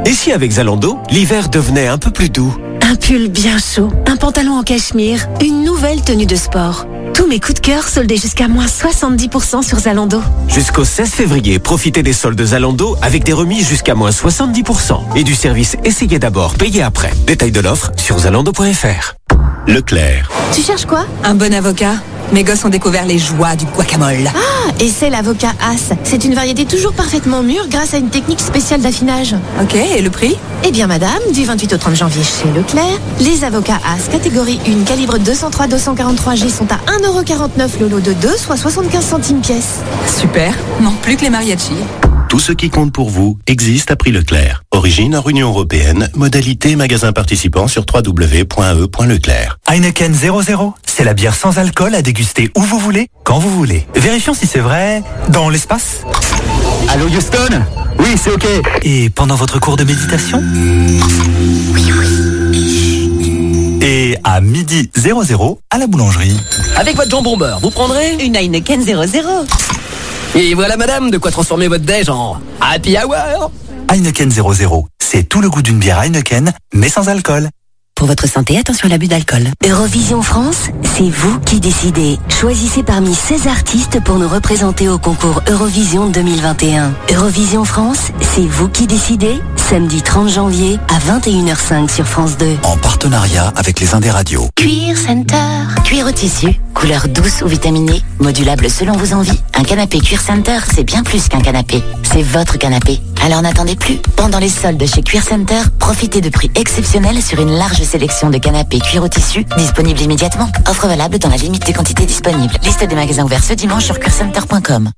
Et 0.06 0.12
si 0.12 0.32
avec 0.32 0.52
Zalando, 0.52 0.98
l'hiver 1.10 1.48
devenait 1.48 1.86
un 1.86 1.98
peu 1.98 2.10
plus 2.10 2.28
doux 2.28 2.54
Un 2.82 2.94
pull 2.96 3.28
bien 3.28 3.58
chaud, 3.58 3.90
un 4.06 4.16
pantalon 4.16 4.54
en 4.54 4.62
cachemire, 4.62 5.26
une 5.42 5.62
nouvelle 5.62 6.02
tenue 6.02 6.26
de 6.26 6.36
sport. 6.36 6.86
Tous 7.14 7.26
mes 7.26 7.38
coups 7.38 7.54
de 7.54 7.60
cœur 7.60 7.88
soldés 7.88 8.16
jusqu'à 8.16 8.48
moins 8.48 8.66
70% 8.66 9.62
sur 9.62 9.78
Zalando. 9.78 10.20
Jusqu'au 10.48 10.84
16 10.84 11.10
février, 11.10 11.58
profitez 11.58 12.02
des 12.02 12.12
soldes 12.12 12.44
Zalando 12.44 12.96
avec 13.02 13.24
des 13.24 13.32
remises 13.32 13.68
jusqu'à 13.68 13.94
moins 13.94 14.10
70% 14.10 15.16
et 15.16 15.22
du 15.22 15.34
service 15.34 15.76
Essayez 15.84 16.18
d'abord, 16.18 16.54
payez 16.54 16.82
après. 16.82 17.12
Détail 17.26 17.52
de 17.52 17.60
l'offre 17.60 17.92
sur 17.96 18.18
zalando.fr. 18.18 19.14
Leclerc. 19.66 20.30
Tu 20.52 20.62
cherches 20.62 20.84
quoi? 20.86 21.06
Un 21.24 21.34
bon 21.34 21.52
avocat. 21.54 21.94
Mes 22.32 22.42
gosses 22.42 22.64
ont 22.64 22.68
découvert 22.68 23.04
les 23.06 23.18
joies 23.18 23.54
du 23.54 23.64
guacamole. 23.66 24.28
Ah, 24.34 24.70
et 24.80 24.88
c'est 24.88 25.10
l'avocat 25.10 25.52
As. 25.60 25.94
C'est 26.04 26.24
une 26.24 26.34
variété 26.34 26.64
toujours 26.64 26.92
parfaitement 26.92 27.42
mûre 27.42 27.68
grâce 27.68 27.94
à 27.94 27.98
une 27.98 28.08
technique 28.08 28.40
spéciale 28.40 28.80
d'affinage. 28.80 29.36
Ok, 29.60 29.74
et 29.74 30.00
le 30.00 30.10
prix? 30.10 30.36
Eh 30.64 30.70
bien, 30.70 30.86
madame, 30.86 31.20
du 31.32 31.44
28 31.44 31.74
au 31.74 31.76
30 31.76 31.94
janvier 31.94 32.22
chez 32.22 32.50
Leclerc, 32.56 32.98
les 33.20 33.44
avocats 33.44 33.80
As 33.86 34.08
catégorie 34.10 34.58
1 34.66 34.84
calibre 34.84 35.18
203-243G 35.18 36.50
sont 36.50 36.66
à 36.72 36.78
1,49€ 37.00 37.80
le 37.80 37.88
lot 37.88 38.00
de 38.00 38.12
2, 38.14 38.36
soit 38.36 38.56
75 38.56 39.04
centimes 39.04 39.40
pièce. 39.40 39.80
Super, 40.06 40.52
manque 40.80 40.98
plus 41.00 41.16
que 41.16 41.22
les 41.22 41.30
mariachis. 41.30 41.72
Tout 42.34 42.40
ce 42.40 42.50
qui 42.50 42.68
compte 42.68 42.92
pour 42.92 43.10
vous 43.10 43.38
existe 43.46 43.92
à 43.92 43.96
prix 43.96 44.10
Leclerc. 44.10 44.64
Origine 44.72 45.14
hors 45.14 45.28
Union 45.28 45.50
Européenne, 45.50 46.10
modalité 46.16 46.74
magasin 46.74 47.12
participant 47.12 47.68
sur 47.68 47.84
www.e.leclerc. 47.86 49.58
Heineken 49.70 50.12
00, 50.12 50.74
c'est 50.84 51.04
la 51.04 51.14
bière 51.14 51.36
sans 51.36 51.58
alcool 51.58 51.94
à 51.94 52.02
déguster 52.02 52.50
où 52.56 52.60
vous 52.60 52.80
voulez, 52.80 53.06
quand 53.22 53.38
vous 53.38 53.50
voulez. 53.50 53.86
Vérifions 53.94 54.34
si 54.34 54.48
c'est 54.48 54.58
vrai 54.58 55.04
dans 55.28 55.48
l'espace. 55.48 55.98
Allô 56.88 57.06
Houston? 57.06 57.62
Oui, 58.00 58.16
c'est 58.20 58.32
ok. 58.32 58.46
Et 58.82 59.10
pendant 59.10 59.36
votre 59.36 59.60
cours 59.60 59.76
de 59.76 59.84
méditation? 59.84 60.42
Oui, 61.72 61.92
oui. 61.96 63.78
Et 63.80 64.16
à 64.24 64.40
midi 64.40 64.90
00 64.96 65.60
à 65.70 65.78
la 65.78 65.86
boulangerie. 65.86 66.36
Avec 66.74 66.96
votre 66.96 67.12
jambon 67.12 67.36
beurre, 67.36 67.60
vous 67.60 67.70
prendrez 67.70 68.16
Une 68.24 68.34
Heineken 68.34 68.82
00. 68.82 69.46
Et 70.36 70.54
voilà 70.54 70.76
madame, 70.76 71.10
de 71.10 71.18
quoi 71.18 71.30
transformer 71.30 71.68
votre 71.68 71.84
déj 71.84 72.08
en 72.08 72.38
happy 72.60 72.96
hour 72.96 73.50
Heineken 73.88 74.30
00, 74.30 74.88
c'est 74.98 75.28
tout 75.28 75.40
le 75.40 75.48
goût 75.48 75.62
d'une 75.62 75.78
bière 75.78 76.00
Heineken, 76.00 76.52
mais 76.72 76.88
sans 76.88 77.08
alcool. 77.08 77.48
Pour 77.94 78.08
votre 78.08 78.28
santé, 78.28 78.58
attention 78.58 78.86
à 78.86 78.90
l'abus 78.90 79.06
d'alcool. 79.06 79.44
Eurovision 79.66 80.20
France, 80.20 80.68
c'est 80.96 81.08
vous 81.08 81.38
qui 81.40 81.60
décidez. 81.60 82.18
Choisissez 82.28 82.82
parmi 82.82 83.14
16 83.14 83.46
artistes 83.46 84.02
pour 84.02 84.18
nous 84.18 84.28
représenter 84.28 84.88
au 84.88 84.98
concours 84.98 85.42
Eurovision 85.48 86.08
2021. 86.10 86.92
Eurovision 87.14 87.64
France, 87.64 88.10
c'est 88.20 88.46
vous 88.46 88.68
qui 88.68 88.86
décidez. 88.88 89.40
Samedi 89.56 90.02
30 90.02 90.28
janvier 90.28 90.78
à 90.88 90.98
21h05 91.18 91.88
sur 91.88 92.06
France 92.06 92.36
2. 92.36 92.58
En 92.64 92.76
partenariat 92.76 93.52
avec 93.56 93.80
les 93.80 93.94
Indes 93.94 94.06
Radios. 94.06 94.48
Cuir 94.56 94.98
Center. 94.98 95.36
Cuir 95.84 96.06
au 96.06 96.12
tissu, 96.12 96.60
couleur 96.74 97.08
douce 97.08 97.42
ou 97.42 97.48
vitaminée, 97.48 98.02
modulable 98.18 98.68
selon 98.68 98.94
vos 98.96 99.14
envies. 99.14 99.40
Un 99.54 99.62
canapé 99.62 100.00
Cuir 100.00 100.20
Center, 100.20 100.58
c'est 100.74 100.84
bien 100.84 101.02
plus 101.04 101.28
qu'un 101.28 101.40
canapé. 101.40 101.82
C'est 102.02 102.22
votre 102.22 102.58
canapé. 102.58 103.00
Alors 103.24 103.40
n'attendez 103.40 103.76
plus. 103.76 103.96
Pendant 104.16 104.38
les 104.38 104.50
soldes 104.50 104.84
chez 104.86 105.02
Cuir 105.02 105.22
Center, 105.22 105.62
profitez 105.78 106.20
de 106.20 106.28
prix 106.28 106.50
exceptionnels 106.56 107.22
sur 107.22 107.40
une 107.40 107.52
large 107.56 107.83
sélection 107.84 108.30
de 108.30 108.38
canapés 108.38 108.78
cuir 108.78 109.02
au 109.02 109.08
tissu, 109.08 109.44
disponibles 109.56 110.00
immédiatement. 110.00 110.50
Offre 110.68 110.86
valable 110.86 111.18
dans 111.18 111.28
la 111.28 111.36
limite 111.36 111.66
des 111.66 111.72
quantités 111.72 112.06
disponibles. 112.06 112.54
Liste 112.62 112.84
des 112.84 112.94
magasins 112.94 113.24
ouverts 113.24 113.44
ce 113.44 113.52
dimanche 113.54 113.84
sur 113.84 113.98
cuircenter.com. 113.98 114.90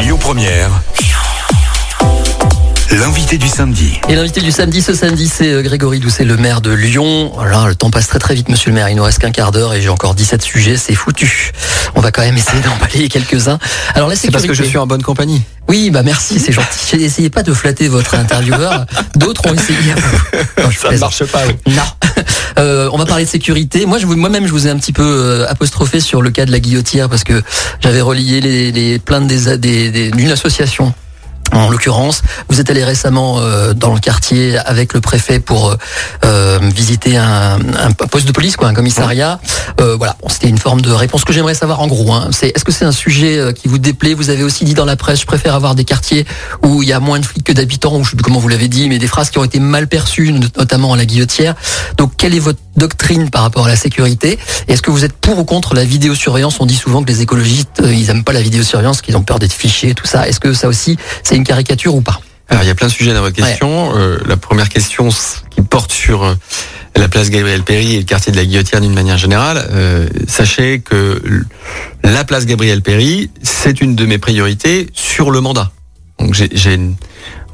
Lyon 0.00 0.18
Première. 0.18 0.70
L'invité 2.90 3.36
du 3.36 3.48
samedi. 3.48 4.00
Et 4.08 4.14
l'invité 4.14 4.40
du 4.40 4.50
samedi, 4.50 4.80
ce 4.80 4.94
samedi, 4.94 5.28
c'est 5.28 5.52
euh, 5.52 5.62
Grégory 5.62 6.00
Doucet, 6.00 6.24
le 6.24 6.38
maire 6.38 6.62
de 6.62 6.70
Lyon. 6.70 7.38
Alors, 7.38 7.68
le 7.68 7.74
temps 7.74 7.90
passe 7.90 8.06
très 8.08 8.18
très 8.18 8.34
vite, 8.34 8.48
monsieur 8.48 8.70
le 8.70 8.76
maire. 8.76 8.88
Il 8.88 8.96
nous 8.96 9.02
reste 9.02 9.18
qu'un 9.18 9.30
quart 9.30 9.52
d'heure 9.52 9.74
et 9.74 9.82
j'ai 9.82 9.90
encore 9.90 10.14
17 10.14 10.40
sujets. 10.40 10.78
C'est 10.78 10.94
foutu. 10.94 11.52
On 11.94 12.00
va 12.00 12.10
quand 12.12 12.22
même 12.22 12.36
essayer 12.38 12.62
d'en 12.62 12.74
balayer 12.76 13.10
quelques-uns. 13.10 13.58
Alors, 13.94 14.08
la 14.08 14.16
C'est 14.16 14.30
parce 14.30 14.46
que 14.46 14.54
je 14.54 14.62
suis 14.62 14.78
en 14.78 14.86
bonne 14.86 15.02
compagnie. 15.02 15.42
Oui, 15.68 15.90
bah 15.90 16.02
merci, 16.02 16.40
c'est 16.40 16.52
gentil. 16.52 16.96
Essayez 17.04 17.28
pas 17.28 17.42
de 17.42 17.52
flatter 17.52 17.88
votre 17.88 18.14
intervieweur. 18.14 18.86
D'autres 19.16 19.46
ont 19.46 19.52
essayé. 19.54 19.94
Non, 20.58 20.70
je 20.70 20.78
Ça 20.78 20.90
ne 20.90 20.98
marche 20.98 21.24
pas. 21.24 21.42
oui. 21.46 21.54
Non. 21.74 21.82
Euh, 22.58 22.90
on 22.92 22.98
va 22.98 23.06
parler 23.06 23.24
de 23.24 23.28
sécurité. 23.30 23.86
Moi, 23.86 23.98
je 23.98 24.06
vous- 24.06 24.16
moi-même, 24.16 24.44
je 24.44 24.50
vous 24.50 24.66
ai 24.66 24.70
un 24.70 24.76
petit 24.78 24.92
peu 24.92 25.04
euh, 25.04 25.46
apostrophé 25.48 26.00
sur 26.00 26.22
le 26.22 26.30
cas 26.30 26.44
de 26.44 26.50
la 26.50 26.58
guillotière 26.58 27.08
parce 27.08 27.22
que 27.22 27.40
j'avais 27.80 28.00
relié 28.00 28.40
les, 28.40 28.72
les 28.72 28.98
plaintes 28.98 29.28
des, 29.28 29.56
des- 29.58 29.92
des- 29.92 30.10
d'une 30.10 30.30
association. 30.32 30.92
En 31.58 31.70
l'occurrence, 31.70 32.22
vous 32.48 32.60
êtes 32.60 32.70
allé 32.70 32.84
récemment 32.84 33.40
euh, 33.40 33.74
dans 33.74 33.92
le 33.92 34.00
quartier 34.00 34.56
avec 34.58 34.94
le 34.94 35.00
préfet 35.00 35.40
pour 35.40 35.70
euh, 35.70 35.76
euh, 36.24 36.58
visiter 36.74 37.16
un, 37.16 37.58
un 37.78 37.90
poste 37.92 38.26
de 38.26 38.32
police, 38.32 38.56
quoi, 38.56 38.68
un 38.68 38.74
commissariat. 38.74 39.40
Euh, 39.80 39.96
voilà, 39.96 40.16
Bon, 40.22 40.28
c'était 40.28 40.48
une 40.48 40.58
forme 40.58 40.80
de 40.80 40.90
réponse 40.90 41.24
que 41.24 41.32
j'aimerais 41.32 41.54
savoir 41.54 41.80
en 41.80 41.86
gros. 41.86 42.12
Hein. 42.12 42.28
C'est 42.32 42.48
est-ce 42.54 42.64
que 42.64 42.72
c'est 42.72 42.84
un 42.84 42.92
sujet 42.92 43.52
qui 43.54 43.68
vous 43.68 43.78
déplaît? 43.78 44.14
Vous 44.14 44.30
avez 44.30 44.42
aussi 44.42 44.64
dit 44.64 44.74
dans 44.74 44.84
la 44.84 44.96
presse, 44.96 45.20
je 45.20 45.26
préfère 45.26 45.54
avoir 45.54 45.74
des 45.74 45.84
quartiers 45.84 46.26
où 46.64 46.82
il 46.82 46.88
y 46.88 46.92
a 46.92 47.00
moins 47.00 47.18
de 47.18 47.26
flics 47.26 47.44
que 47.44 47.52
d'habitants, 47.52 47.96
ou 47.96 48.04
je 48.04 48.10
sais 48.10 48.16
plus 48.16 48.22
comment 48.24 48.38
vous 48.40 48.48
l'avez 48.48 48.68
dit, 48.68 48.88
mais 48.88 48.98
des 48.98 49.06
phrases 49.06 49.30
qui 49.30 49.38
ont 49.38 49.44
été 49.44 49.58
mal 49.60 49.86
perçues, 49.88 50.32
not- 50.32 50.48
notamment 50.56 50.92
à 50.92 50.96
la 50.96 51.04
guillotière. 51.04 51.54
Donc, 51.96 52.12
quelle 52.16 52.34
est 52.34 52.38
votre 52.40 52.58
doctrine 52.76 53.30
par 53.30 53.42
rapport 53.42 53.66
à 53.66 53.68
la 53.68 53.76
sécurité? 53.76 54.38
Est-ce 54.68 54.82
que 54.82 54.90
vous 54.90 55.04
êtes 55.04 55.12
pour 55.12 55.38
ou 55.38 55.44
contre 55.44 55.74
la 55.74 55.84
vidéosurveillance? 55.84 56.56
On 56.60 56.66
dit 56.66 56.76
souvent 56.76 57.02
que 57.02 57.08
les 57.08 57.22
écologistes, 57.22 57.82
ils 57.84 58.10
aiment 58.10 58.24
pas 58.24 58.32
la 58.32 58.42
vidéosurveillance, 58.42 59.02
qu'ils 59.02 59.16
ont 59.16 59.22
peur 59.22 59.38
d'être 59.38 59.52
fichés, 59.52 59.94
tout 59.94 60.06
ça. 60.06 60.28
Est-ce 60.28 60.40
que 60.40 60.52
ça 60.52 60.68
aussi, 60.68 60.96
c'est 61.22 61.36
une 61.36 61.44
caricature 61.52 61.94
ou 61.94 62.00
pas 62.02 62.20
Alors, 62.48 62.62
il 62.62 62.66
y 62.66 62.70
a 62.70 62.74
plein 62.74 62.86
de 62.88 62.92
sujets 62.92 63.14
dans 63.14 63.22
votre 63.22 63.34
question. 63.36 63.96
Euh, 63.96 64.18
la 64.26 64.36
première 64.36 64.68
question 64.68 65.08
qui 65.50 65.62
porte 65.62 65.90
sur 65.92 66.22
euh, 66.24 66.34
la 66.94 67.08
place 67.08 67.30
Gabriel 67.30 67.62
Péry 67.62 67.94
et 67.94 67.98
le 67.98 68.04
quartier 68.04 68.30
de 68.32 68.36
la 68.36 68.44
Guillotière 68.44 68.80
d'une 68.80 68.94
manière 68.94 69.18
générale. 69.18 69.66
euh, 69.72 70.08
sachez 70.28 70.80
que 70.80 71.20
la 72.04 72.24
place 72.24 72.44
Gabriel 72.46 72.82
Péry, 72.82 73.30
c'est 73.42 73.80
une 73.80 73.96
de 73.96 74.06
mes 74.06 74.18
priorités 74.18 74.88
sur 74.92 75.30
le 75.30 75.40
mandat. 75.40 75.72
Donc, 76.20 76.34
j'ai- 76.34 76.78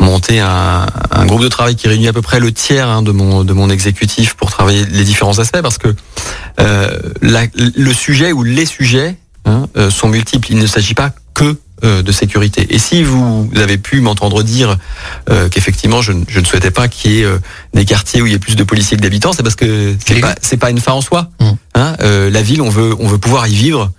monté 0.01 0.41
un, 0.41 0.87
un 1.13 1.25
groupe 1.25 1.41
de 1.43 1.49
travail 1.49 1.77
qui 1.77 1.87
réunit 1.89 2.09
à 2.09 2.13
peu 2.13 2.21
près 2.21 2.41
le 2.41 2.51
tiers 2.53 2.89
hein, 2.89 3.01
de 3.03 3.13
mon 3.13 3.45
de 3.45 3.53
mon 3.53 3.71
exécutif 3.71 4.35
pour 4.35 4.51
travailler 4.51 4.85
les 4.91 5.05
différents 5.05 5.39
aspects 5.39 5.63
parce 5.63 5.79
que 5.79 5.95
euh, 6.61 6.99
la- 7.23 7.47
le 7.55 7.93
sujet 7.93 8.33
ou 8.33 8.43
les 8.43 8.67
sujets 8.67 9.17
hein, 9.47 9.69
sont 9.91 10.09
multiples. 10.09 10.49
Il 10.51 10.59
ne 10.59 10.67
s'agit 10.67 10.95
pas 10.95 11.13
que 11.33 11.57
euh, 11.85 12.03
de 12.03 12.13
sécurité. 12.13 12.67
Et 12.75 12.79
si 12.79 13.03
vous 13.03 13.49
avez 13.57 13.79
pu 13.79 14.01
m'entendre 14.01 14.43
dire 14.43 14.77
euh, 15.31 15.49
qu'effectivement 15.49 16.01
je, 16.03 16.13
ne- 16.13 16.25
je 16.29 16.41
ne 16.41 16.45
souhaitais 16.45 16.71
pas 16.71 16.89
qu'il 16.89 17.13
y 17.13 17.21
ait 17.21 17.25
euh, 17.25 17.39
des 17.75 17.85
quartiers 17.85 18.23
où 18.23 18.27
il 18.27 18.33
y 18.33 18.35
ait 18.35 18.39
plus 18.39 18.57
de 18.57 18.65
policiers 18.65 18.97
que 18.97 19.03
d'habitants, 19.03 19.33
c'est 19.33 19.43
parce 19.43 19.55
que 19.57 19.95
c'est 20.05 20.15
pas 20.21 20.35
pas 20.59 20.71
une 20.71 20.81
fin 20.81 20.93
en 20.93 21.01
soi. 21.01 21.31
Hein, 21.75 21.97
euh, 22.01 22.31
la 22.31 22.43
ville, 22.43 22.63
on 22.63 22.71
veut 22.71 22.95
on 22.99 23.07
veut 23.09 23.19
pouvoir 23.19 23.47
y 23.49 23.55
vivre 23.55 23.91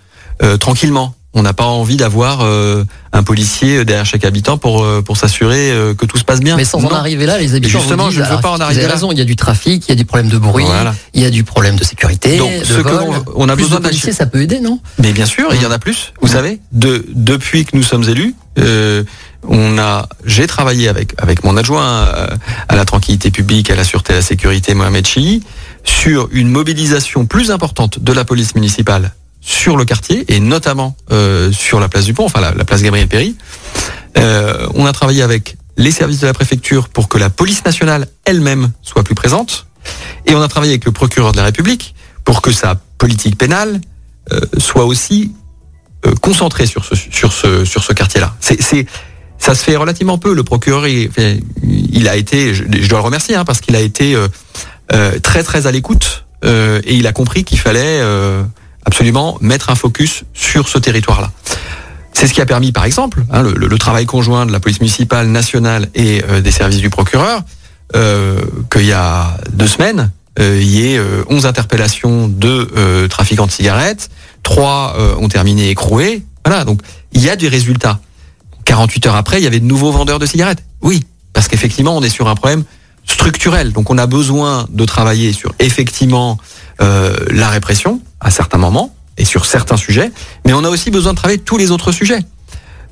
euh, 0.43 0.57
tranquillement. 0.57 1.15
On 1.37 1.43
n'a 1.43 1.51
pas 1.53 1.65
envie 1.65 1.97
d'avoir 1.97 2.39
euh, 2.41 2.85
un 3.11 3.21
policier 3.21 3.83
derrière 3.83 4.05
chaque 4.05 4.23
habitant 4.23 4.57
pour 4.57 4.83
euh, 4.83 5.01
pour 5.01 5.17
s'assurer 5.17 5.69
euh, 5.71 5.93
que 5.93 6.05
tout 6.05 6.17
se 6.17 6.23
passe 6.23 6.39
bien. 6.39 6.55
Mais 6.55 6.63
sans 6.63 6.83
en 6.83 6.89
arriver 6.89 7.25
là, 7.25 7.37
les 7.37 7.51
Et 7.53 7.57
habitants 7.57 7.79
justement, 7.79 8.03
vous 8.05 8.09
disent, 8.09 8.15
je 8.15 8.21
ne 8.21 8.25
veux 8.25 8.31
alors, 8.31 8.41
pas 8.41 8.49
en 8.51 8.55
vous 8.55 8.61
arriver 8.61 8.79
avez 8.79 8.87
là. 8.87 8.93
raison, 8.93 9.11
il 9.11 9.17
y 9.17 9.21
a 9.21 9.25
du 9.25 9.35
trafic, 9.35 9.83
il 9.85 9.89
y 9.89 9.91
a 9.91 9.95
du 9.95 10.05
problème 10.05 10.29
de 10.29 10.37
bruit, 10.37 10.63
Voilà. 10.65 10.95
il 11.13 11.21
y 11.21 11.25
a 11.25 11.29
du 11.29 11.43
problème 11.43 11.75
de 11.75 11.83
sécurité. 11.83 12.37
Donc, 12.37 12.57
de 12.57 12.63
ce 12.63 12.73
vol. 12.75 13.03
on 13.35 13.49
a 13.49 13.55
Plus 13.55 13.63
besoin 13.63 13.79
de 13.79 13.83
policiers, 13.83 14.13
ça 14.13 14.25
peut 14.25 14.41
aider, 14.41 14.61
non? 14.61 14.79
Mais 14.97 15.11
bien 15.11 15.25
sûr, 15.25 15.49
il 15.53 15.61
y 15.61 15.65
en 15.65 15.71
a 15.71 15.77
plus. 15.77 16.13
Vous 16.21 16.29
savez, 16.29 16.61
de, 16.71 17.05
depuis 17.13 17.65
que 17.65 17.75
nous 17.75 17.83
sommes 17.83 18.07
élus, 18.07 18.33
euh, 18.57 19.03
on 19.45 19.77
a, 19.77 20.07
j'ai 20.25 20.47
travaillé 20.47 20.87
avec 20.87 21.13
avec 21.17 21.43
mon 21.43 21.57
adjoint 21.57 21.83
euh, 21.85 22.27
à 22.69 22.77
la 22.77 22.85
tranquillité 22.85 23.29
publique, 23.29 23.69
à 23.69 23.75
la 23.75 23.83
sûreté, 23.83 24.13
à 24.13 24.15
la 24.15 24.21
sécurité, 24.21 24.73
Mohamed 24.73 25.05
Chii, 25.05 25.43
sur 25.83 26.29
une 26.31 26.47
mobilisation 26.49 27.25
plus 27.25 27.51
importante 27.51 27.99
de 27.99 28.13
la 28.13 28.23
police 28.23 28.55
municipale 28.55 29.11
sur 29.45 29.77
le 29.77 29.85
quartier 29.85 30.25
et 30.27 30.39
notamment 30.39 30.97
euh, 31.11 31.51
sur 31.51 31.79
la 31.79 31.87
place 31.87 32.05
du 32.05 32.15
Pont, 32.15 32.25
enfin 32.25 32.41
la, 32.41 32.51
la 32.51 32.65
place 32.65 32.81
Gabriel 32.81 33.07
Péry. 33.07 33.35
Euh, 34.17 34.67
on 34.73 34.87
a 34.87 34.91
travaillé 34.91 35.21
avec 35.21 35.55
les 35.77 35.91
services 35.91 36.19
de 36.19 36.25
la 36.25 36.33
préfecture 36.33 36.89
pour 36.89 37.07
que 37.07 37.19
la 37.19 37.29
police 37.29 37.63
nationale 37.63 38.07
elle-même 38.25 38.71
soit 38.81 39.03
plus 39.03 39.13
présente. 39.13 39.67
Et 40.25 40.33
on 40.33 40.41
a 40.41 40.47
travaillé 40.47 40.73
avec 40.73 40.85
le 40.85 40.91
procureur 40.91 41.31
de 41.31 41.37
la 41.37 41.43
République 41.43 41.93
pour 42.23 42.41
que 42.41 42.51
sa 42.51 42.73
politique 42.97 43.37
pénale 43.37 43.81
euh, 44.31 44.39
soit 44.57 44.85
aussi 44.85 45.31
concentrée 46.21 46.65
sur 46.65 46.85
ce, 46.85 46.95
sur 46.95 47.31
ce, 47.31 47.65
sur 47.65 47.83
ce 47.83 47.93
quartier-là. 47.93 48.35
C'est, 48.39 48.85
ça 49.39 49.55
se 49.55 49.63
fait 49.63 49.75
relativement 49.75 50.17
peu. 50.19 50.33
Le 50.33 50.43
procureur, 50.43 50.87
il, 50.87 52.07
a 52.07 52.15
été, 52.15 52.53
je, 52.53 52.63
dois 52.87 52.99
le 52.99 53.05
remercier, 53.05 53.35
hein, 53.35 53.43
parce 53.43 53.59
qu'il 53.59 53.75
a 53.75 53.79
été 53.79 54.15
très 55.23 55.41
très 55.41 55.65
à 55.65 55.71
l'écoute 55.71 56.25
et 56.43 56.93
il 56.93 57.07
a 57.07 57.11
compris 57.11 57.43
qu'il 57.43 57.57
fallait 57.57 58.01
absolument 58.85 59.37
mettre 59.41 59.69
un 59.69 59.75
focus 59.75 60.23
sur 60.33 60.69
ce 60.69 60.77
territoire-là. 60.77 61.31
C'est 62.13 62.27
ce 62.27 62.33
qui 62.33 62.41
a 62.41 62.45
permis, 62.45 62.71
par 62.71 62.85
exemple, 62.85 63.23
hein, 63.31 63.41
le, 63.41 63.77
travail 63.77 64.05
conjoint 64.05 64.45
de 64.45 64.51
la 64.51 64.59
police 64.59 64.79
municipale 64.79 65.27
nationale 65.27 65.89
et 65.95 66.23
euh, 66.29 66.39
des 66.39 66.51
services 66.51 66.79
du 66.79 66.89
procureur, 66.89 67.41
euh, 67.95 68.39
qu'il 68.71 68.85
y 68.85 68.93
a 68.93 69.37
deux 69.51 69.67
semaines, 69.67 70.11
euh, 70.39 70.59
il 70.61 70.69
y 70.69 70.93
ait 70.93 70.97
euh, 70.97 71.23
11 71.29 71.45
interpellations 71.45 72.27
de 72.27 72.69
euh, 72.77 73.07
trafiquants 73.07 73.47
de 73.47 73.51
cigarettes, 73.51 74.09
trois 74.43 74.95
euh, 74.97 75.15
ont 75.17 75.27
terminé 75.27 75.69
écroués. 75.69 76.23
Voilà, 76.45 76.63
donc 76.63 76.81
il 77.11 77.21
y 77.21 77.29
a 77.29 77.35
des 77.35 77.47
résultats. 77.47 77.99
48 78.65 79.07
heures 79.07 79.15
après, 79.15 79.39
il 79.39 79.43
y 79.43 79.47
avait 79.47 79.59
de 79.59 79.65
nouveaux 79.65 79.91
vendeurs 79.91 80.19
de 80.19 80.25
cigarettes. 80.25 80.63
Oui, 80.81 81.03
parce 81.33 81.47
qu'effectivement, 81.47 81.95
on 81.95 82.01
est 82.01 82.09
sur 82.09 82.27
un 82.27 82.35
problème 82.35 82.63
structurel. 83.05 83.71
Donc 83.71 83.89
on 83.89 83.97
a 83.97 84.07
besoin 84.07 84.65
de 84.69 84.85
travailler 84.85 85.33
sur 85.33 85.53
effectivement 85.59 86.37
euh, 86.81 87.15
la 87.29 87.49
répression 87.49 88.01
à 88.19 88.31
certains 88.31 88.57
moments 88.57 88.95
et 89.17 89.25
sur 89.25 89.45
certains 89.45 89.77
sujets, 89.77 90.11
mais 90.45 90.53
on 90.53 90.63
a 90.63 90.69
aussi 90.69 90.91
besoin 90.91 91.13
de 91.13 91.17
travailler 91.17 91.39
tous 91.39 91.57
les 91.57 91.71
autres 91.71 91.91
sujets. 91.91 92.19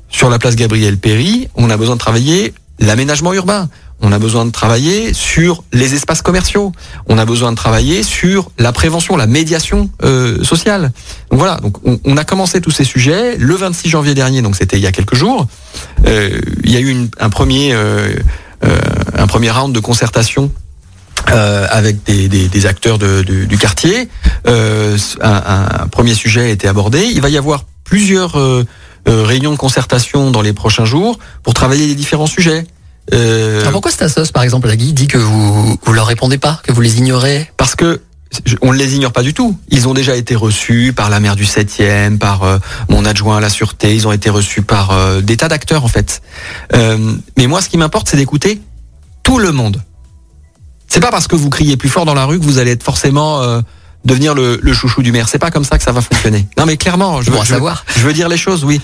Sur 0.08 0.30
la 0.30 0.38
place 0.38 0.56
Gabriel 0.56 0.96
Péry, 0.96 1.48
on 1.54 1.70
a 1.70 1.76
besoin 1.76 1.96
de 1.96 2.00
travailler 2.00 2.54
l'aménagement 2.78 3.32
urbain. 3.32 3.68
On 4.00 4.12
a 4.12 4.18
besoin 4.18 4.44
de 4.44 4.50
travailler 4.50 5.14
sur 5.14 5.64
les 5.72 5.94
espaces 5.94 6.20
commerciaux. 6.20 6.72
On 7.06 7.16
a 7.16 7.24
besoin 7.24 7.52
de 7.52 7.56
travailler 7.56 8.02
sur 8.02 8.50
la 8.58 8.72
prévention, 8.72 9.16
la 9.16 9.26
médiation 9.26 9.88
euh, 10.02 10.42
sociale. 10.44 10.92
Donc 11.30 11.38
voilà, 11.38 11.56
donc 11.56 11.76
on, 11.84 12.16
a 12.16 12.24
commencé 12.24 12.60
tous 12.60 12.70
ces 12.70 12.84
sujets 12.84 13.36
le 13.36 13.54
26 13.54 13.88
janvier 13.88 14.14
dernier, 14.14 14.42
donc 14.42 14.56
c'était 14.56 14.76
il 14.76 14.82
y 14.82 14.86
a 14.86 14.92
quelques 14.92 15.14
jours. 15.14 15.46
Euh, 16.06 16.38
il 16.64 16.70
y 16.70 16.76
a 16.76 16.80
eu 16.80 17.08
un 17.18 17.30
premier 17.30 17.70
euh, 17.72 18.14
un 19.16 19.26
premier 19.26 19.50
round 19.50 19.74
de 19.74 19.80
concertation 19.80 20.50
euh, 21.30 21.66
avec 21.70 22.02
des, 22.04 22.28
des- 22.28 22.48
des 22.48 22.66
acteurs 22.66 22.98
de- 22.98 23.22
de- 23.22 23.44
du 23.44 23.58
quartier. 23.58 24.08
Euh, 24.46 24.96
un, 25.20 25.78
un 25.82 25.88
premier 25.88 26.14
sujet 26.14 26.42
a 26.42 26.48
été 26.48 26.68
abordé. 26.68 27.04
Il 27.04 27.20
va 27.20 27.28
y 27.28 27.38
avoir 27.38 27.64
plusieurs 27.84 28.38
euh, 28.38 28.64
euh, 29.08 29.22
réunions 29.24 29.52
de 29.52 29.56
concertation 29.58 30.30
dans 30.30 30.42
les 30.42 30.52
prochains 30.52 30.84
jours 30.84 31.18
pour 31.42 31.54
travailler 31.54 31.86
les 31.86 31.94
différents 31.94 32.26
sujets. 32.26 32.66
Euh, 33.12 33.60
Alors 33.60 33.72
pourquoi 33.72 33.90
Stassos, 33.90 34.32
par 34.32 34.42
exemple, 34.42 34.66
Lagui, 34.68 34.92
dit 34.94 35.06
que 35.08 35.18
vous 35.18 35.78
vous 35.82 35.92
leur 35.92 36.06
répondez 36.06 36.38
pas, 36.38 36.60
que 36.64 36.72
vous 36.72 36.80
les 36.80 36.98
ignorez? 36.98 37.50
Parce 37.56 37.74
que 37.76 38.00
on 38.62 38.72
ne 38.72 38.78
les 38.78 38.96
ignore 38.96 39.12
pas 39.12 39.22
du 39.22 39.32
tout. 39.32 39.56
Ils 39.68 39.86
ont 39.86 39.94
déjà 39.94 40.16
été 40.16 40.34
reçus 40.34 40.92
par 40.96 41.08
la 41.08 41.20
maire 41.20 41.36
du 41.36 41.44
7e, 41.44 42.18
par 42.18 42.42
euh, 42.42 42.58
mon 42.88 43.04
adjoint 43.04 43.36
à 43.36 43.40
la 43.40 43.48
sûreté, 43.50 43.94
ils 43.94 44.08
ont 44.08 44.12
été 44.12 44.28
reçus 44.30 44.62
par 44.62 44.90
euh, 44.90 45.20
des 45.20 45.36
tas 45.36 45.46
d'acteurs 45.48 45.84
en 45.84 45.88
fait. 45.88 46.20
Euh, 46.74 47.12
mais 47.36 47.46
moi 47.46 47.60
ce 47.62 47.68
qui 47.68 47.76
m'importe 47.78 48.08
c'est 48.08 48.16
d'écouter 48.16 48.60
tout 49.22 49.38
le 49.38 49.52
monde. 49.52 49.82
C'est 50.88 51.00
pas 51.00 51.10
parce 51.10 51.26
que 51.26 51.36
vous 51.36 51.50
criez 51.50 51.76
plus 51.76 51.88
fort 51.88 52.04
dans 52.04 52.14
la 52.14 52.24
rue 52.24 52.38
que 52.38 52.44
vous 52.44 52.58
allez 52.58 52.72
être 52.72 52.82
forcément 52.82 53.42
euh, 53.42 53.60
devenir 54.04 54.34
le, 54.34 54.58
le 54.62 54.72
chouchou 54.72 55.02
du 55.02 55.12
maire. 55.12 55.28
C'est 55.28 55.38
pas 55.38 55.50
comme 55.50 55.64
ça 55.64 55.78
que 55.78 55.84
ça 55.84 55.92
va 55.92 56.00
fonctionner. 56.00 56.46
Non 56.58 56.66
mais 56.66 56.76
clairement, 56.76 57.20
je 57.22 57.30
veux, 57.30 57.36
Bon 57.36 57.42
je 57.42 57.48
savoir. 57.50 57.84
je 57.96 58.00
veux 58.06 58.12
dire 58.12 58.28
les 58.28 58.36
choses, 58.36 58.64
oui. 58.64 58.80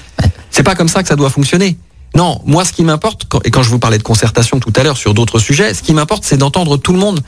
C'est 0.51 0.63
pas 0.63 0.75
comme 0.75 0.89
ça 0.89 1.03
que 1.03 1.09
ça 1.09 1.17
doit 1.17 1.31
fonctionner. 1.31 1.77
Non, 2.17 2.41
moi 2.45 2.65
ce 2.65 2.73
qui 2.73 2.83
m'importe, 2.83 3.27
et 3.45 3.51
quand 3.51 3.63
je 3.63 3.69
vous 3.71 3.79
parlais 3.79 3.99
de 3.99 4.03
concertation 4.03 4.59
tout 4.59 4.73
à 4.77 4.83
l'heure 4.83 4.97
sur 4.97 5.15
d'autres 5.15 5.39
sujets, 5.39 5.75
ce 5.75 5.83
qui 5.83 5.95
m'importe 5.95 6.25
c'est 6.25 6.37
d'entendre 6.37 6.77
tout 6.77 6.93
le 6.93 6.99
monde. 6.99 7.21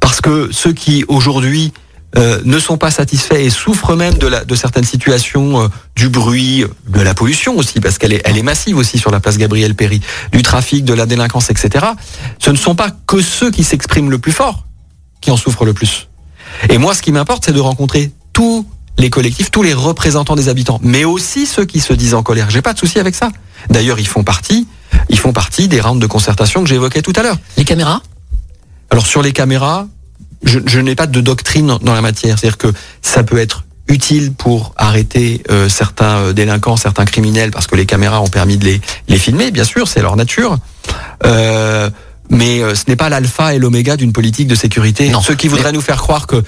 Parce 0.00 0.20
que 0.20 0.48
ceux 0.52 0.72
qui 0.72 1.04
aujourd'hui 1.08 1.72
euh, 2.16 2.40
ne 2.44 2.58
sont 2.58 2.78
pas 2.78 2.90
satisfaits 2.90 3.34
et 3.34 3.50
souffrent 3.50 3.94
même 3.94 4.14
de, 4.14 4.26
la, 4.26 4.44
de 4.44 4.54
certaines 4.54 4.84
situations, 4.84 5.62
euh, 5.62 5.68
du 5.94 6.08
bruit, 6.08 6.64
de 6.88 7.00
la 7.00 7.14
pollution 7.14 7.56
aussi, 7.56 7.80
parce 7.80 7.98
qu'elle 7.98 8.12
est, 8.12 8.22
elle 8.24 8.38
est 8.38 8.42
massive 8.42 8.76
aussi 8.76 8.98
sur 8.98 9.10
la 9.10 9.20
place 9.20 9.38
Gabriel 9.38 9.74
Péry, 9.74 10.00
du 10.32 10.42
trafic, 10.42 10.84
de 10.84 10.94
la 10.94 11.06
délinquance, 11.06 11.50
etc. 11.50 11.86
Ce 12.38 12.50
ne 12.50 12.56
sont 12.56 12.74
pas 12.74 12.90
que 13.06 13.20
ceux 13.20 13.50
qui 13.50 13.64
s'expriment 13.64 14.10
le 14.10 14.18
plus 14.18 14.32
fort 14.32 14.64
qui 15.20 15.30
en 15.30 15.36
souffrent 15.36 15.64
le 15.64 15.74
plus. 15.74 16.08
Et 16.68 16.78
moi, 16.78 16.94
ce 16.94 17.02
qui 17.02 17.12
m'importe, 17.12 17.44
c'est 17.44 17.52
de 17.52 17.60
rencontrer 17.60 18.12
tous 18.32 18.66
les 18.98 19.10
collectifs, 19.10 19.50
tous 19.50 19.62
les 19.62 19.74
représentants 19.74 20.36
des 20.36 20.48
habitants, 20.48 20.80
mais 20.82 21.04
aussi 21.04 21.46
ceux 21.46 21.64
qui 21.64 21.80
se 21.80 21.92
disent 21.92 22.14
en 22.14 22.22
colère. 22.22 22.48
J'ai 22.50 22.62
pas 22.62 22.72
de 22.72 22.78
souci 22.78 22.98
avec 22.98 23.14
ça. 23.14 23.30
D'ailleurs, 23.68 23.98
ils 23.98 24.06
font 24.06 24.24
partie, 24.24 24.66
ils 25.08 25.18
font 25.18 25.32
partie 25.32 25.68
des 25.68 25.80
rounds 25.80 26.00
de 26.00 26.06
concertation 26.06 26.62
que 26.62 26.68
j'évoquais 26.68 27.02
tout 27.02 27.12
à 27.16 27.22
l'heure. 27.22 27.38
Les 27.56 27.64
caméras? 27.64 28.02
Alors 28.90 29.06
sur 29.06 29.20
les 29.20 29.32
caméras, 29.32 29.86
je, 30.42 30.60
je 30.66 30.80
n'ai 30.80 30.94
pas 30.94 31.06
de 31.06 31.20
doctrine 31.20 31.78
dans 31.82 31.94
la 31.94 32.02
matière. 32.02 32.38
C'est-à-dire 32.38 32.58
que 32.58 32.72
ça 33.02 33.22
peut 33.22 33.38
être 33.38 33.64
utile 33.88 34.32
pour 34.32 34.72
arrêter 34.76 35.42
euh, 35.50 35.68
certains 35.68 36.16
euh, 36.16 36.32
délinquants, 36.32 36.76
certains 36.76 37.04
criminels, 37.04 37.50
parce 37.52 37.66
que 37.68 37.76
les 37.76 37.86
caméras 37.86 38.20
ont 38.20 38.28
permis 38.28 38.56
de 38.56 38.64
les, 38.64 38.80
les 39.08 39.18
filmer, 39.18 39.50
bien 39.52 39.64
sûr, 39.64 39.86
c'est 39.86 40.02
leur 40.02 40.16
nature. 40.16 40.58
Euh, 41.24 41.88
mais 42.28 42.60
euh, 42.62 42.74
ce 42.74 42.84
n'est 42.88 42.96
pas 42.96 43.08
l'alpha 43.08 43.54
et 43.54 43.58
l'oméga 43.60 43.96
d'une 43.96 44.12
politique 44.12 44.48
de 44.48 44.56
sécurité. 44.56 45.08
Non. 45.10 45.20
Ceux 45.20 45.36
qui 45.36 45.46
voudraient 45.48 45.72
nous 45.72 45.80
faire 45.80 45.98
croire 46.02 46.26
que, 46.26 46.42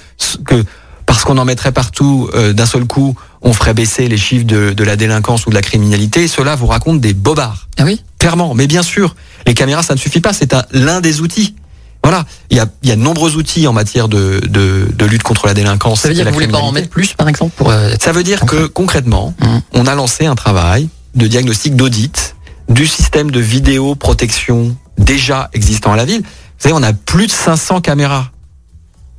que 0.45 0.63
parce 1.05 1.23
qu'on 1.23 1.37
en 1.37 1.45
mettrait 1.45 1.71
partout 1.71 2.29
euh, 2.35 2.51
d'un 2.53 2.65
seul 2.65 2.85
coup, 2.85 3.15
on 3.41 3.53
ferait 3.53 3.73
baisser 3.73 4.07
les 4.09 4.17
chiffres 4.17 4.45
de, 4.45 4.73
de 4.73 4.83
la 4.83 4.95
délinquance 4.97 5.45
ou 5.47 5.49
de 5.49 5.55
la 5.55 5.61
criminalité, 5.61 6.27
cela 6.27 6.55
vous 6.55 6.67
raconte 6.67 6.99
des 6.99 7.13
bobards. 7.13 7.67
Ah 7.79 7.83
oui? 7.85 8.03
Clairement, 8.19 8.53
mais 8.53 8.67
bien 8.67 8.83
sûr, 8.83 9.15
les 9.47 9.53
caméras, 9.53 9.81
ça 9.81 9.93
ne 9.95 9.99
suffit 9.99 10.19
pas, 10.19 10.33
c'est 10.33 10.53
un- 10.53 10.65
l'un 10.71 10.99
des 10.99 11.21
outils. 11.21 11.55
Voilà, 12.03 12.25
il 12.49 12.57
y 12.57 12.59
a, 12.59 12.65
il 12.81 12.89
y 12.89 12.91
a 12.91 12.95
de 12.95 13.01
nombreux 13.01 13.35
outils 13.35 13.67
en 13.67 13.73
matière 13.73 14.07
de, 14.07 14.39
de, 14.47 14.87
de 14.93 15.05
lutte 15.05 15.23
contre 15.23 15.47
la 15.47 15.53
délinquance. 15.53 16.01
Ça 16.01 16.07
veut 16.07 16.13
dire 16.13 16.23
que 16.25 16.29
vous 16.29 16.35
voulez 16.35 16.47
pas 16.47 16.59
en 16.59 16.71
mettre 16.71 16.89
plus, 16.89 17.13
par 17.13 17.27
exemple 17.27 17.53
pour, 17.57 17.69
euh, 17.71 17.93
Ça 18.01 18.11
veut 18.13 18.23
dire 18.23 18.45
que 18.45 18.67
concrètement, 18.67 19.33
on 19.73 19.85
a 19.85 19.95
lancé 19.95 20.25
un 20.25 20.35
travail 20.35 20.87
de 21.15 21.27
diagnostic 21.27 21.75
d'audit 21.75 22.35
du 22.69 22.87
système 22.87 23.31
de 23.31 23.39
vidéoprotection 23.39 24.75
déjà 24.97 25.49
existant 25.53 25.91
à 25.91 25.95
la 25.97 26.05
ville. 26.05 26.21
Vous 26.21 26.27
savez, 26.63 26.73
on 26.73 26.83
a 26.83 26.93
plus 26.93 27.27
de 27.27 27.31
500 27.31 27.81
caméras 27.81 28.31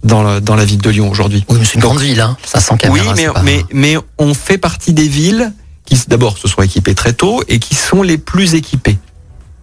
dans 0.05 0.23
la, 0.23 0.41
dans 0.41 0.55
la 0.57 0.65
ville 0.65 0.81
de 0.81 0.91
Lyon 0.91 1.11
aujourd'hui. 1.11 1.45
Oui, 1.49 1.57
mais 1.59 1.65
c'est 1.65 1.75
une 1.75 1.81
grande 1.81 2.01
ville, 2.01 2.21
hein. 2.21 2.37
500 2.45 2.77
caméras. 2.79 3.09
Oui, 3.09 3.15
mais, 3.17 3.27
pas- 3.33 3.43
mais, 3.43 3.65
mais 3.73 3.97
on 4.19 4.33
fait 4.35 4.59
partie 4.59 4.93
des 4.93 5.09
villes 5.09 5.53
qui, 5.85 5.99
d'abord, 6.09 6.39
se 6.39 6.49
sont 6.49 6.63
équipées 6.63 6.95
très 6.95 7.13
tôt 7.13 7.43
et 7.49 7.59
qui 7.59 7.75
sont 7.75 8.03
les 8.03 8.17
plus 8.19 8.55
équipées 8.55 8.99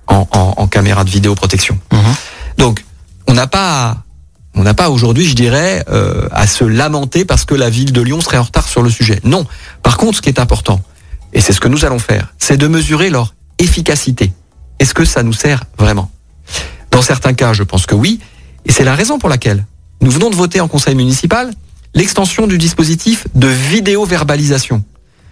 en, 0.08 0.28
en, 0.32 0.54
en 0.58 0.68
caméras 0.68 1.04
de 1.04 1.10
vidéoprotection. 1.10 1.78
Mhm. 1.92 2.00
Donc, 2.58 2.84
on 3.28 3.34
n'a 3.34 3.48
pas, 3.48 4.04
on 4.56 4.64
n'a 4.64 4.74
pas 4.74 4.90
aujourd'hui, 4.90 5.28
je 5.28 5.36
dirais, 5.36 5.84
euh, 5.90 6.28
à 6.32 6.48
se 6.48 6.64
lamenter 6.64 7.26
parce 7.26 7.46
que 7.46 7.56
la 7.56 7.70
ville 7.70 7.92
de 7.92 8.02
Lyon 8.02 8.22
serait 8.22 8.38
en 8.38 8.44
retard 8.44 8.68
sur 8.68 8.82
le 8.82 8.90
sujet. 8.90 9.20
Non. 9.24 9.46
Par 9.84 9.98
contre, 9.98 10.18
ce 10.18 10.22
qui 10.22 10.30
est 10.30 10.40
important, 10.40 10.82
et 11.34 11.42
c'est 11.42 11.54
ce 11.54 11.60
que 11.60 11.68
nous 11.68 11.86
allons 11.86 12.00
faire, 12.00 12.34
c'est 12.38 12.58
de 12.58 12.68
mesurer 12.68 13.10
leur 13.10 13.34
efficacité. 13.60 14.34
Est-ce 14.80 14.94
que 14.94 15.06
ça 15.06 15.24
nous 15.24 15.34
sert 15.34 15.64
vraiment? 15.78 16.12
Dans 16.92 17.02
certains 17.02 17.34
cas, 17.34 17.54
je 17.54 17.64
pense 17.64 17.86
que 17.86 17.96
oui, 17.96 18.20
et 18.66 18.72
c'est 18.72 18.84
la 18.84 18.96
raison 18.96 19.20
pour 19.20 19.30
laquelle 19.30 19.66
nous 20.02 20.12
venons 20.12 20.30
de 20.30 20.36
voter 20.36 20.62
en 20.62 20.68
conseil 20.68 20.96
municipal 20.96 21.52
l'extension 21.94 22.48
du 22.48 22.58
dispositif 22.58 23.28
de 23.36 23.48
vidéo-verbalisation. 23.48 24.84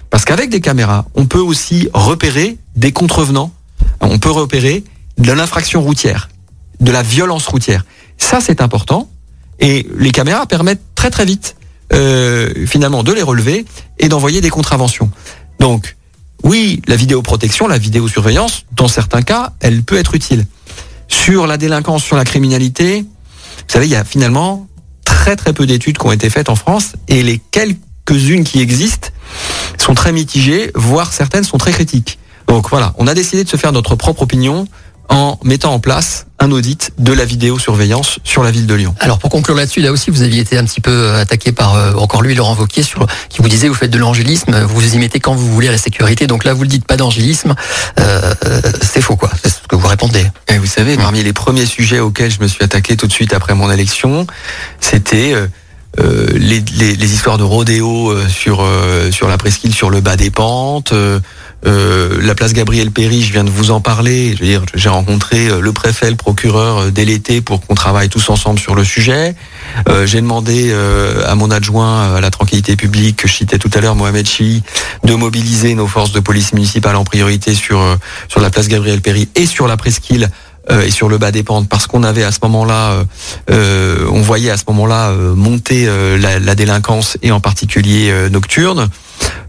Parce 0.10 0.26
qu'avec 0.26 0.50
des 0.50 0.62
caméras, 0.62 1.06
on 1.16 1.26
peut 1.26 1.40
aussi 1.40 1.90
repérer 1.94 2.58
des 2.76 2.92
contrevenants, 2.92 3.52
on 4.02 4.18
peut 4.18 4.32
repérer 4.32 4.84
de 5.18 5.32
l'infraction 5.32 5.82
routière, 5.82 6.30
de 6.80 6.92
la 6.92 7.04
violence 7.04 7.48
routière. 7.48 7.86
Ça, 8.18 8.40
c'est 8.42 8.62
important. 8.62 9.10
Et 9.60 9.88
les 9.98 10.12
caméras 10.12 10.46
permettent 10.46 10.82
très 10.96 11.10
très 11.10 11.26
vite, 11.26 11.56
euh, 11.94 12.66
finalement, 12.66 13.04
de 13.04 13.14
les 13.14 13.22
relever 13.22 13.66
et 14.00 14.10
d'envoyer 14.10 14.42
des 14.42 14.50
contraventions. 14.50 15.10
Donc, 15.60 15.96
oui, 16.44 16.82
la 16.88 16.96
vidéoprotection, 16.96 17.68
la 17.68 17.78
vidéosurveillance, 17.78 18.66
dans 18.72 18.88
certains 18.88 19.22
cas, 19.22 19.54
elle 19.62 19.84
peut 19.84 19.98
être 19.98 20.16
utile. 20.16 20.46
Sur 21.08 21.48
la 21.48 21.58
délinquance, 21.58 22.04
sur 22.04 22.16
la 22.16 22.26
criminalité, 22.26 23.02
vous 23.02 23.74
savez, 23.74 23.88
il 23.88 23.92
y 23.92 23.96
a 23.96 24.04
finalement 24.04 24.68
très 25.06 25.36
très 25.36 25.54
peu 25.54 25.66
d'études 25.66 25.98
qui 25.98 26.06
ont 26.06 26.12
été 26.12 26.30
faites 26.30 26.50
en 26.50 26.56
France 26.56 26.94
et 27.08 27.24
les 27.24 27.40
quelques-unes 27.52 28.44
qui 28.44 28.60
existent 28.60 29.10
sont 29.78 29.96
très 29.96 30.12
mitigées, 30.12 30.72
voire 30.76 31.14
certaines 31.14 31.44
sont 31.44 31.58
très 31.58 31.72
critiques. 31.72 32.20
Donc 32.48 32.70
voilà, 32.70 32.94
on 32.98 33.08
a 33.08 33.14
décidé 33.14 33.44
de 33.44 33.50
se 33.50 33.58
faire 33.58 33.72
notre 33.72 33.96
propre 33.96 34.24
opinion 34.24 34.68
en 35.10 35.40
mettant 35.44 35.74
en 35.74 35.80
place 35.80 36.28
un 36.40 36.52
audit 36.52 36.92
de 36.98 37.14
la 37.14 37.24
vidéosurveillance 37.26 38.20
sur 38.24 38.44
la 38.44 38.52
ville 38.52 38.68
de 38.68 38.74
Lyon. 38.74 38.94
Alors 39.00 39.20
pour 39.20 39.30
conclure 39.30 39.56
là-dessus, 39.56 39.80
là 39.82 39.92
aussi 39.92 40.12
vous 40.12 40.22
aviez 40.22 40.42
été 40.42 40.58
un 40.58 40.66
petit 40.66 40.82
peu 40.82 40.92
euh, 40.92 41.22
attaqué 41.22 41.52
par 41.54 41.76
euh, 41.76 41.94
encore 41.94 42.22
lui, 42.22 42.36
Laurent 42.36 42.56
Wauquiez, 42.56 42.84
sur 42.84 43.08
qui 43.30 43.42
vous 43.42 43.48
disait 43.48 43.68
vous 43.70 43.74
faites 43.74 43.92
de 43.92 43.98
l'angélisme, 43.98 44.60
vous 44.64 44.96
y 44.96 44.98
mettez 44.98 45.20
quand 45.20 45.34
vous 45.34 45.50
voulez 45.52 45.70
la 45.70 45.78
sécurité. 45.78 46.28
Donc 46.28 46.44
là 46.44 46.54
vous 46.54 46.64
le 46.64 46.68
dites 46.70 46.86
pas 46.86 46.98
d'angélisme, 46.98 47.56
euh, 48.00 48.34
euh, 48.46 48.62
c'est 48.82 49.02
faux 49.02 49.16
quoi. 49.16 49.32
C'est 49.42 49.50
ce 49.50 49.68
que 49.68 49.76
vous 49.76 49.88
répondez. 49.88 50.26
Et 50.50 50.58
vous 50.58 50.66
savez, 50.66 50.98
parmi 50.98 51.24
les 51.24 51.34
premiers 51.34 51.66
sujets 51.66 52.00
auxquels 52.00 52.32
je 52.32 52.40
me 52.42 52.48
suis 52.48 52.64
attaqué 52.64 52.98
tout 52.98 53.08
de 53.08 53.14
suite 53.14 53.34
après 53.34 53.54
mon 53.56 53.72
élection, 53.72 54.28
c'était 54.82 55.34
euh, 55.34 55.48
euh, 56.00 56.28
les, 56.36 56.62
les- 56.78 56.96
les 56.96 57.14
histoires 57.14 57.38
de 57.38 57.44
rodéo 57.44 58.10
euh, 58.12 58.28
sur 58.28 58.60
euh, 58.62 59.10
sur 59.12 59.30
la 59.30 59.38
presqu'île, 59.38 59.74
sur 59.74 59.90
le 59.90 60.02
bas 60.02 60.18
des 60.18 60.30
pentes, 60.32 60.94
euh, 61.66 62.20
la 62.22 62.36
place 62.36 62.54
Gabriel 62.54 62.92
Péry, 62.92 63.22
je 63.22 63.32
viens 63.32 63.44
de 63.44 63.50
vous 63.50 63.72
en 63.72 63.82
parler. 63.82 64.36
Je 64.36 64.40
veux 64.40 64.46
dire, 64.46 64.64
j'ai 64.74 64.90
rencontré 64.90 65.48
euh, 65.48 65.62
le 65.62 65.72
préfet, 65.72 66.10
le 66.10 66.16
procureur 66.16 66.78
euh, 66.78 66.92
dès 66.92 67.06
l'été 67.06 67.42
pour 67.42 67.62
qu'on 67.62 67.76
travaille 67.76 68.10
tous 68.10 68.30
ensemble 68.30 68.60
sur 68.60 68.76
le 68.76 68.84
sujet. 68.84 69.36
J'ai 70.06 70.22
demandé 70.22 70.74
à 71.28 71.36
mon 71.36 71.52
adjoint 71.52 72.16
à 72.16 72.22
la 72.22 72.32
tranquillité 72.32 72.78
publique 72.78 73.18
que 73.18 73.28
je 73.28 73.34
citais 73.34 73.58
tout 73.58 73.70
à 73.74 73.82
l'heure, 73.82 73.96
Mohamed 73.96 74.26
Chi, 74.26 74.64
de 75.04 75.14
mobiliser 75.16 75.76
nos 75.76 75.88
forces 75.88 76.14
de 76.14 76.22
police 76.22 76.54
municipale 76.54 76.96
en 76.96 77.04
priorité 77.04 77.54
sur 77.54 77.84
sur 78.30 78.40
la 78.40 78.50
place 78.50 78.70
Gabriel 78.70 79.02
Péry 79.02 79.28
et 79.36 79.46
sur 79.46 79.68
la 79.68 79.76
presqu'île 79.76 80.30
et 80.86 80.92
sur 80.92 81.10
le 81.10 81.18
bas 81.18 81.32
des 81.32 81.44
pentes 81.44 81.68
parce 81.68 81.88
qu'on 81.88 82.04
avait 82.04 82.24
à 82.24 82.32
ce 82.32 82.40
moment-là, 82.44 83.04
on 83.50 84.22
voyait 84.22 84.52
à 84.52 84.58
ce 84.58 84.64
moment-là 84.70 85.12
monter 85.12 85.90
la, 86.20 86.56
délinquance 86.56 87.18
et 87.22 87.32
en 87.32 87.42
particulier 87.42 88.14
nocturne. 88.32 88.88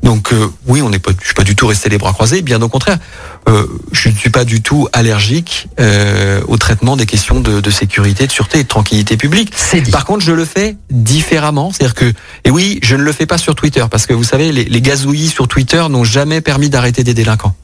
Donc 0.03 0.33
euh, 0.33 0.49
oui, 0.67 0.83
on 0.83 0.91
n'est 0.91 0.99
pas, 0.99 1.11
je 1.21 1.25
suis 1.27 1.35
pas 1.35 1.43
du 1.43 1.57
tout 1.57 1.67
resté 1.67 1.89
les 1.89 1.99
bras 1.99 2.12
croisés. 2.12 2.43
Bien 2.43 2.61
au 2.62 2.69
contraire, 2.69 2.99
euh, 3.49 3.67
je 3.93 4.09
ne 4.09 4.14
suis 4.14 4.31
pas 4.31 4.45
du 4.45 4.62
tout 4.62 4.89
allergique 4.93 5.69
euh, 5.81 6.41
au 6.49 6.57
traitement 6.59 6.97
des 6.97 7.07
questions 7.07 7.41
de, 7.41 7.61
de 7.61 7.71
sécurité, 7.71 8.27
de 8.27 8.33
sûreté 8.33 8.61
et 8.61 8.62
de 8.62 8.69
tranquillité 8.69 9.17
publique. 9.17 9.53
Par 9.91 10.05
contre, 10.05 10.25
je 10.25 10.33
le 10.33 10.45
fais 10.45 10.77
différemment. 10.91 11.73
C'est-à-dire 11.73 11.95
que, 11.95 12.12
et 12.45 12.51
oui, 12.51 12.79
je 12.83 12.95
ne 12.97 13.03
le 13.03 13.12
fais 13.12 13.27
pas 13.27 13.39
sur 13.39 13.55
Twitter 13.55 13.85
parce 13.91 14.07
que 14.07 14.12
vous 14.14 14.25
savez, 14.25 14.53
les, 14.53 14.64
les 14.64 14.81
gazouillis 14.81 15.29
sur 15.29 15.49
Twitter 15.49 15.85
n'ont 15.91 16.05
jamais 16.05 16.41
permis 16.41 16.71
d'arrêter 16.71 17.03
des 17.03 17.14
délinquants. 17.14 17.55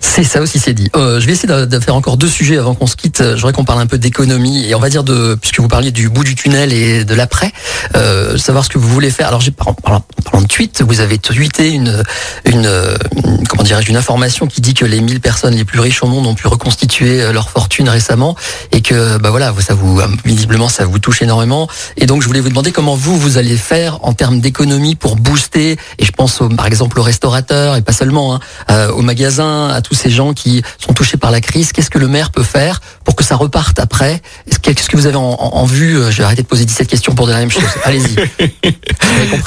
C'est 0.00 0.24
ça 0.24 0.40
aussi, 0.42 0.58
c'est 0.58 0.74
dit. 0.74 0.90
Euh, 0.96 1.18
je 1.20 1.26
vais 1.26 1.32
essayer 1.32 1.48
de, 1.48 1.64
de 1.64 1.80
faire 1.80 1.94
encore 1.94 2.16
deux 2.16 2.28
sujets 2.28 2.58
avant 2.58 2.74
qu'on 2.74 2.86
se 2.86 2.96
quitte. 2.96 3.22
Je 3.22 3.34
voudrais 3.34 3.52
qu'on 3.52 3.64
parle 3.64 3.80
un 3.80 3.86
peu 3.86 3.96
d'économie 3.98 4.66
et 4.68 4.74
on 4.74 4.78
va 4.80 4.90
dire 4.90 5.02
de, 5.04 5.34
puisque 5.40 5.60
vous 5.60 5.68
parliez 5.68 5.90
du 5.92 6.08
bout 6.10 6.24
du 6.24 6.34
tunnel 6.34 6.72
et 6.72 7.04
de 7.04 7.14
l'après, 7.14 7.52
euh, 7.96 8.36
savoir 8.36 8.64
ce 8.64 8.68
que 8.70 8.78
vous 8.78 8.88
voulez 8.88 9.10
faire. 9.10 9.28
Alors, 9.28 9.42
par- 9.56 9.68
en 9.68 9.74
parlant, 9.74 10.04
de 10.42 10.46
tweet, 10.46 10.82
vous 10.86 11.00
avez 11.00 11.18
une, 11.44 12.02
une, 12.44 12.66
euh, 12.66 12.96
une- 13.24 13.46
comment 13.46 13.62
dirais-je, 13.62 13.88
une 13.90 13.96
information 13.96 14.46
qui 14.46 14.60
dit 14.60 14.74
que 14.74 14.84
les 14.84 15.00
1000 15.00 15.20
personnes 15.20 15.54
les 15.54 15.64
plus 15.64 15.80
riches 15.80 16.02
au 16.02 16.06
monde 16.06 16.26
ont 16.26 16.34
pu 16.34 16.46
reconstituer 16.48 17.22
euh, 17.22 17.32
leur 17.32 17.50
fortune 17.50 17.88
récemment 17.88 18.36
et 18.72 18.80
que, 18.80 19.18
bah 19.18 19.30
voilà, 19.30 19.52
ça 19.60 19.74
vous, 19.74 20.00
visiblement, 20.24 20.68
ça 20.68 20.84
vous 20.84 20.98
touche 20.98 21.22
énormément. 21.22 21.68
Et 21.96 22.06
donc, 22.06 22.22
je 22.22 22.26
voulais 22.26 22.40
vous 22.40 22.48
demander 22.48 22.72
comment 22.72 22.94
vous, 22.94 23.18
vous 23.18 23.38
allez 23.38 23.56
faire 23.56 23.98
en 24.04 24.12
termes 24.12 24.40
d'économie 24.40 24.94
pour 24.96 25.16
booster, 25.16 25.76
et 25.98 26.04
je 26.04 26.12
pense 26.12 26.40
au- 26.40 26.48
par 26.48 26.66
exemple 26.66 26.98
aux 26.98 27.02
restaurateurs 27.02 27.76
et 27.76 27.82
pas 27.82 27.92
seulement, 27.92 28.34
hein, 28.34 28.40
euh, 28.70 28.90
aux 28.90 29.02
magasins, 29.02 29.68
à 29.68 29.80
tous 29.82 29.94
ces 29.94 30.10
gens 30.10 30.32
qui 30.34 30.62
sont 30.78 30.92
touchés 30.92 31.16
par 31.16 31.30
la 31.30 31.40
crise. 31.40 31.72
Qu'est-ce 31.72 31.90
que 31.90 31.98
le 31.98 32.08
maire 32.08 32.30
peut 32.30 32.42
faire 32.42 32.80
pour 33.04 33.14
que 33.16 33.24
ça 33.24 33.36
reparte 33.36 33.78
après? 33.78 34.20
Est-ce 34.50 34.58
que- 34.58 34.70
Qu'est-ce 34.70 34.88
que 34.90 34.96
vous 34.96 35.06
avez 35.06 35.16
en, 35.16 35.22
en- 35.38 35.56
en 35.56 35.64
vue? 35.64 35.98
Je 36.10 36.18
vais 36.18 36.24
arrêter 36.24 36.42
de 36.42 36.46
poser 36.46 36.64
17 36.64 36.88
questions 36.88 37.14
pour 37.14 37.26
dire 37.26 37.34
la 37.34 37.40
même 37.40 37.50
chose. 37.50 37.62
Allez-y. 37.84 38.16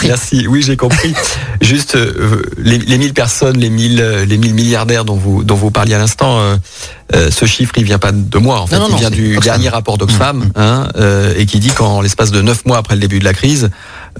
Merci. 0.08 0.48
Oui, 0.48 0.62
j'ai 0.62 0.78
compris. 0.78 1.14
Juste 1.80 1.96
euh, 1.96 2.42
les, 2.58 2.78
les 2.78 2.98
1000 2.98 3.14
personnes, 3.14 3.58
les 3.58 3.70
1000 3.70 4.02
euh, 4.02 4.26
les 4.26 4.38
1000 4.38 4.54
milliardaires 4.54 5.06
dont 5.06 5.16
vous 5.16 5.46
dont 5.46 5.56
vous 5.56 5.72
parliez 5.72 5.94
à 5.94 5.98
l'instant. 5.98 6.38
euh, 7.16 7.32
ce 7.32 7.46
chiffre, 7.46 7.74
il 7.78 7.86
vient 7.86 8.00
pas 8.00 8.12
de 8.12 8.38
moi. 8.38 8.60
En 8.60 8.68
fait, 8.68 8.78
Non, 8.78 8.88
il 8.90 8.92
non, 8.92 8.98
vient 8.98 9.10
du 9.10 9.38
Oxfam. 9.38 9.44
dernier 9.54 9.70
rapport 9.70 9.98
d'Oxfam, 9.98 10.52
hein, 10.56 10.90
euh, 10.98 11.34
et 11.38 11.46
qui 11.46 11.60
dit 11.60 11.70
qu'en 11.72 12.02
l'espace 12.02 12.32
de 12.32 12.42
9 12.42 12.66
mois 12.66 12.78
après 12.78 12.96
le 12.96 13.00
début 13.02 13.20
de 13.20 13.24
la 13.24 13.34
crise, 13.34 13.70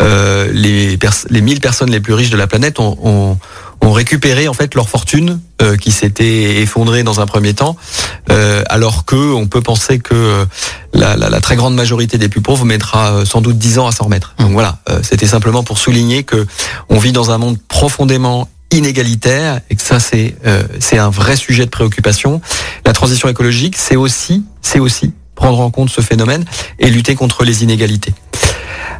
euh, 0.02 0.50
les 0.52 0.98
pers- 0.98 1.26
les 1.30 1.42
1000 1.42 1.60
personnes 1.60 1.90
les 1.92 2.00
plus 2.00 2.14
riches 2.14 2.30
de 2.30 2.38
la 2.38 2.48
planète 2.48 2.80
ont, 2.80 2.98
ont, 3.04 3.38
ont 3.82 3.92
récupéré 3.92 4.48
en 4.48 4.54
fait 4.54 4.76
leur 4.76 4.90
fortune 4.90 5.40
euh, 5.62 5.76
qui 5.78 5.92
s'était 5.92 6.62
effondrée 6.62 7.04
dans 7.04 7.20
un 7.20 7.26
premier 7.26 7.54
temps, 7.54 7.76
euh, 8.30 8.64
alors 8.70 9.06
que 9.06 9.16
on 9.34 9.48
peut 9.48 9.62
penser 9.62 10.00
que 10.00 10.46
la, 10.94 11.16
la, 11.16 11.30
la 11.30 11.42
très 11.42 11.56
grande 11.56 11.76
majorité 11.76 12.18
des 12.18 12.30
plus 12.30 12.42
pauvres 12.42 12.66
mettra 12.66 13.26
sans 13.26 13.42
doute 13.42 13.58
10 13.58 13.80
ans 13.80 13.88
à 13.88 13.92
s'en 13.92 14.06
remettre. 14.06 14.36
Donc 14.40 14.52
voilà, 14.52 14.80
euh, 14.90 15.00
c'était 15.04 15.28
simplement 15.28 15.64
pour 15.64 15.78
souligner 15.78 16.24
que 16.24 16.46
on 16.90 16.98
vit 17.00 17.12
dans 17.12 17.32
un 17.32 17.38
monde 17.38 17.58
profondément 17.68 18.50
inégalitaire 18.72 19.62
et 19.70 19.76
que 19.76 19.82
ça 19.82 20.00
c'est 20.00 20.36
euh, 20.46 20.64
c'est 20.80 20.98
un 20.98 21.10
vrai 21.10 21.36
sujet 21.36 21.66
de 21.66 21.72
préoccupation. 21.72 22.40
La 22.86 22.94
transition 22.94 23.28
écologique, 23.30 23.76
c'est 23.78 23.96
aussi 23.96 24.44
c'est 24.62 24.80
aussi 24.80 25.14
prendre 25.36 25.60
en 25.62 25.72
compte 25.72 25.90
ce 25.90 26.02
phénomène 26.02 26.44
et 26.80 26.90
lutter 26.90 27.16
contre 27.16 27.44
les 27.46 27.64
inégalités. 27.64 28.14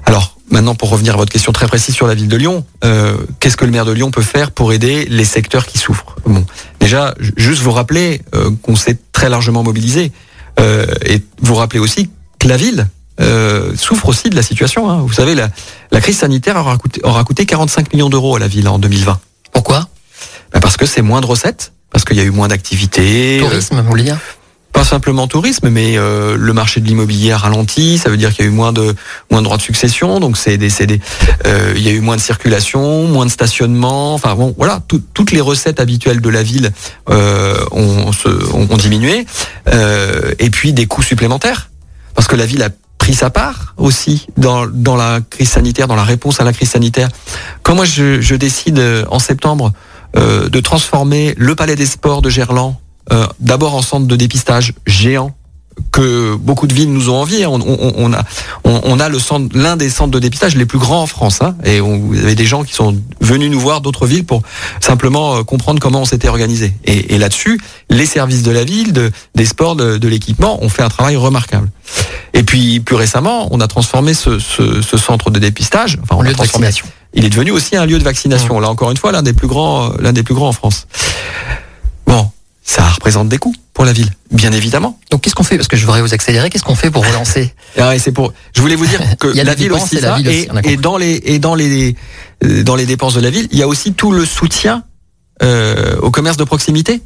Alors 0.06 0.38
maintenant, 0.52 0.76
pour 0.76 0.90
revenir 0.90 1.14
à 1.14 1.18
votre 1.18 1.32
question 1.32 1.52
très 1.52 1.68
précise 1.68 1.96
sur 1.96 2.08
la 2.08 2.16
ville 2.16 2.28
de 2.28 2.38
Lyon, 2.38 2.66
euh, 2.84 3.16
qu'est-ce 3.40 3.58
que 3.58 3.66
le 3.66 3.72
maire 3.72 3.86
de 3.86 3.92
Lyon 3.92 4.12
peut 4.12 4.22
faire 4.22 4.52
pour 4.52 4.74
aider 4.74 5.06
les 5.10 5.26
secteurs 5.26 5.66
qui 5.66 5.78
souffrent? 5.78 6.16
Bon, 6.26 6.46
déjà, 6.80 7.14
ju- 7.20 7.34
juste 7.38 7.62
vous 7.62 7.72
rappeler 7.72 8.22
euh, 8.36 8.52
qu'on 8.62 8.76
s'est 8.76 8.98
très 9.12 9.30
largement 9.30 9.64
mobilisé 9.64 10.12
euh, 10.60 10.86
et 11.06 11.22
vous 11.42 11.56
rappeler 11.56 11.80
aussi 11.80 12.10
que 12.40 12.48
la 12.48 12.58
ville 12.58 12.88
euh, 13.22 13.74
souffre 13.76 14.08
aussi 14.10 14.30
de 14.30 14.36
la 14.36 14.42
situation. 14.44 14.90
hein. 14.90 15.02
Vous 15.02 15.14
savez, 15.14 15.36
la, 15.36 15.50
la 15.92 16.02
crise 16.02 16.18
sanitaire 16.18 16.56
aura 16.56 16.78
coûté, 16.78 17.02
aura 17.04 17.24
coûté 17.24 17.46
45 17.46 17.94
millions 17.94 18.10
d'euros 18.10 18.36
à 18.36 18.40
la 18.40 18.48
ville 18.48 18.68
en 18.68 18.80
2020. 18.80 19.20
Pourquoi? 19.52 19.88
Parce 20.52 20.78
que 20.78 20.86
c'est 20.86 21.02
moins 21.02 21.22
de 21.22 21.26
recettes, 21.26 21.74
parce 21.92 22.06
qu'il 22.06 22.18
y 22.18 22.22
a 22.22 22.24
eu 22.24 22.32
moins 22.32 22.48
d'activités. 22.48 23.38
Tourisme, 23.42 23.82
vous 23.82 23.90
voulez 23.90 24.04
dire 24.04 24.18
pas 24.72 24.84
simplement 24.84 25.28
tourisme, 25.28 25.70
mais 25.70 25.98
euh, 25.98 26.38
le 26.38 26.54
marché 26.54 26.80
de 26.80 26.86
l'immobilier 26.88 27.32
a 27.32 27.38
ralenti. 27.38 27.98
Ça 27.98 28.10
veut 28.10 28.18
dire 28.18 28.32
qu'il 28.34 28.46
y 28.46 28.48
a 28.48 28.52
eu 28.52 28.54
moins 28.54 28.72
de 28.72 28.96
moins 29.32 29.40
de 29.42 29.46
droits 29.46 29.58
de 29.58 29.62
succession, 29.62 30.20
donc 30.20 30.38
c'est 30.38 30.58
des, 30.58 30.70
des- 30.86 31.02
euh, 31.46 31.74
il 31.76 31.82
y 31.82 31.90
a 31.90 31.92
eu 31.92 32.02
moins 32.02 32.16
de 32.16 32.22
circulation, 32.22 33.08
moins 33.08 33.26
de 33.26 33.32
stationnement. 33.32 34.14
Enfin 34.14 34.36
bon, 34.36 34.54
voilà, 34.58 34.82
tout- 34.88 35.02
toutes 35.14 35.32
les 35.32 35.42
recettes 35.42 35.80
habituelles 35.80 36.22
de 36.22 36.30
la 36.30 36.44
ville 36.44 36.72
euh, 37.10 37.58
ont, 37.72 38.12
ont- 38.54 38.68
ont 38.70 38.78
diminué, 38.78 39.26
Euh, 39.68 40.34
et 40.40 40.50
puis 40.50 40.74
des 40.74 40.86
coûts 40.88 41.04
supplémentaires, 41.04 41.70
parce 42.16 42.28
que 42.28 42.36
la 42.36 42.46
ville 42.46 42.64
a 42.64 42.70
pris 42.98 43.14
sa 43.14 43.30
part 43.30 43.74
aussi 43.78 44.28
dans, 44.38 44.68
dans 44.68 44.96
la 44.96 45.20
crise 45.30 45.50
sanitaire, 45.50 45.88
dans 45.88 45.96
la 45.96 46.04
réponse 46.04 46.40
à 46.42 46.44
la 46.44 46.54
crise 46.54 46.70
sanitaire. 46.70 47.10
Quand 47.64 47.76
moi 47.76 47.86
je, 47.86 48.20
je 48.22 48.36
décide 48.36 48.82
en 49.10 49.20
septembre 49.20 49.72
euh, 50.16 50.50
de 50.50 50.60
transformer 50.60 51.34
le 51.38 51.56
Palais 51.56 51.76
des 51.76 51.86
Sports 51.86 52.22
de 52.22 52.30
Gerland 52.30 52.76
d'abord 53.40 53.76
en 53.76 53.82
centre 53.82 54.08
de 54.08 54.16
dépistage 54.16 54.74
géant 54.88 55.34
que 55.94 56.36
beaucoup 56.36 56.68
de 56.68 56.74
villes 56.74 56.92
nous 56.92 57.10
ont 57.10 57.16
envie. 57.22 57.46
On, 57.46 57.54
on- 57.56 57.94
on 57.96 58.12
a, 58.14 58.22
on, 58.66 58.82
on 58.84 59.00
a 59.00 59.08
le 59.08 59.18
centre, 59.18 59.58
l'un 59.58 59.78
des 59.78 59.90
centres 59.90 60.12
de 60.12 60.20
dépistage 60.20 60.56
les 60.58 60.66
plus 60.66 60.78
grands 60.78 61.04
en 61.04 61.08
France. 61.08 61.42
hein. 61.42 61.56
et 61.64 61.80
on, 61.80 62.00
vous 62.00 62.18
avez 62.18 62.36
des 62.36 62.46
gens 62.46 62.64
qui 62.66 62.74
sont 62.74 62.98
venus 63.22 63.50
nous 63.50 63.62
voir 63.62 63.80
d'autres 63.80 64.06
villes 64.06 64.26
pour 64.26 64.42
simplement 64.82 65.38
euh, 65.38 65.44
comprendre 65.44 65.80
comment 65.80 66.02
on 66.02 66.06
s'était 66.06 66.28
organisé. 66.28 66.74
Et, 66.84 67.16
et 67.16 67.18
là-dessus, 67.18 67.62
les 67.90 68.06
services 68.06 68.44
de 68.44 68.52
la 68.52 68.66
ville, 68.66 68.92
de, 68.92 69.10
des 69.36 69.46
sports, 69.46 69.78
de, 69.78 69.98
de 69.98 70.08
l'équipement 70.10 70.62
ont 70.62 70.68
fait 70.68 70.84
un 70.84 70.90
travail 70.90 71.16
remarquable. 71.16 71.70
Et 72.34 72.44
puis 72.44 72.82
plus 72.82 72.98
récemment, 72.98 73.48
on 73.52 73.62
a 73.62 73.68
transformé 73.70 74.14
ce, 74.14 74.38
ce, 74.38 74.82
ce 74.82 74.98
centre 74.98 75.32
de 75.32 75.40
dépistage. 75.40 75.98
Enfin, 76.04 76.16
on 76.16 76.20
En 76.20 76.22
lieu 76.24 76.34
de 76.34 76.38
vaccination. 76.38 76.88
Il 77.14 77.24
est 77.24 77.30
devenu 77.30 77.52
aussi 77.52 77.78
un 77.78 77.86
lieu 77.86 78.00
de 78.00 78.04
vaccination. 78.04 78.60
Là 78.60 78.70
encore 78.70 78.92
une 78.92 78.98
fois, 78.98 79.14
l'un 79.14 79.24
des 79.24 79.34
plus 79.34 79.48
grands, 79.48 79.86
euh, 79.86 79.96
l'un 80.02 80.12
des 80.12 80.24
plus 80.24 80.36
grands 80.36 80.50
en 80.50 80.54
France. 80.54 80.88
Bon, 82.06 82.30
ça 82.70 82.88
représente 82.88 83.30
des 83.30 83.40
coûts 83.40 83.56
pour 83.74 83.84
la 83.84 83.94
ville, 83.94 84.12
bien 84.32 84.52
évidemment. 84.52 85.00
Donc 85.10 85.22
qu'est-ce 85.22 85.34
qu'on 85.34 85.44
fait? 85.44 85.58
Parce 85.58 85.68
que 85.68 85.76
je 85.76 85.84
voudrais 85.88 86.04
vous 86.04 86.14
accélérer. 86.14 86.52
Qu'est-ce 86.52 86.64
qu'on 86.64 86.76
fait 86.76 86.92
pour 86.92 87.04
relancer? 87.04 87.52
Ah, 87.80 87.96
et 87.96 88.00
c'est 88.00 88.12
pour. 88.12 88.32
Je 88.56 88.62
voulais 88.62 88.76
vous 88.76 88.86
dire 88.86 89.02
que 89.20 89.28
Il 89.30 89.38
y 89.38 89.42
a 89.42 89.44
la 89.44 89.56
ville 89.56 89.74
aussi, 89.74 89.98
et 89.98 90.02
la 90.02 90.18
ville 90.18 90.28
aussi, 90.28 90.48
et, 90.66 90.78
dans 90.78 90.98
les 90.98 91.20
et 91.26 91.40
dans 91.40 91.56
les 91.56 91.96
euh, 92.44 92.64
dans 92.64 92.76
les 92.76 92.86
dépenses 92.86 93.16
de 93.16 93.22
la 93.22 93.32
ville, 93.32 93.48
il 93.52 93.58
y 93.58 93.64
a 93.64 93.68
aussi 93.68 93.94
tout 93.94 94.12
le 94.12 94.24
soutien 94.24 94.84
euh, 95.42 95.98
au 96.02 96.12
commerce 96.12 96.38
de 96.38 96.44
proximité. 96.44 97.02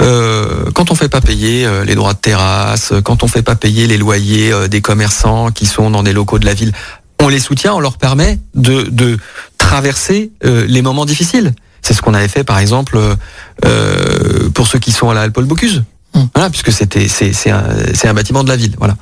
Euh, 0.00 0.70
quand 0.72 0.90
on 0.90 0.94
fait 0.94 1.10
pas 1.10 1.20
payer 1.20 1.66
euh, 1.66 1.84
les 1.84 1.94
droits 1.94 2.14
de 2.14 2.18
terrasse, 2.18 2.94
quand 3.04 3.22
on 3.22 3.28
fait 3.28 3.42
pas 3.42 3.56
payer 3.56 3.86
les 3.86 3.98
loyers 3.98 4.52
euh, 4.52 4.68
des 4.68 4.80
commerçants 4.80 5.50
qui 5.50 5.66
sont 5.66 5.90
dans 5.90 6.02
des 6.02 6.14
locaux 6.14 6.38
de 6.38 6.46
la 6.46 6.54
ville, 6.54 6.72
on 7.20 7.28
les 7.28 7.40
soutient, 7.40 7.74
on 7.74 7.80
leur 7.80 7.98
permet 7.98 8.38
de, 8.54 8.84
de 8.84 9.18
traverser 9.58 10.30
les 10.42 10.82
moments 10.82 11.04
difficiles. 11.04 11.52
C'est 11.82 11.94
ce 11.94 12.02
qu'on 12.02 12.14
avait 12.14 12.28
fait 12.28 12.44
par 12.44 12.58
exemple 12.58 12.96
euh, 12.96 13.14
euh, 13.64 14.50
pour 14.50 14.66
ceux 14.66 14.78
qui 14.78 14.92
sont 14.92 15.10
à 15.10 15.14
la 15.14 15.30
Paul 15.30 15.44
Bocuse. 15.44 15.84
Voilà, 16.34 16.50
puisque 16.50 16.72
c'était 16.72 17.06
c'est 17.06 17.32
c'est 17.32 17.50
un, 17.50 17.64
c'est 17.94 18.08
un 18.08 18.14
bâtiment 18.14 18.42
de 18.42 18.48
la 18.48 18.56
ville. 18.56 18.74
Voilà. 18.78 18.96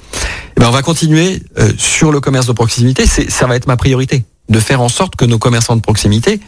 Eh 0.57 0.61
ben 0.61 0.69
on 0.69 0.71
va 0.71 0.83
continuer 0.83 1.43
euh, 1.59 1.73
sur 1.79 2.13
le 2.13 2.21
commerce 2.21 2.47
de 2.47 2.53
proximité. 2.53 3.07
C'est 3.07 3.31
ça 3.31 3.47
va 3.47 3.57
être 3.57 3.67
ma 3.67 3.77
priorité 3.77 4.25
de 4.49 4.61
faire 4.61 4.81
en 4.83 4.89
sorte 4.89 5.17
que 5.17 5.25
nos 5.25 5.39
commerçants 5.39 5.77
de 5.77 5.81
proximité 5.81 6.41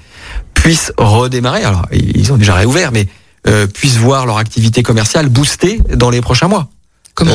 puissent 0.54 0.92
redémarrer. 0.98 1.62
Alors 1.62 1.86
ils 1.92 2.32
ont 2.32 2.36
déjà 2.36 2.54
réouvert, 2.54 2.92
mais 2.92 3.06
euh, 3.46 3.66
puissent 3.66 3.96
voir 3.96 4.26
leur 4.26 4.36
activité 4.36 4.82
commerciale 4.82 5.28
boostée 5.28 5.80
dans 5.94 6.10
les 6.10 6.20
prochains 6.20 6.48
mois. 6.48 6.68
Comment? 7.14 7.32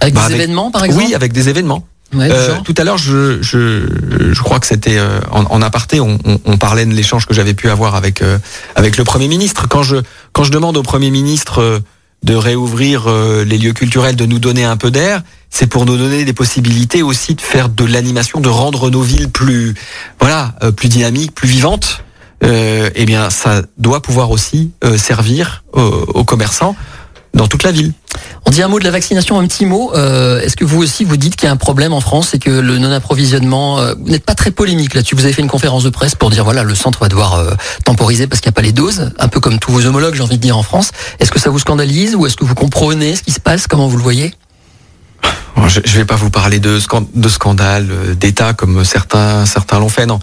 Avec 0.00 0.14
bah, 0.14 0.28
des 0.28 0.34
événements, 0.34 0.70
par 0.70 0.84
exemple? 0.84 1.04
Oui, 1.06 1.14
avec 1.14 1.32
des 1.32 1.48
événements. 1.48 1.86
Ouais, 2.14 2.30
Euh, 2.30 2.56
tout 2.64 2.74
à 2.78 2.84
l'heure, 2.84 2.98
je, 2.98 3.42
je, 3.42 4.32
je 4.32 4.42
crois 4.42 4.60
que 4.60 4.66
c'était 4.66 4.96
euh, 4.98 5.20
en, 5.30 5.44
en 5.44 5.60
aparté, 5.62 6.00
on, 6.00 6.18
on, 6.24 6.38
on 6.44 6.56
parlait 6.56 6.86
de 6.86 6.92
l'échange 6.94 7.26
que 7.26 7.34
j'avais 7.34 7.54
pu 7.54 7.68
avoir 7.68 7.94
avec 7.96 8.22
euh, 8.22 8.38
avec 8.76 8.96
le 8.96 9.04
Premier 9.04 9.28
ministre. 9.28 9.66
Quand 9.68 9.82
je 9.82 9.96
quand 10.32 10.44
je 10.44 10.52
demande 10.52 10.76
au 10.76 10.82
Premier 10.82 11.10
ministre 11.10 11.60
euh, 11.60 11.80
de 12.22 12.34
réouvrir 12.34 13.04
euh, 13.08 13.44
les 13.44 13.58
lieux 13.58 13.72
culturels, 13.72 14.16
de 14.16 14.24
nous 14.24 14.38
donner 14.38 14.64
un 14.64 14.76
peu 14.76 14.90
d'air, 14.90 15.22
c'est 15.50 15.66
pour 15.66 15.84
nous 15.84 15.96
donner 15.96 16.24
des 16.24 16.32
possibilités 16.32 17.02
aussi 17.02 17.34
de 17.34 17.40
faire 17.40 17.68
de 17.68 17.84
l'animation, 17.84 18.40
de 18.40 18.48
rendre 18.48 18.88
nos 18.90 19.02
villes 19.02 19.28
plus 19.30 19.74
voilà 20.20 20.54
euh, 20.62 20.70
plus 20.70 20.88
dynamiques, 20.88 21.34
plus 21.34 21.48
vivantes. 21.48 22.04
Euh, 22.44 22.90
eh 22.94 23.06
bien, 23.06 23.30
ça 23.30 23.62
doit 23.78 24.02
pouvoir 24.02 24.30
aussi 24.30 24.70
euh, 24.84 24.98
servir 24.98 25.64
aux, 25.72 25.80
aux 25.80 26.24
commerçants 26.24 26.76
dans 27.36 27.46
toute 27.46 27.62
la 27.62 27.70
ville. 27.70 27.92
On 28.46 28.50
dit 28.50 28.62
un 28.62 28.68
mot 28.68 28.78
de 28.78 28.84
la 28.84 28.90
vaccination, 28.90 29.38
un 29.38 29.46
petit 29.46 29.66
mot. 29.66 29.92
Euh, 29.94 30.40
Est-ce 30.40 30.56
que 30.56 30.64
vous 30.64 30.82
aussi 30.82 31.04
vous 31.04 31.16
dites 31.16 31.36
qu'il 31.36 31.46
y 31.46 31.50
a 31.50 31.52
un 31.52 31.56
problème 31.56 31.92
en 31.92 32.00
France 32.00 32.34
et 32.34 32.38
que 32.38 32.50
le 32.50 32.78
non-approvisionnement, 32.78 33.78
euh, 33.78 33.94
vous 34.00 34.10
n'êtes 34.10 34.24
pas 34.24 34.34
très 34.34 34.50
polémique 34.50 34.94
là-dessus? 34.94 35.14
Vous 35.14 35.24
avez 35.24 35.32
fait 35.32 35.42
une 35.42 35.48
conférence 35.48 35.84
de 35.84 35.90
presse 35.90 36.14
pour 36.14 36.30
dire 36.30 36.44
voilà 36.44 36.62
le 36.62 36.74
centre 36.74 37.00
va 37.00 37.08
devoir 37.08 37.34
euh, 37.34 37.52
temporiser 37.84 38.26
parce 38.26 38.40
qu'il 38.40 38.48
n'y 38.48 38.54
a 38.54 38.58
pas 38.58 38.62
les 38.62 38.72
doses, 38.72 39.12
un 39.18 39.28
peu 39.28 39.40
comme 39.40 39.58
tous 39.58 39.70
vos 39.70 39.84
homologues, 39.86 40.14
j'ai 40.14 40.22
envie 40.22 40.38
de 40.38 40.42
dire 40.42 40.56
en 40.56 40.62
France. 40.62 40.92
Est-ce 41.18 41.30
que 41.30 41.38
ça 41.38 41.50
vous 41.50 41.58
scandalise 41.58 42.14
ou 42.14 42.26
est-ce 42.26 42.36
que 42.36 42.44
vous 42.44 42.54
comprenez 42.54 43.14
ce 43.16 43.22
qui 43.22 43.32
se 43.32 43.40
passe? 43.40 43.66
Comment 43.66 43.86
vous 43.86 43.98
le 43.98 44.02
voyez? 44.02 44.34
Bon, 45.56 45.68
je 45.68 45.80
ne 45.80 45.86
vais 45.86 46.04
pas 46.04 46.16
vous 46.16 46.30
parler 46.30 46.58
de, 46.58 46.78
de 47.14 47.28
scandale 47.28 47.88
euh, 47.90 48.14
d'État 48.14 48.54
comme 48.54 48.84
certains 48.84 49.44
certains 49.44 49.78
l'ont 49.78 49.88
fait. 49.90 50.06
Non. 50.06 50.20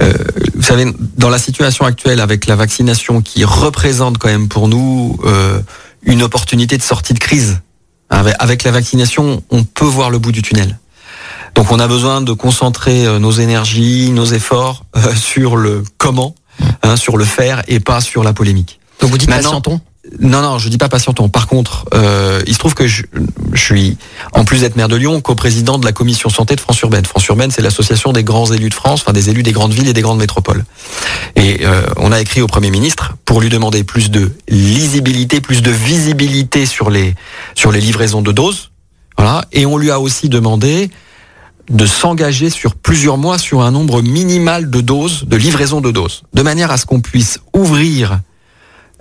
Euh, 0.00 0.12
vous 0.54 0.62
savez, 0.62 0.84
dans 1.16 1.30
la 1.30 1.38
situation 1.38 1.86
actuelle 1.86 2.20
avec 2.20 2.46
la 2.46 2.54
vaccination 2.54 3.22
qui 3.22 3.44
représente 3.44 4.18
quand 4.18 4.28
même 4.28 4.48
pour 4.48 4.68
nous 4.68 5.18
euh, 5.24 5.60
une 6.06 6.22
opportunité 6.22 6.78
de 6.78 6.82
sortie 6.82 7.12
de 7.12 7.18
crise. 7.18 7.60
Avec, 8.08 8.62
la 8.62 8.70
vaccination, 8.70 9.42
on 9.50 9.64
peut 9.64 9.84
voir 9.84 10.10
le 10.10 10.18
bout 10.18 10.32
du 10.32 10.40
tunnel. 10.40 10.78
Donc 11.56 11.72
on 11.72 11.80
a 11.80 11.88
besoin 11.88 12.20
de 12.20 12.32
concentrer 12.32 13.04
euh, 13.06 13.18
nos 13.18 13.32
énergies, 13.32 14.10
nos 14.10 14.26
efforts 14.26 14.84
euh, 14.96 15.12
sur 15.14 15.56
le 15.56 15.82
comment, 15.98 16.34
hein, 16.82 16.96
sur 16.96 17.16
le 17.16 17.24
faire 17.24 17.62
et 17.66 17.80
pas 17.80 18.00
sur 18.00 18.22
la 18.22 18.32
polémique. 18.32 18.78
Donc 19.00 19.10
vous 19.10 19.18
dites 19.18 19.28
Maintenant- 19.28 19.60
patientons? 19.60 19.80
Non, 20.20 20.40
non, 20.40 20.58
je 20.58 20.68
dis 20.68 20.78
pas 20.78 20.88
patientons. 20.88 21.28
Par 21.28 21.46
contre, 21.46 21.86
euh, 21.94 22.40
il 22.46 22.54
se 22.54 22.58
trouve 22.58 22.74
que 22.74 22.86
je, 22.86 23.02
je 23.52 23.60
suis, 23.60 23.96
en 24.32 24.44
plus 24.44 24.60
d'être 24.60 24.76
maire 24.76 24.88
de 24.88 24.96
Lyon, 24.96 25.20
co-président 25.20 25.78
de 25.78 25.84
la 25.84 25.92
commission 25.92 26.28
santé 26.28 26.54
de 26.56 26.60
France 26.60 26.80
Urbaine. 26.80 27.04
France 27.04 27.26
Urbaine, 27.26 27.50
c'est 27.50 27.62
l'association 27.62 28.12
des 28.12 28.24
grands 28.24 28.46
élus 28.46 28.68
de 28.68 28.74
France, 28.74 29.02
enfin 29.02 29.12
des 29.12 29.30
élus 29.30 29.42
des 29.42 29.52
grandes 29.52 29.72
villes 29.72 29.88
et 29.88 29.92
des 29.92 30.02
grandes 30.02 30.18
métropoles. 30.18 30.64
Et 31.34 31.60
euh, 31.64 31.82
on 31.96 32.12
a 32.12 32.20
écrit 32.20 32.40
au 32.40 32.46
Premier 32.46 32.70
ministre 32.70 33.16
pour 33.24 33.40
lui 33.40 33.48
demander 33.48 33.84
plus 33.84 34.10
de 34.10 34.32
lisibilité, 34.48 35.40
plus 35.40 35.62
de 35.62 35.70
visibilité 35.70 36.66
sur 36.66 36.90
les 36.90 37.14
sur 37.54 37.72
les 37.72 37.80
livraisons 37.80 38.22
de 38.22 38.32
doses. 38.32 38.70
Voilà. 39.16 39.44
Et 39.52 39.66
on 39.66 39.76
lui 39.76 39.90
a 39.90 40.00
aussi 40.00 40.28
demandé 40.28 40.90
de 41.68 41.86
s'engager 41.86 42.50
sur 42.50 42.74
plusieurs 42.74 43.18
mois 43.18 43.38
sur 43.38 43.62
un 43.62 43.72
nombre 43.72 44.00
minimal 44.02 44.70
de 44.70 44.80
doses, 44.80 45.24
de 45.26 45.36
livraison 45.36 45.80
de 45.80 45.90
doses, 45.90 46.22
de 46.32 46.42
manière 46.42 46.70
à 46.70 46.76
ce 46.76 46.86
qu'on 46.86 47.00
puisse 47.00 47.40
ouvrir 47.54 48.20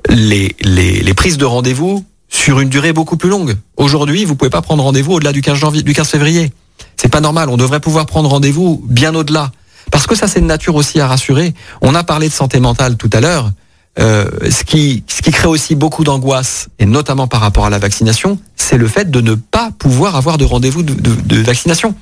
les, 0.10 1.14
prises 1.16 1.38
de 1.38 1.46
rendez-vous 1.46 2.04
sur 2.30 2.60
une 2.60 2.70
durée 2.70 2.94
beaucoup 2.94 3.18
plus 3.18 3.30
longue. 3.30 3.56
Aujourd'hui, 3.78 4.26
vous 4.26 4.36
pouvez 4.36 4.50
pas 4.50 4.62
prendre 4.62 4.84
rendez-vous 4.84 5.14
au-delà 5.14 5.32
du 5.32 5.42
15 5.42 5.58
janvier, 5.58 5.84
du 5.84 5.94
15 5.94 6.08
février. 6.10 6.52
C'est 6.98 7.08
pas 7.10 7.22
normal. 7.22 7.50
On 7.50 7.58
devrait 7.58 7.80
pouvoir 7.80 8.06
prendre 8.06 8.30
rendez-vous 8.30 8.84
bien 8.88 9.14
au-delà. 9.16 9.52
Parce 9.92 10.08
que 10.08 10.16
ça, 10.16 10.28
c'est 10.28 10.42
de 10.42 10.46
nature 10.46 10.76
aussi 10.76 11.00
à 11.00 11.08
rassurer. 11.08 11.54
On 11.82 11.96
a 11.96 12.04
parlé 12.04 12.28
de 12.28 12.34
santé 12.34 12.60
mentale 12.60 12.98
tout 12.98 13.10
à 13.14 13.22
l'heure. 13.22 13.52
Euh, 13.98 14.26
ce 14.52 14.64
qui 14.66 15.04
crée 15.32 15.48
aussi 15.48 15.74
beaucoup 15.76 16.04
d'angoisse 16.04 16.68
et 16.80 16.86
notamment 16.86 17.28
par 17.28 17.40
rapport 17.40 17.66
à 17.66 17.70
la 17.70 17.80
vaccination, 17.80 18.38
c'est 18.58 18.78
le 18.78 18.90
fait 18.90 19.10
de 19.10 19.22
ne 19.22 19.36
pas 19.36 19.70
pouvoir 19.78 20.18
avoir 20.18 20.38
de 20.38 20.44
rendez-vous 20.44 20.84
de, 20.84 20.94
de- 20.94 21.16
de 21.16 21.42
vaccination. 21.42 21.96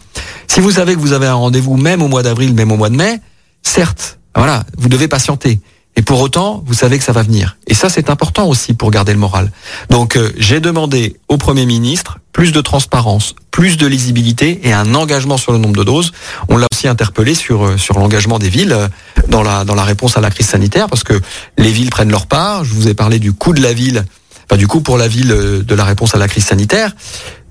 Si 0.47 0.60
vous 0.60 0.72
savez 0.72 0.95
que 0.95 0.99
vous 0.99 1.14
avez 1.14 1.28
un 1.28 1.36
rendez-vous 1.36 1.78
même 1.78 2.01
au 2.01 2.08
mois 2.08 2.24
d'avril, 2.24 2.56
même 2.56 2.72
au 2.72 2.78
mois 2.78 2.89
de 2.89 2.95
mai, 2.95 3.20
certes, 3.62 4.18
voilà, 4.36 4.64
vous 4.78 4.89
devez 4.89 5.08
patienter. 5.08 5.60
Et 5.96 6.02
pour 6.02 6.22
autant, 6.22 6.64
vous 6.66 6.74
savez 6.74 6.98
que 6.98 7.04
ça 7.04 7.12
va 7.12 7.22
venir. 7.22 7.58
Et 7.68 7.74
ça, 7.74 7.89
c'est 7.89 8.10
important 8.10 8.48
aussi 8.48 8.74
pour 8.74 8.89
garder 8.89 9.14
le 9.14 9.20
moral. 9.20 9.52
Donc, 9.89 10.16
euh, 10.16 10.32
j'ai 10.38 10.60
demandé 10.60 11.18
au 11.28 11.38
Premier 11.38 11.66
ministre 11.66 12.20
plus 12.32 12.52
de 12.52 12.62
transparence, 12.62 13.36
plus 13.52 13.78
de 13.78 13.86
lisibilité 13.86 14.62
et 14.64 14.74
un 14.74 14.96
engagement 14.96 15.38
sur 15.38 15.52
le 15.52 15.60
nombre 15.60 15.76
de 15.76 15.84
doses. 15.84 16.12
On 16.50 16.58
l'a 16.58 16.66
aussi 16.74 16.88
interpellé 16.88 17.36
sur 17.36 17.64
euh, 17.66 17.78
sur 17.78 18.00
l'engagement 18.00 18.39
des 18.39 18.50
villes 18.50 18.74
euh, 18.74 18.88
dans 19.28 19.44
la 19.44 19.66
dans 19.66 19.76
la 19.76 19.84
réponse 19.84 20.18
à 20.18 20.22
la 20.22 20.32
crise 20.32 20.48
sanitaire, 20.48 20.88
parce 20.88 21.04
que 21.04 21.20
les 21.60 21.72
villes 21.72 21.91
prennent 21.91 22.12
leur 22.12 22.26
part. 22.26 22.66
Je 22.66 22.74
vous 22.74 22.88
ai 22.88 22.96
parlé 22.96 23.20
du 23.20 23.32
coût 23.32 23.54
de 23.54 23.62
la 23.62 23.74
ville, 23.74 24.04
enfin 24.50 24.58
du 24.58 24.66
coût 24.68 24.82
pour 24.82 24.98
la 24.98 25.08
ville 25.08 25.28
de 25.28 25.76
la 25.76 25.84
réponse 25.84 26.16
à 26.16 26.18
la 26.18 26.28
crise 26.28 26.46
sanitaire. 26.46 26.91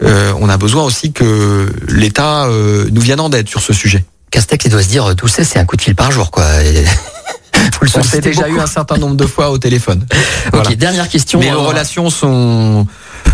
Euh, 0.03 0.32
on 0.40 0.49
a 0.49 0.57
besoin 0.57 0.82
aussi 0.82 1.12
que 1.12 1.72
l'État 1.88 2.47
euh, 2.47 2.88
nous 2.90 3.01
vienne 3.01 3.20
en 3.20 3.30
aide 3.30 3.49
sur 3.49 3.61
ce 3.61 3.72
sujet. 3.72 4.05
Castex, 4.30 4.64
il 4.64 4.70
doit 4.70 4.82
se 4.82 4.88
dire, 4.88 5.14
tout 5.14 5.28
ça, 5.28 5.45
c'est 5.45 5.59
un 5.59 5.64
coup 5.64 5.76
de 5.76 5.82
fil 5.82 5.95
par 5.95 6.11
jour, 6.11 6.30
quoi. 6.30 6.45
Faut 7.74 7.84
le 7.84 7.90
On 7.94 8.02
s'est 8.02 8.20
déjà 8.20 8.42
beaucoup. 8.42 8.56
eu 8.56 8.60
un 8.60 8.66
certain 8.66 8.96
nombre 8.96 9.16
de 9.16 9.26
fois 9.26 9.50
au 9.50 9.58
téléphone. 9.58 10.04
Ok, 10.52 10.74
dernière 10.74 11.08
question. 11.08 11.38
Mais 11.40 11.50
nos 11.50 11.62
relations 11.62 12.10
sont 12.10 12.86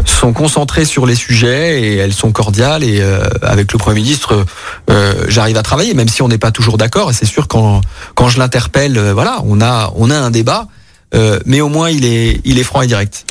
sont 0.04 0.32
concentrées 0.32 0.84
sur 0.84 1.06
les 1.06 1.14
sujets 1.14 1.80
et 1.80 1.96
elles 1.96 2.12
sont 2.12 2.30
cordiales 2.30 2.84
et 2.84 3.00
euh, 3.00 3.22
avec 3.42 3.72
le 3.72 3.78
Premier 3.78 4.00
ministre, 4.00 4.44
euh, 4.90 5.24
j'arrive 5.28 5.56
à 5.56 5.62
travailler 5.62 5.94
même 5.94 6.08
si 6.08 6.22
on 6.22 6.28
n'est 6.28 6.38
pas 6.38 6.50
toujours 6.50 6.76
d'accord. 6.78 7.10
Et 7.10 7.14
c'est 7.14 7.26
sûr 7.26 7.48
quand 7.48 7.80
quand 8.14 8.28
je 8.28 8.38
l'interpelle, 8.38 8.96
euh, 8.98 9.12
voilà, 9.12 9.40
on 9.44 9.60
a 9.60 9.92
on 9.96 10.10
a 10.10 10.16
un 10.16 10.30
débat, 10.30 10.66
euh, 11.14 11.38
mais 11.46 11.60
au 11.60 11.68
moins 11.68 11.90
il 11.90 12.04
est 12.04 12.40
il 12.44 12.58
est 12.58 12.62
franc 12.62 12.82
et 12.82 12.86
direct. 12.86 13.24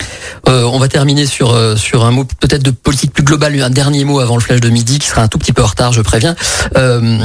Euh, 0.47 0.63
on 0.63 0.79
va 0.79 0.87
terminer 0.87 1.25
sur 1.25 1.53
euh, 1.53 1.75
sur 1.75 2.05
un 2.05 2.11
mot 2.11 2.23
peut-être 2.23 2.63
de 2.63 2.71
politique 2.71 3.11
plus 3.13 3.23
globale, 3.23 3.61
un 3.61 3.69
dernier 3.69 4.03
mot 4.05 4.19
avant 4.19 4.35
le 4.35 4.41
flash 4.41 4.61
de 4.61 4.69
midi 4.69 4.99
qui 4.99 5.07
sera 5.07 5.21
un 5.21 5.27
tout 5.27 5.37
petit 5.37 5.53
peu 5.53 5.61
en 5.61 5.67
retard, 5.67 5.91
je 5.91 6.01
préviens. 6.01 6.35
Euh, 6.75 7.19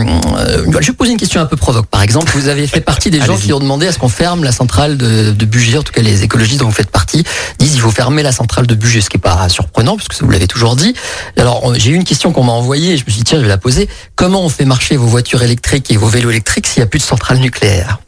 je 0.80 0.86
vais 0.86 0.92
poser 0.92 1.12
une 1.12 1.18
question 1.18 1.40
un 1.40 1.46
peu 1.46 1.56
provoque. 1.56 1.86
Par 1.86 2.02
exemple, 2.02 2.32
vous 2.34 2.48
avez 2.48 2.66
fait 2.66 2.80
partie 2.80 3.10
des 3.10 3.20
gens 3.20 3.36
qui 3.36 3.52
ont 3.52 3.60
demandé 3.60 3.86
à 3.86 3.92
ce 3.92 3.98
qu'on 3.98 4.08
ferme 4.08 4.44
la 4.44 4.52
centrale 4.52 4.96
de, 4.96 5.30
de 5.30 5.44
Bugey. 5.44 5.78
En 5.78 5.82
tout 5.82 5.92
cas, 5.92 6.02
les 6.02 6.22
écologistes 6.24 6.60
dont 6.60 6.66
vous 6.66 6.72
faites 6.72 6.90
partie 6.90 7.24
disent 7.58 7.74
il 7.74 7.80
faut 7.80 7.90
fermer 7.90 8.22
la 8.22 8.32
centrale 8.32 8.66
de 8.66 8.74
Bugey, 8.74 9.00
ce 9.00 9.08
qui 9.08 9.16
est 9.16 9.20
pas 9.20 9.48
surprenant 9.48 9.96
puisque 9.96 10.22
vous 10.22 10.30
l'avez 10.30 10.48
toujours 10.48 10.76
dit. 10.76 10.94
Alors 11.36 11.74
j'ai 11.76 11.90
eu 11.90 11.94
une 11.94 12.04
question 12.04 12.32
qu'on 12.32 12.44
m'a 12.44 12.52
envoyée 12.52 12.94
et 12.94 12.96
je 12.96 13.04
me 13.04 13.10
suis 13.10 13.18
dit 13.18 13.24
tiens 13.24 13.38
je 13.38 13.44
vais 13.44 13.48
la 13.48 13.58
poser. 13.58 13.88
Comment 14.16 14.44
on 14.44 14.48
fait 14.48 14.64
marcher 14.64 14.96
vos 14.96 15.06
voitures 15.06 15.42
électriques 15.42 15.90
et 15.90 15.96
vos 15.96 16.08
vélos 16.08 16.30
électriques 16.30 16.66
s'il 16.66 16.80
n'y 16.80 16.84
a 16.84 16.88
plus 16.88 16.98
de 16.98 17.04
centrale 17.04 17.38
nucléaire 17.38 17.98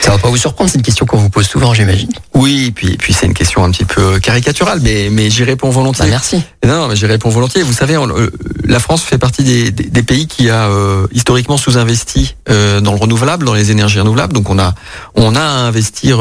Ça 0.00 0.12
va 0.12 0.18
pas 0.18 0.28
vous 0.28 0.36
surprendre, 0.36 0.70
c'est 0.70 0.76
une 0.78 0.82
question 0.84 1.04
qu'on 1.06 1.18
vous 1.18 1.28
pose 1.30 1.46
souvent, 1.46 1.74
j'imagine. 1.74 2.08
Oui, 2.34 2.70
puis 2.74 2.96
puis 2.96 3.12
c'est 3.12 3.26
une 3.26 3.34
question 3.34 3.64
un 3.64 3.70
petit 3.70 3.84
peu 3.84 4.18
caricaturale, 4.20 4.80
mais 4.82 5.08
mais 5.10 5.28
j'y 5.30 5.44
réponds 5.44 5.70
volontiers. 5.70 6.04
Bah, 6.04 6.10
merci. 6.10 6.40
Non, 6.64 6.88
mais 6.88 6.96
j'y 6.96 7.06
réponds 7.06 7.28
volontiers. 7.30 7.62
Vous 7.62 7.72
savez, 7.72 7.96
on- 7.96 8.08
euh, 8.08 8.30
la 8.64 8.78
France 8.78 9.02
fait 9.02 9.18
partie 9.18 9.42
des, 9.42 9.70
des- 9.70 9.84
des 9.84 10.02
pays 10.02 10.26
qui 10.26 10.48
a 10.50 10.68
euh, 10.68 11.06
historiquement 11.12 11.56
sous-investi 11.56 12.36
euh, 12.48 12.80
dans 12.80 12.92
le 12.92 12.98
renouvelable, 12.98 13.44
dans 13.44 13.54
les 13.54 13.70
énergies 13.70 13.98
renouvelables. 14.00 14.32
Donc 14.32 14.48
on 14.50 14.58
a 14.58 14.74
on 15.14 15.34
a 15.34 15.40
à 15.40 15.58
investir 15.66 16.20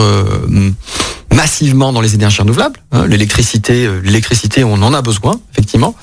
massivement 1.34 1.94
dans 1.94 2.02
les 2.02 2.16
énergies 2.16 2.42
renouvelables. 2.42 2.80
hein. 2.92 3.06
L'électricité, 3.08 3.90
l'électricité, 4.04 4.64
on 4.64 4.74
en 4.82 4.94
a 4.94 5.02
besoin 5.02 5.40
effectivement. 5.52 5.96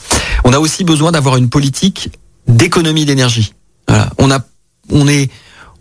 On 0.44 0.52
a 0.52 0.58
aussi 0.58 0.84
besoin 0.84 1.12
d'avoir 1.12 1.36
une 1.36 1.48
politique 1.48 2.10
d'économie 2.46 3.04
d'énergie. 3.04 3.54
Voilà. 3.88 4.10
On 4.18 4.30
a 4.30 4.38
on 4.90 5.08
est 5.08 5.30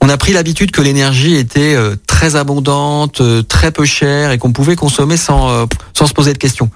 on 0.03 0.09
a 0.09 0.17
pris 0.17 0.33
l'habitude 0.33 0.71
que 0.71 0.81
l'énergie 0.81 1.35
était 1.35 1.75
euh, 1.75 1.95
très 2.07 2.35
abondante, 2.35 3.21
euh, 3.21 3.41
très 3.41 3.71
peu 3.71 3.85
chère 3.85 4.31
et 4.31 4.37
qu'on 4.37 4.51
pouvait 4.51 4.75
consommer 4.75 5.15
sans 5.15 5.49
euh, 5.49 5.65
sans 5.93 6.07
se 6.07 6.13
poser 6.13 6.33
de 6.33 6.37
questions. 6.37 6.69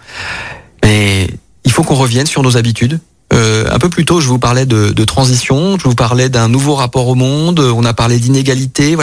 Mais 0.81 1.27
il 1.65 1.71
faut 1.73 1.83
qu'on 1.83 1.95
revienne 1.95 2.25
sur 2.25 2.41
nos 2.41 2.55
habitudes. 2.55 2.99
Un 3.29 3.79
peu 3.79 3.89
plus 3.89 4.05
tôt, 4.05 4.21
je 4.21 4.27
vous 4.29 4.39
parlais 4.39 4.65
de, 4.65 5.03
transition, 5.03 5.77
je 5.77 5.83
vous 5.83 5.93
parlais 5.93 6.29
d'un 6.29 6.47
nouveau 6.47 6.73
rapport 6.73 7.07
au 7.07 7.13
monde, 7.13 7.59
on 7.59 7.83
a 7.83 7.93
parlé 7.93 8.17
d'inégalité. 8.17 8.95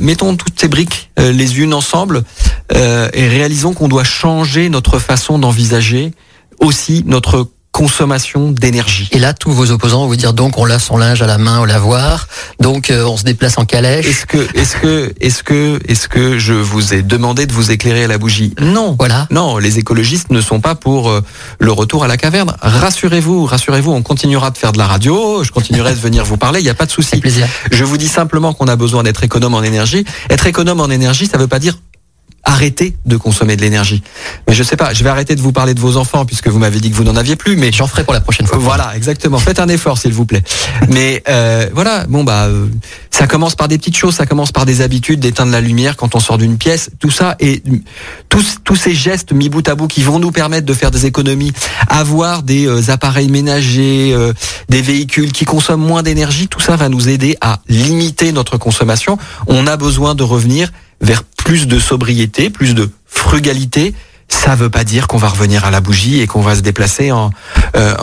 Mettons 0.00 0.34
toutes 0.34 0.58
ces 0.58 0.66
briques 0.66 1.10
les 1.18 1.60
unes 1.60 1.74
ensemble 1.74 2.24
et 2.74 3.28
réalisons 3.28 3.74
qu'on 3.74 3.86
doit 3.86 4.02
changer 4.02 4.70
notre 4.70 4.98
façon 4.98 5.38
d'envisager 5.38 6.12
aussi 6.58 7.04
notre 7.06 7.48
consommation 7.78 8.50
d'énergie. 8.50 9.08
Et 9.12 9.20
là, 9.20 9.32
tous 9.32 9.52
vos 9.52 9.70
opposants 9.70 10.00
vont 10.00 10.08
vous 10.08 10.16
dire 10.16 10.32
donc 10.32 10.58
on 10.58 10.64
lave 10.64 10.82
son 10.82 10.96
linge 10.96 11.22
à 11.22 11.28
la 11.28 11.38
main 11.38 11.60
au 11.60 11.64
lavoir, 11.64 12.26
donc 12.58 12.90
euh, 12.90 13.04
on 13.04 13.16
se 13.16 13.22
déplace 13.22 13.56
en 13.56 13.64
calèche. 13.64 14.04
Est-ce 14.04 14.26
que, 14.26 14.38
est-ce 14.58 14.74
que, 14.74 15.14
est-ce 15.20 15.44
que, 15.44 15.78
est-ce 15.86 16.08
que 16.08 16.40
je 16.40 16.54
vous 16.54 16.92
ai 16.92 17.02
demandé 17.02 17.46
de 17.46 17.52
vous 17.52 17.70
éclairer 17.70 18.02
à 18.02 18.08
la 18.08 18.18
bougie? 18.18 18.52
Non. 18.60 18.96
Voilà. 18.98 19.28
Non, 19.30 19.58
les 19.58 19.78
écologistes 19.78 20.30
ne 20.30 20.40
sont 20.40 20.58
pas 20.58 20.74
pour 20.74 21.08
euh, 21.08 21.22
le 21.60 21.70
retour 21.70 22.02
à 22.02 22.08
la 22.08 22.16
caverne. 22.16 22.52
Rassurez-vous, 22.62 23.46
rassurez-vous, 23.46 23.92
on 23.92 24.02
continuera 24.02 24.50
de 24.50 24.58
faire 24.58 24.72
de 24.72 24.78
la 24.78 24.86
radio, 24.88 25.44
je 25.44 25.52
continuerai 25.52 25.94
de 25.94 26.00
venir 26.00 26.24
vous 26.24 26.36
parler, 26.36 26.58
il 26.58 26.64
n'y 26.64 26.70
a 26.70 26.74
pas 26.74 26.86
de 26.86 26.90
souci. 26.90 27.20
plaisir. 27.20 27.46
Je 27.70 27.84
vous 27.84 27.96
dis 27.96 28.08
simplement 28.08 28.54
qu'on 28.54 28.66
a 28.66 28.74
besoin 28.74 29.04
d'être 29.04 29.22
économe 29.22 29.54
en 29.54 29.62
énergie. 29.62 30.04
Être 30.30 30.48
économe 30.48 30.80
en 30.80 30.90
énergie, 30.90 31.28
ça 31.28 31.36
ne 31.36 31.42
veut 31.42 31.48
pas 31.48 31.60
dire 31.60 31.78
arrêter 32.48 32.96
de 33.04 33.18
consommer 33.18 33.56
de 33.56 33.60
l'énergie. 33.60 34.02
Mais 34.48 34.54
je 34.54 34.62
sais 34.62 34.76
pas, 34.76 34.94
je 34.94 35.04
vais 35.04 35.10
arrêter 35.10 35.36
de 35.36 35.40
vous 35.40 35.52
parler 35.52 35.74
de 35.74 35.80
vos 35.80 35.98
enfants 35.98 36.24
puisque 36.24 36.48
vous 36.48 36.58
m'avez 36.58 36.80
dit 36.80 36.90
que 36.90 36.96
vous 36.96 37.04
n'en 37.04 37.14
aviez 37.14 37.36
plus, 37.36 37.56
mais 37.56 37.70
J'en 37.72 37.86
ferai 37.86 38.04
pour 38.04 38.14
la 38.14 38.22
prochaine 38.22 38.46
fois. 38.46 38.56
voilà, 38.56 38.96
exactement. 38.96 39.38
Faites 39.38 39.60
un 39.60 39.68
effort, 39.68 39.98
s'il 39.98 40.14
vous 40.14 40.24
plaît. 40.24 40.42
Mais 40.88 41.22
euh, 41.28 41.68
voilà, 41.74 42.06
bon 42.08 42.24
bah, 42.24 42.46
euh, 42.46 42.66
ça 43.10 43.26
commence 43.26 43.54
par 43.54 43.68
des 43.68 43.76
petites 43.76 43.96
choses, 43.96 44.14
ça 44.14 44.24
commence 44.24 44.50
par 44.50 44.64
des 44.64 44.80
habitudes 44.80 45.20
d'éteindre 45.20 45.52
la 45.52 45.60
lumière 45.60 45.96
quand 45.96 46.14
on 46.14 46.20
sort 46.20 46.38
d'une 46.38 46.56
pièce, 46.56 46.90
tout 46.98 47.10
ça 47.10 47.36
et 47.38 47.62
tous 48.30 48.56
tous 48.64 48.76
ces 48.76 48.94
gestes 48.94 49.32
mis 49.32 49.50
bout 49.50 49.66
à 49.68 49.74
bout 49.74 49.86
qui 49.86 50.02
vont 50.02 50.18
nous 50.18 50.32
permettre 50.32 50.66
de 50.66 50.72
faire 50.72 50.90
des 50.90 51.04
économies, 51.04 51.52
avoir 51.88 52.42
des 52.42 52.66
euh, 52.66 52.90
appareils 52.90 53.28
ménagers, 53.28 54.12
euh, 54.14 54.32
des 54.70 54.80
véhicules 54.80 55.32
qui 55.32 55.44
consomment 55.44 55.84
moins 55.84 56.02
d'énergie, 56.02 56.48
tout 56.48 56.60
ça 56.60 56.76
va 56.76 56.88
nous 56.88 57.08
aider 57.08 57.36
à 57.40 57.60
limiter 57.68 58.32
notre 58.32 58.56
consommation. 58.56 59.18
On 59.46 59.66
a 59.66 59.76
besoin 59.76 60.14
de 60.14 60.22
revenir 60.22 60.70
vers 61.00 61.24
plus 61.24 61.66
de 61.66 61.78
sobriété, 61.78 62.50
plus 62.50 62.74
de 62.74 62.90
frugalité. 63.06 63.94
Ça 64.28 64.54
veut 64.54 64.68
pas 64.68 64.84
dire 64.84 65.08
qu'on 65.08 65.16
va 65.16 65.28
revenir 65.28 65.64
à 65.64 65.70
la 65.70 65.80
bougie 65.80 66.20
et 66.20 66.26
qu'on 66.26 66.42
va 66.42 66.54
se 66.54 66.60
déplacer 66.60 67.12
en, 67.12 67.30
euh, 67.76 67.94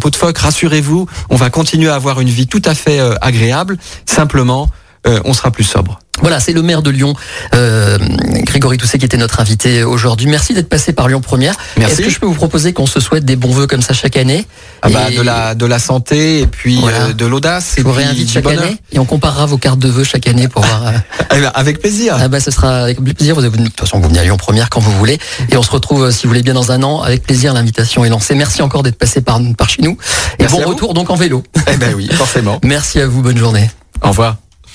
pot 0.00 0.10
de 0.10 0.16
phoque. 0.16 0.38
Rassurez-vous, 0.38 1.06
on 1.28 1.36
va 1.36 1.50
continuer 1.50 1.90
à 1.90 1.94
avoir 1.94 2.20
une 2.20 2.30
vie 2.30 2.46
tout 2.46 2.62
à 2.64 2.74
fait 2.74 3.00
euh, 3.00 3.14
agréable. 3.20 3.76
Simplement, 4.06 4.70
euh, 5.06 5.20
on 5.24 5.32
sera 5.34 5.50
plus 5.50 5.64
sobre. 5.64 5.98
Voilà, 6.20 6.38
c'est 6.38 6.52
le 6.52 6.62
maire 6.62 6.80
de 6.80 6.90
Lyon, 6.90 7.14
euh, 7.56 7.98
Grégory 8.44 8.78
Tousset, 8.78 8.98
qui 8.98 9.04
était 9.04 9.16
notre 9.16 9.40
invité 9.40 9.82
aujourd'hui. 9.82 10.28
Merci 10.28 10.54
d'être 10.54 10.68
passé 10.68 10.92
par 10.92 11.08
Lyon 11.08 11.20
Première. 11.20 11.56
Merci. 11.76 11.94
Est-ce 11.94 12.02
que 12.02 12.10
je 12.10 12.20
peux 12.20 12.26
vous 12.26 12.34
proposer 12.34 12.72
qu'on 12.72 12.86
se 12.86 13.00
souhaite 13.00 13.24
des 13.24 13.34
bons 13.34 13.50
vœux 13.50 13.66
comme 13.66 13.82
ça 13.82 13.94
chaque 13.94 14.16
année 14.16 14.46
Ah 14.82 14.90
bah, 14.90 15.10
Et- 15.10 15.16
de 15.16 15.22
la 15.22 15.56
de 15.56 15.66
la 15.66 15.80
santé 15.80 16.40
et 16.42 16.46
puis 16.46 16.76
Voilà. 16.80 17.06
euh, 17.06 17.12
de 17.12 17.26
l'audace 17.26 17.72
Je 17.74 17.80
et 17.80 17.82
vous 17.84 17.90
réinvite 17.92 18.30
chaque 18.30 18.44
bonheur. 18.44 18.62
année 18.62 18.76
et 18.92 19.00
on 19.00 19.04
comparera 19.04 19.44
vos 19.46 19.58
cartes 19.58 19.80
de 19.80 19.88
vœux 19.88 20.04
chaque 20.04 20.28
année 20.28 20.46
pour 20.46 20.62
voir. 20.64 20.92
Eh 21.34 21.40
ben, 21.40 21.50
avec 21.52 21.80
plaisir. 21.80 22.16
Ah 22.20 22.28
bah 22.28 22.38
ce 22.38 22.52
sera 22.52 22.76
avec 22.84 23.00
plaisir. 23.02 23.34
Vous, 23.34 23.40
vous- 23.42 23.48
de 23.56 23.64
toute 23.64 23.80
façon, 23.80 23.98
vous 23.98 24.06
venez 24.08 24.20
à 24.20 24.24
Lyon 24.24 24.36
Première 24.36 24.70
quand 24.70 24.78
vous 24.80 24.92
voulez. 24.92 25.18
Et 25.50 25.56
on 25.56 25.62
se 25.64 25.70
retrouve, 25.72 26.12
si 26.12 26.22
vous 26.22 26.28
voulez 26.28 26.42
bien, 26.42 26.54
dans 26.54 26.70
un 26.70 26.80
an. 26.84 27.02
Avec 27.02 27.24
plaisir, 27.24 27.52
l'invitation 27.54 28.04
est 28.04 28.08
lancée. 28.08 28.36
Merci 28.36 28.62
encore 28.62 28.84
d'être 28.84 28.98
passé 28.98 29.20
par, 29.20 29.40
par 29.58 29.68
chez 29.68 29.82
nous. 29.82 29.98
Et 30.38 30.42
Merci 30.44 30.56
bon 30.60 30.68
retour 30.68 30.94
donc 30.94 31.10
en 31.10 31.16
vélo. 31.16 31.42
Eh 31.72 31.76
ben 31.76 31.92
oui, 31.96 32.08
forcément. 32.14 32.60
Merci 32.64 33.00
à 33.00 33.08
vous. 33.08 33.20
Bonne 33.20 33.36
journée. 33.38 33.68
Au 34.00 34.08
revoir. 34.10 34.36